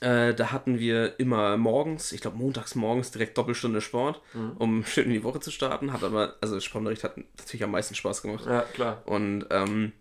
[0.00, 4.20] äh, da hatten wir immer morgens, ich glaube montags morgens direkt Doppelstunde Sport,
[4.58, 5.92] um schön in die Woche zu starten.
[5.92, 8.44] Hat aber, also Sportunterricht hat natürlich am meisten Spaß gemacht.
[8.46, 9.02] Ja, klar.
[9.06, 9.92] Und ähm,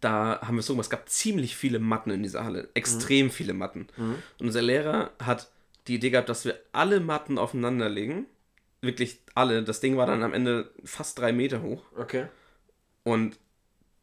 [0.00, 3.30] da haben wir es so gemacht, es gab ziemlich viele Matten in dieser Halle, extrem
[3.30, 3.88] viele Matten.
[4.38, 5.48] Und unser Lehrer hat
[5.88, 8.26] die Idee gehabt, dass wir alle Matten aufeinander legen.
[8.80, 9.62] Wirklich alle.
[9.62, 11.82] Das Ding war dann am Ende fast drei Meter hoch.
[11.96, 12.26] Okay.
[13.04, 13.38] Und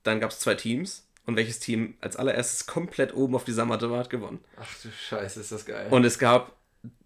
[0.03, 1.07] dann gab es zwei Teams.
[1.25, 4.43] Und welches Team als allererstes komplett oben auf dieser Matte war, hat gewonnen.
[4.59, 5.87] Ach du Scheiße, ist das geil.
[5.89, 6.57] Und es gab,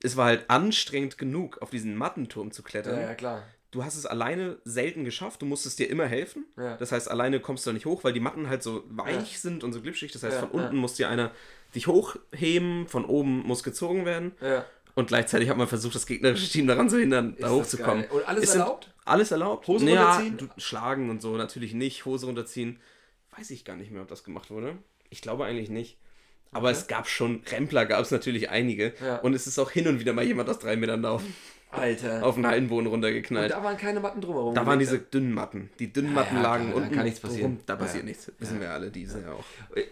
[0.02, 2.96] es war halt anstrengend genug, auf diesen Mattenturm zu klettern.
[2.96, 3.44] ja, ja, klar.
[3.70, 6.46] Du hast es alleine selten geschafft, du musstest dir immer helfen.
[6.58, 6.78] Ja.
[6.78, 9.64] Das heißt, alleine kommst du da nicht hoch, weil die Matten halt so weich sind
[9.64, 10.12] und so glitschig.
[10.14, 10.82] Das heißt, Ja, von unten ja.
[10.82, 11.32] muss dir einer
[11.76, 14.34] dich hochheben, von oben muss gezogen werden.
[14.42, 14.66] Ja.
[14.96, 18.04] Und gleichzeitig hat man versucht, das gegnerische Team daran zu hindern, da das hochzukommen.
[18.04, 18.12] geil.
[18.12, 18.94] Und alles Es sind erlaubt?
[19.06, 19.68] Alles erlaubt.
[19.68, 20.50] Hose ja, runterziehen?
[20.58, 22.06] Schlagen und so natürlich nicht.
[22.06, 22.80] Hose runterziehen.
[23.38, 24.78] Weiß ich gar nicht mehr, ob das gemacht wurde.
[25.10, 25.98] Ich glaube eigentlich nicht.
[26.52, 28.94] Aber es gab schon, Rempler gab es natürlich einige.
[29.04, 29.18] Ja.
[29.18, 31.22] Und es ist auch hin und wieder mal jemand aus drei Metern auf,
[31.72, 32.24] Alter.
[32.26, 33.52] auf den Hallenboden und runtergeknallt.
[33.52, 34.56] da waren keine Matten drumherum.
[34.56, 35.70] Da waren diese dünnen Matten.
[35.80, 36.96] Die dünnen Ja, Matten ja, lagen klar, da unten.
[36.96, 37.52] kann nichts passieren.
[37.54, 37.60] rum.
[37.66, 38.10] Da passiert Ja.
[38.10, 38.32] nichts.
[38.40, 39.44] Wissen wir alle, die sind ja auch.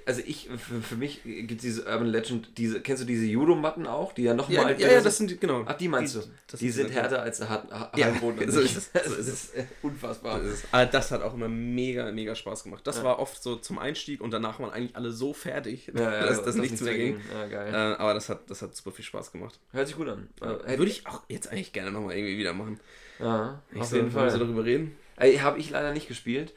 [0.05, 3.87] Also ich, für, für mich gibt es diese Urban Legend, diese, kennst du diese Judo-Matten
[3.87, 5.63] auch, die ja noch Ja, mal ja, ja, das sind die, genau.
[5.65, 6.19] Ach, die meinst Die-
[6.51, 6.57] du?
[6.57, 7.47] die sind härter als der
[7.95, 8.39] Ja, Hallenboden.
[8.43, 10.39] an so ist es, Das ist äh, unfassbar.
[10.39, 12.87] Das, ist, aber das hat auch immer mega, mega Spaß gemacht.
[12.87, 13.03] Das Ja.
[13.03, 16.43] war oft so zum Einstieg und danach waren eigentlich alle so fertig, Ja, ja, dass
[16.43, 17.19] das nichts mehr ging.
[17.51, 17.65] Ja.
[17.93, 19.59] Äh, aber das hat, das hat super viel Spaß gemacht.
[19.71, 20.29] Hört sich gut an.
[20.41, 22.79] Äh, Würde ich auch jetzt eigentlich gerne nochmal irgendwie wieder machen.
[23.19, 24.29] Ja, Ich auf jeden wir Fall.
[24.31, 24.95] so darüber reden.
[25.17, 26.53] Ey, Habe ich leider nicht gespielt.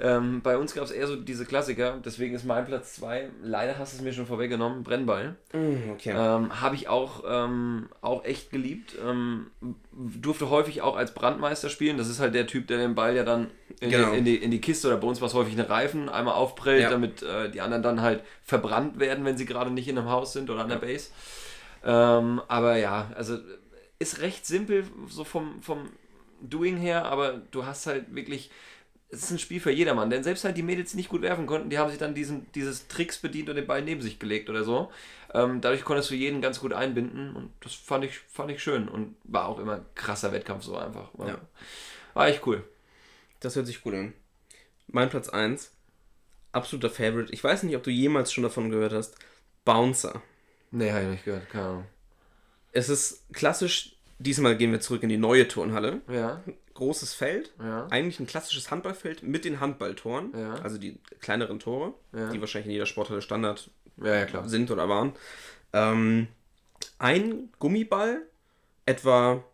[0.00, 3.78] Ähm, bei uns gab es eher so diese Klassiker, deswegen ist mein Platz 2, leider
[3.78, 5.36] hast du es mir schon vorweggenommen, Brennball.
[5.52, 6.10] Okay.
[6.16, 8.96] Ähm, Habe ich auch, ähm, auch echt geliebt.
[9.06, 9.48] Ähm,
[9.92, 11.98] durfte häufig auch als Brandmeister spielen.
[11.98, 14.10] Das ist halt der Typ, der den Ball ja dann in, Genau.
[14.12, 16.34] die, in, die, in die Kiste oder bei uns war es häufig eine Reifen einmal
[16.34, 16.90] aufprellt, Ja.
[16.90, 20.32] damit äh, die anderen dann halt verbrannt werden, wenn sie gerade nicht in einem Haus
[20.32, 21.10] sind oder an der Base.
[21.84, 23.38] Ähm, aber ja, also
[24.02, 25.88] ist recht simpel so vom, vom
[26.40, 28.50] Doing her, aber du hast halt wirklich
[29.12, 31.44] es ist ein Spiel für jedermann, denn selbst halt die Mädels, die nicht gut werfen
[31.44, 34.48] konnten, die haben sich dann diesen, dieses Tricks bedient und den Ball neben sich gelegt
[34.48, 34.90] oder so.
[35.34, 38.88] Ähm, dadurch konntest du jeden ganz gut einbinden und das fand ich, fand ich schön
[38.88, 41.10] und war auch immer ein krasser Wettkampf so einfach.
[41.12, 41.38] War, Ja.
[42.14, 42.64] war echt cool.
[43.40, 44.14] Das hört sich gut an.
[44.86, 45.70] Mein Platz 1,
[46.52, 47.32] absoluter Favorite.
[47.34, 49.16] Ich weiß nicht, ob du jemals schon davon gehört hast.
[49.66, 50.22] Bouncer.
[50.70, 51.86] Nee, habe ich nicht gehört, keine Ahnung.
[52.72, 56.00] Es ist klassisch, diesmal gehen wir zurück in die neue Turnhalle.
[56.10, 56.42] Ja,
[56.74, 60.54] Großes Feld, ja, eigentlich ein klassisches Handballfeld mit den Handballtoren, Ja.
[60.54, 62.30] also die kleineren Tore, Ja.
[62.30, 63.70] die wahrscheinlich in jeder Sporthalle Standard
[64.02, 65.12] ja, ja sind oder waren.
[65.74, 66.28] Ähm,
[66.98, 68.22] ein Gummiball,
[68.86, 69.44] etwa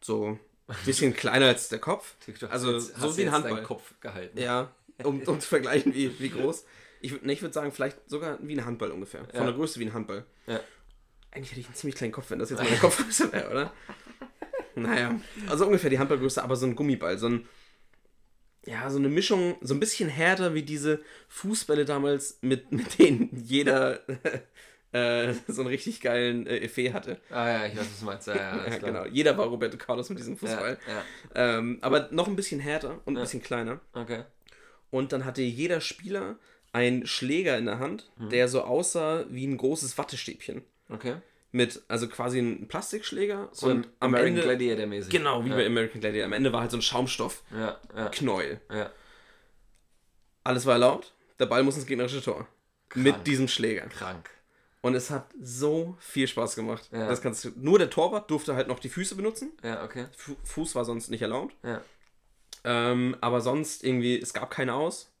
[0.00, 2.14] so ein bisschen kleiner als der Kopf.
[2.48, 3.62] Also Jetzt so wie ein Handball.
[3.64, 4.38] Kopf gehalten.
[4.38, 4.70] Ja,
[5.02, 6.64] um, um zu vergleichen, wie, wie groß.
[7.00, 9.24] Ich, nee, ich würde sagen, vielleicht sogar wie ein Handball ungefähr.
[9.24, 9.44] Von Ja.
[9.46, 10.24] der Größe wie ein Handball.
[11.32, 13.72] Eigentlich hätte ich einen ziemlich kleinen Kopf, wenn das jetzt meine Kopfgröße wäre, oder?
[14.74, 15.18] Naja,
[15.48, 17.48] also ungefähr die Handballgröße, aber so ein Gummiball, so ein.
[18.64, 23.28] Ja, so eine Mischung, so ein bisschen härter wie diese Fußbälle damals, mit, mit denen
[23.44, 24.00] jeder
[24.92, 27.20] äh, so einen richtig geilen äh, Effet hatte.
[27.30, 28.26] Ah ja, ich weiß, was du meinst.
[28.28, 29.04] Ja, ja, Ja, genau.
[29.06, 30.78] Jeder war Roberto Carlos mit diesem Fußball.
[30.86, 31.04] Ja,
[31.58, 33.80] Ähm, aber noch ein bisschen härter und ein bisschen kleiner.
[33.94, 34.24] okay.
[34.90, 36.36] Und dann hatte jeder Spieler
[36.72, 38.28] einen Schläger in der Hand, Mhm.
[38.30, 40.62] der so aussah wie ein großes Wattestäbchen.
[40.88, 41.16] Okay.
[41.50, 44.42] Mit, also quasi ein Plastikschläger So und am American Ende.
[44.42, 45.10] Gladiator mäßig.
[45.10, 45.56] Genau, wie ja.
[45.56, 46.26] bei American Gladiator.
[46.26, 48.60] Am Ende war halt so ein Schaumstoffknäuel.
[48.70, 48.90] Ja, ja, ja.
[50.44, 51.12] Alles war erlaubt.
[51.38, 52.48] Der Ball muss ins gegnerische Tor.
[52.94, 53.86] Mit diesem Schläger.
[53.86, 54.30] Krank.
[54.80, 56.88] Und es hat so viel Spaß gemacht.
[56.90, 57.06] Ja.
[57.08, 59.52] Das kannst du, nur der Torwart durfte halt noch die Füße benutzen.
[59.62, 60.06] Ja, okay.
[60.16, 61.54] Fu- Fuß war sonst nicht erlaubt.
[61.62, 61.80] Ja.
[62.64, 65.12] Ähm, aber sonst irgendwie, es gab keine aus.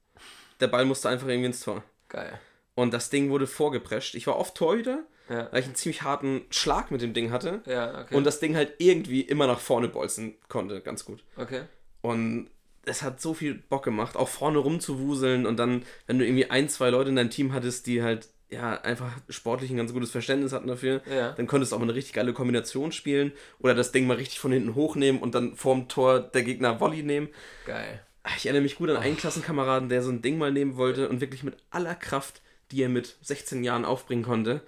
[0.60, 1.84] Der Ball musste einfach irgendwie ins Tor.
[2.08, 2.40] Geil.
[2.74, 4.14] Und das Ding wurde vorgeprescht.
[4.14, 5.48] Ich war oft Torhüter, Ja.
[5.50, 7.62] weil ich einen ziemlich harten Schlag mit dem Ding hatte.
[7.66, 8.14] Ja, okay.
[8.14, 11.24] Und das Ding halt irgendwie immer nach vorne bolzen konnte, ganz gut.
[11.36, 11.62] okay.
[12.02, 12.50] Und
[12.84, 16.68] es hat so viel Bock gemacht, auch vorne rumzuwuseln und dann, wenn du irgendwie ein,
[16.68, 20.52] zwei Leute in deinem Team hattest, die halt ja einfach sportlich ein ganz gutes Verständnis
[20.52, 21.30] hatten dafür, Ja.
[21.32, 24.40] dann konntest du auch mal eine richtig geile Kombination spielen oder das Ding mal richtig
[24.40, 27.28] von hinten hochnehmen und dann vorm Tor der Gegner Volley nehmen.
[27.66, 28.02] Geil.
[28.36, 31.20] Ich erinnere mich gut an einen Klassenkameraden, der so ein Ding mal nehmen wollte und
[31.20, 32.42] wirklich mit aller Kraft,
[32.72, 34.60] die er mit 16 Jahren aufbringen konnte,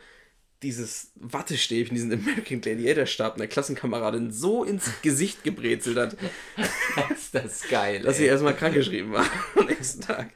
[0.65, 6.17] dieses Wattestäbchen, diesen American Gladiator Stab einer Klassenkameradin so ins Gesicht gebrezelt hat,
[7.15, 8.01] ist das geil.
[8.03, 9.27] dass sie erstmal krankgeschrieben war
[9.57, 10.31] am nächsten Tag.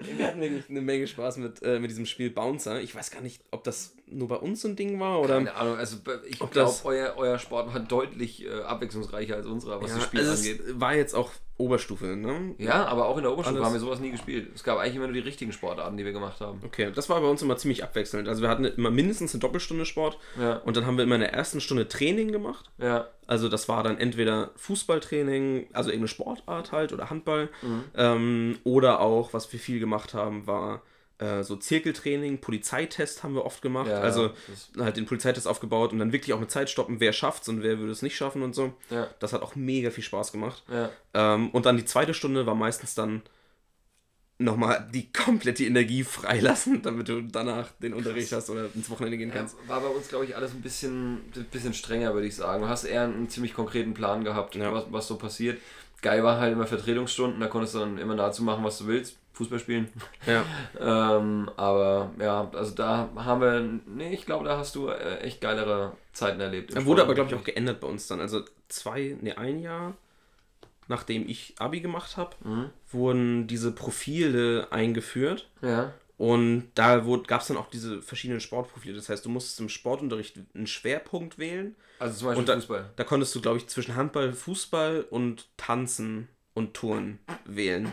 [0.00, 2.80] Wir hatten wirklich eine Menge Spaß mit, äh, mit diesem Spiel Bouncer.
[2.80, 5.36] Ich weiß gar nicht, ob das nur bei uns so ein Ding war oder.
[5.36, 5.96] Keine Ahnung, also
[6.28, 10.20] ich glaube, euer, euer Sport war deutlich äh, abwechslungsreicher als unserer, was Ja, das Spiel
[10.20, 10.60] also angeht.
[10.80, 12.54] war jetzt auch Oberstufe, ne?
[12.58, 14.50] Ja, aber auch in der Oberstufe Alles- haben wir sowas nie gespielt.
[14.54, 16.60] Es gab eigentlich immer nur die richtigen Sportarten, die wir gemacht haben.
[16.64, 18.26] Okay, das war bei uns immer ziemlich abwechselnd.
[18.28, 20.56] Also wir hatten immer mindestens eine Doppelstunde Sport Ja.
[20.58, 22.70] und dann haben wir immer in der ersten Stunde Training gemacht.
[22.78, 27.48] Ja, Also das war dann entweder Fußballtraining, also irgendeine Sportart halt oder Handball.
[27.62, 27.84] Mhm.
[27.96, 30.82] Ähm, oder auch, was wir viel gemacht haben, war
[31.18, 33.88] äh, so Zirkeltraining, Polizeitest haben wir oft gemacht.
[33.88, 34.30] Ja, also
[34.78, 37.78] halt den Polizeitest aufgebaut und dann wirklich auch mit Zeit stoppen, wer schafft's und wer
[37.78, 38.74] würde es nicht schaffen und so.
[38.90, 40.62] ja, Das hat auch mega viel Spaß gemacht.
[40.70, 40.90] ja.
[41.14, 43.22] Ähm, und dann die zweite Stunde war meistens dann
[44.38, 49.30] nochmal die komplette Energie freilassen, damit du danach den Unterricht hast oder ins Wochenende gehen
[49.32, 49.56] kannst.
[49.68, 52.62] War bei uns, glaube ich, alles ein bisschen, ein bisschen strenger, würde ich sagen.
[52.64, 54.72] Du hast eher einen ziemlich konkreten Plan gehabt, Ja.
[54.72, 55.60] was, was so passiert.
[56.04, 59.16] Geil war halt immer Vertretungsstunden, da konntest du dann immer dazu machen, was du willst.
[59.32, 59.88] Fußball spielen.
[60.26, 60.44] Ja.
[61.18, 65.40] ähm, aber ja, also da haben wir, nee, ich glaube, da hast du äh, echt
[65.40, 66.74] geilere Zeiten erlebt.
[66.74, 68.20] Er wurde aber, glaube ich, auch geändert bei uns dann.
[68.20, 69.94] Also zwei, nee, ein Jahr
[70.86, 72.70] nachdem ich Abi gemacht habe, Mhm.
[72.90, 75.48] wurden diese Profile eingeführt.
[75.62, 75.94] Ja.
[76.18, 78.94] Und da gab es dann auch diese verschiedenen Sportprofile.
[78.94, 81.74] Das heißt, du musstest im Sportunterricht einen Schwerpunkt wählen.
[82.04, 82.90] Also zum Beispiel Und da, Fußball.
[82.96, 87.92] da konntest du, glaube ich, zwischen Handball, Fußball und Tanzen und Turnen wählen.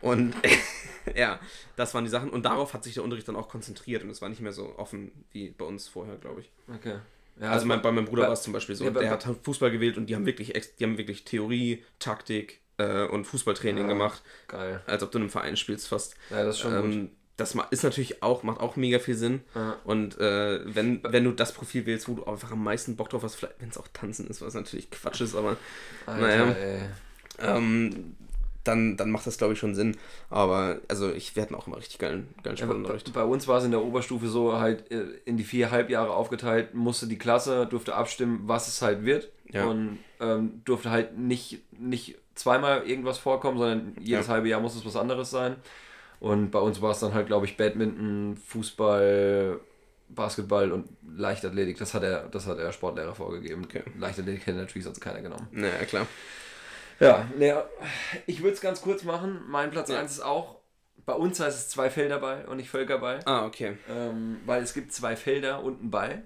[0.00, 0.34] Und
[1.14, 1.38] ja,
[1.76, 2.30] das waren die Sachen.
[2.30, 4.02] Und darauf hat sich der Unterricht dann auch konzentriert.
[4.02, 6.50] Und es war nicht mehr so offen wie bei uns vorher, glaube ich.
[6.74, 6.96] Okay.
[7.40, 8.84] Ja, Also mein, bei meinem Bruder war es zum Beispiel so.
[8.84, 13.04] ja, der hat Fußball gewählt und die haben wirklich, die haben wirklich Theorie, Taktik äh,
[13.06, 14.22] und Fußballtraining Ah, gemacht.
[14.48, 14.82] Geil.
[14.86, 16.14] Als ob du in einem Verein spielst fast.
[16.30, 17.10] Ja, das ist schon gut.
[17.36, 19.40] Das ist natürlich auch, macht auch mega viel Sinn.
[19.54, 19.76] Ja.
[19.84, 23.22] Und äh, wenn, wenn du das Profil wählst, wo du einfach am meisten Bock drauf
[23.22, 25.56] hast, vielleicht, wenn es auch Tanzen ist, was natürlich Quatsch ist, aber
[26.06, 26.56] Alter, naja.
[27.38, 28.14] ähm,
[28.64, 29.96] dann, dann macht das, glaube ich, schon Sinn.
[30.30, 33.12] Aber also ich, wir hatten auch immer richtig geilen, geilen Ja, bei, Sportunterricht.
[33.12, 36.74] bei uns war es in der Oberstufe so halt äh, in die vier Halbjahre aufgeteilt,
[36.74, 39.30] musste die Klasse, durfte abstimmen, was es halt wird.
[39.50, 39.64] Ja.
[39.64, 44.84] Und ähm, durfte halt nicht, nicht zweimal irgendwas vorkommen, sondern jedes halbe Jahr muss es
[44.86, 45.56] was anderes sein.
[46.22, 49.58] Und bei uns war es dann halt, glaube ich, Badminton, Fußball,
[50.08, 51.78] Basketball und Leichtathletik.
[51.78, 53.64] Das hat er, das hat der Sportlehrer vorgegeben.
[53.64, 53.82] Okay.
[53.98, 55.48] Leichtathletik hätte natürlich sonst keiner genommen.
[55.50, 56.06] Naja, klar.
[57.00, 57.64] Ja, ne,
[58.26, 59.40] ich würde es ganz kurz machen.
[59.48, 59.98] Mein Platz Ja.
[59.98, 60.58] 1 ist auch,
[61.06, 63.18] bei uns heißt es zwei Felderball und nicht Völkerball.
[63.24, 63.76] Ah, okay.
[63.90, 66.22] Ähm, weil es gibt zwei Felder und einen Ball.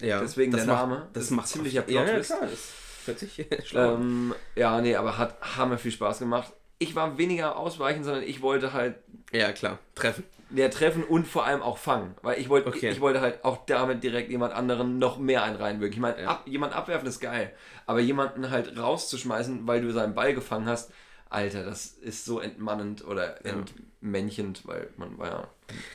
[0.00, 1.08] Ja, Deswegen der macht- Name.
[1.14, 2.38] Das ist ein macht ziemlicher auf- Ja, ja, klar.
[2.42, 2.72] Das
[3.06, 3.94] hört sich schlau.
[3.94, 6.52] Ähm, ja, nee, aber hat hammer viel Spaß gemacht.
[6.82, 8.96] Ich war weniger ausweichen, sondern ich wollte halt
[9.32, 9.78] Ja, klar.
[9.94, 10.24] Treffen.
[10.50, 12.14] ja, treffen und vor allem auch fangen.
[12.22, 12.90] Weil ich wollte, Okay.
[12.90, 15.94] ich wollte halt auch damit direkt jemand anderen noch mehr einen reinwirken.
[15.94, 16.28] Ich meine, Ja.
[16.28, 17.52] ab, jemand abwerfen ist geil.
[17.86, 20.90] Aber jemanden halt rauszuschmeißen, weil du seinen Ball gefangen hast,
[21.30, 23.52] Alter, das ist so entmannend oder Ja.
[24.00, 25.48] entmänchend, weil man war ja.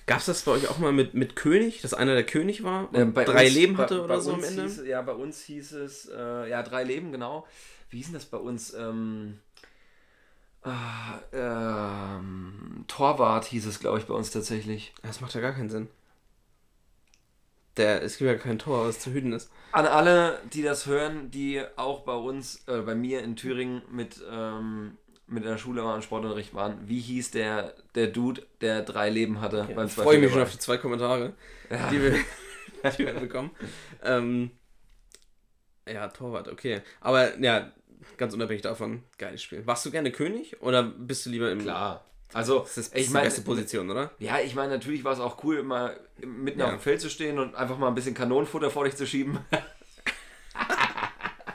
[0.08, 2.90] Gab es das bei euch auch mal mit, mit König, dass einer der König war
[2.90, 4.64] und Ähm, bei drei uns- Leben bei- hatte bei oder so am Ende?
[4.64, 7.46] Hieß, ja, bei uns hieß es, äh, ja, drei Leben, genau.
[7.92, 8.74] Wie hieß denn das bei uns?
[8.74, 9.38] Ähm,
[11.34, 14.94] ähm, Torwart hieß es, glaube ich, bei uns tatsächlich.
[15.04, 15.88] Das macht ja gar keinen Sinn.
[17.78, 19.52] Der, es gibt ja kein Tor, was zu hüten ist.
[19.72, 24.20] An alle, die das hören, die auch bei uns, äh, bei mir in Thüringen mit,
[24.32, 29.42] ähm, mit der Schule waren, Sportunterricht waren, wie hieß der, der Dude, der drei Leben
[29.42, 31.34] hatte Ja, beim ich freue mich schon auf die zwei Kommentare,
[31.70, 31.90] Ja.
[31.90, 32.14] die, wir,
[32.98, 33.52] die wir bekommen.
[34.04, 34.52] Ähm,
[35.88, 36.82] ja, Torwart, okay.
[37.02, 37.72] Aber ja,
[38.18, 39.66] ganz unabhängig davon, geiles Spiel.
[39.68, 41.60] Warst du gerne König oder bist du lieber im.
[41.60, 42.04] Klar.
[42.34, 44.12] Also, Das ist, ich die meine, beste Position, oder?
[44.20, 46.66] Ja, ich meine, natürlich war es auch cool, mal mitten Ja.
[46.66, 49.38] auf dem Feld zu stehen und einfach mal ein bisschen Kanonenfutter vor dich zu schieben.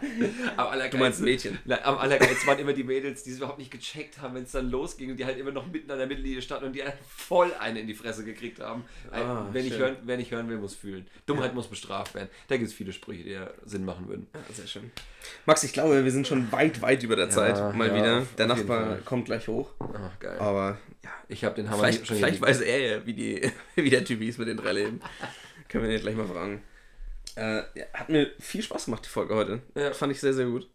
[0.56, 1.58] am Du meinst allergeilsten, Mädchen.
[1.64, 4.52] Na, am allergeilsten waren immer die Mädels, die es überhaupt nicht gecheckt haben, wenn es
[4.52, 6.92] dann losging und die halt immer noch mitten an der Mittellinie standen und die einen
[7.16, 8.84] voll eine in die Fresse gekriegt haben.
[9.10, 11.06] Ah, wenn, ich hören, wer nicht hören will, muss fühlen.
[11.26, 12.28] Dummheit muss bestraft werden.
[12.48, 14.26] Da gibt es viele Sprüche, die ja Sinn machen würden.
[14.34, 14.90] Ja, sehr schön.
[15.46, 17.56] Max, ich glaube, wir sind schon weit, weit über der Zeit.
[17.76, 18.26] Mal ja, wieder.
[18.38, 19.70] der Nachbar kommt gleich hoch.
[19.80, 20.38] Ach, geil.
[20.38, 23.50] Aber ja, Ich habe den Hammer vielleicht, schon vielleicht hier weiß er ja, wie, die,
[23.76, 25.00] wie der Typ hieß mit den drei Leben.
[25.68, 26.62] Können wir ihn gleich mal fragen.
[27.36, 29.62] Äh, ja, hat mir viel Spaß gemacht, die Folge heute.
[29.74, 29.92] Ja.
[29.92, 30.68] Fand ich sehr, sehr gut.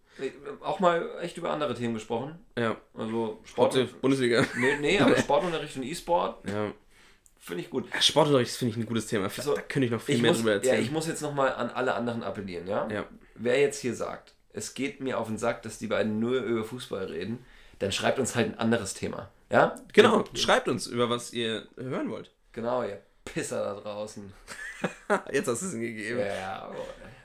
[0.64, 2.40] auch mal echt über andere Themen gesprochen.
[2.58, 4.44] Ja, Also Sport, Sport, Bundesliga.
[4.58, 6.72] Nee, nee, aber Sportunterricht und E-Sport Ja.
[7.40, 7.86] finde ich gut.
[7.94, 9.30] Ja, Sportunterricht finde ich ein gutes Thema.
[9.30, 10.82] Vielleicht, So, da könnte ich noch viel Ich mehr muss, drüber ja, erzählen.
[10.82, 12.88] ich muss jetzt nochmal an alle anderen appellieren, ja?
[12.92, 13.06] Ja.
[13.36, 16.64] Wer jetzt hier sagt, es geht mir auf den Sack, dass die beiden nur über
[16.64, 17.46] Fußball reden,
[17.78, 19.30] dann schreibt uns halt ein anderes Thema.
[19.52, 19.76] Ja?
[19.94, 22.32] Genau, schreibt uns, über was ihr hören wollt.
[22.54, 23.00] Genau, ihr
[23.34, 24.32] Pisser da draußen.
[25.32, 26.20] Jetzt hast du es ihm gegeben.
[26.20, 26.76] Ja, aber,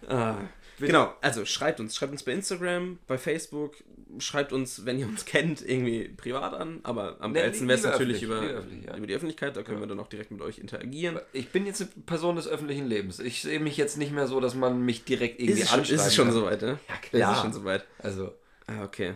[0.09, 0.37] Ah.
[0.79, 1.95] Genau, also schreibt uns.
[1.95, 3.77] Schreibt uns bei Instagram, bei Facebook.
[4.19, 6.81] Schreibt uns, wenn ihr uns kennt, irgendwie privat an.
[6.83, 8.97] Aber am Nee, geilsten wäre es natürlich über, ja.
[8.97, 9.57] über die Öffentlichkeit.
[9.57, 11.20] Da können wir dann auch direkt mit euch interagieren.
[11.33, 13.20] ich bin jetzt eine Person des öffentlichen Lebens.
[13.20, 15.81] Ich sehe mich jetzt nicht mehr so, dass man mich direkt irgendwie Ist es, schon,
[15.83, 16.79] ist es schon soweit, ne?
[16.89, 17.33] Ja, Ist klar.
[17.37, 17.85] es schon soweit.
[17.99, 18.35] Also,
[18.66, 19.15] Ah, okay.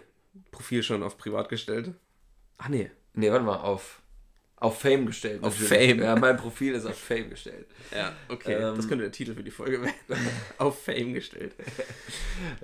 [0.53, 1.93] Profil schon auf privat gestellt.
[2.59, 2.91] Ach nee.
[3.15, 4.03] nee, warte mal, auf,
[4.59, 5.43] auf Fame gestellt.
[5.43, 5.91] Auf natürlich.
[5.91, 6.03] Fame.
[6.03, 7.67] Ja, mein Profil ist auf Fame gestellt.
[7.95, 8.55] Ja, okay.
[8.55, 8.77] Ähm.
[8.77, 9.95] das könnte der Titel für die Folge werden.
[10.59, 11.55] auf Fame gestellt.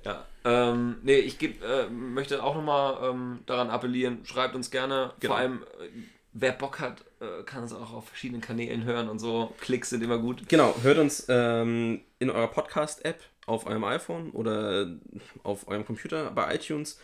[0.05, 5.13] Ja, ähm, nee, ich geb, äh, möchte auch nochmal ähm, daran appellieren, schreibt uns gerne,
[5.21, 5.33] Genau.
[5.33, 5.87] vor allem, äh,
[6.33, 10.03] wer Bock hat, äh, kann es auch auf verschiedenen Kanälen hören und so, Klicks sind
[10.03, 10.49] immer gut.
[10.49, 14.89] Genau, hört uns ähm, in eurer Podcast-App auf eurem iPhone oder
[15.43, 17.01] auf eurem Computer bei iTunes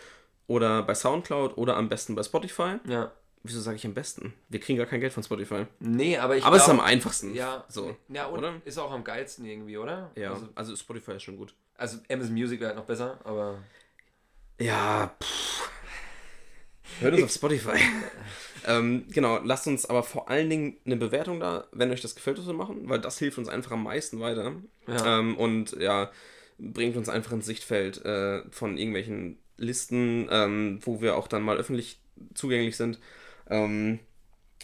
[0.47, 2.77] oder bei Soundcloud oder am besten bei Spotify.
[2.87, 3.13] Ja,
[3.43, 4.35] wieso sage ich am besten?
[4.49, 5.67] Wir kriegen gar kein Geld von Spotify.
[5.81, 7.35] Nee, aber ich Aber es ist am einfachsten.
[7.35, 7.97] Ja, So.
[8.09, 8.55] ja und oder?
[8.65, 10.11] ist auch am geilsten irgendwie, oder?
[10.17, 11.55] Ja, Also, also Spotify ist schon gut.
[11.77, 13.59] also Amazon Music wäre halt noch besser, aber
[14.61, 15.71] Ja, pff.
[17.01, 17.79] Hört uns auf Spotify.
[18.67, 22.39] ähm, genau, lasst uns aber vor allen Dingen eine Bewertung da, wenn euch das gefällt,
[22.39, 24.55] was wir machen, weil das hilft uns einfach am meisten weiter.
[24.89, 25.19] Ja.
[25.21, 26.11] Ähm, und ja,
[26.59, 31.57] bringt uns einfach ins Sichtfeld äh, von irgendwelchen Listen, ähm, wo wir auch dann mal
[31.57, 32.01] öffentlich
[32.35, 32.99] zugänglich sind.
[33.49, 33.99] Ähm,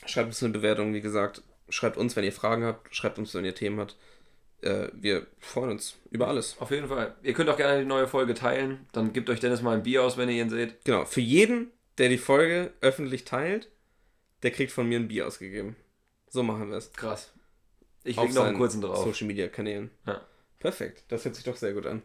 [0.06, 1.42] schreibt uns eine Bewertung, wie gesagt.
[1.68, 2.94] Schreibt uns, wenn ihr Fragen habt.
[2.94, 3.96] Schreibt uns, wenn ihr Themen habt.
[4.60, 6.56] Äh, wir freuen uns über alles.
[6.60, 7.14] auf jeden Fall.
[7.22, 8.86] Ihr könnt auch gerne die neue Folge teilen.
[8.92, 10.84] Dann gebt euch Dennis mal ein Bier aus, wenn ihr ihn seht.
[10.84, 13.68] Genau, für jeden, der die Folge öffentlich teilt,
[14.42, 15.76] der kriegt von mir ein Bier ausgegeben.
[16.28, 16.92] So machen wir es.
[16.92, 17.32] Krass.
[18.04, 19.04] Ich Auf leg noch einen kurzen drauf.
[19.04, 19.90] Social Media Kanälen.
[20.06, 20.20] Ja.
[20.58, 22.02] Perfekt, das hört sich doch sehr gut an.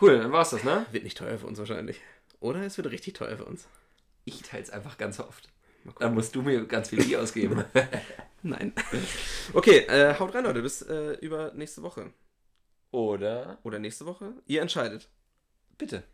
[0.00, 0.84] Cool, dann war's das, ne?
[0.92, 2.00] Wird nicht teuer für uns wahrscheinlich.
[2.40, 3.66] Oder es wird richtig teuer für uns.
[4.26, 5.48] Ich teil's einfach ganz oft.
[5.98, 7.64] Dann musst du mir ganz viel Bier ausgeben.
[8.42, 8.72] Nein.
[9.52, 10.62] Okay, äh, haut rein, Leute.
[10.62, 12.12] Bis äh, über nächste Woche.
[12.90, 14.32] Oder Oder nächste Woche.
[14.46, 15.08] Ihr entscheidet.
[15.78, 16.04] bitte.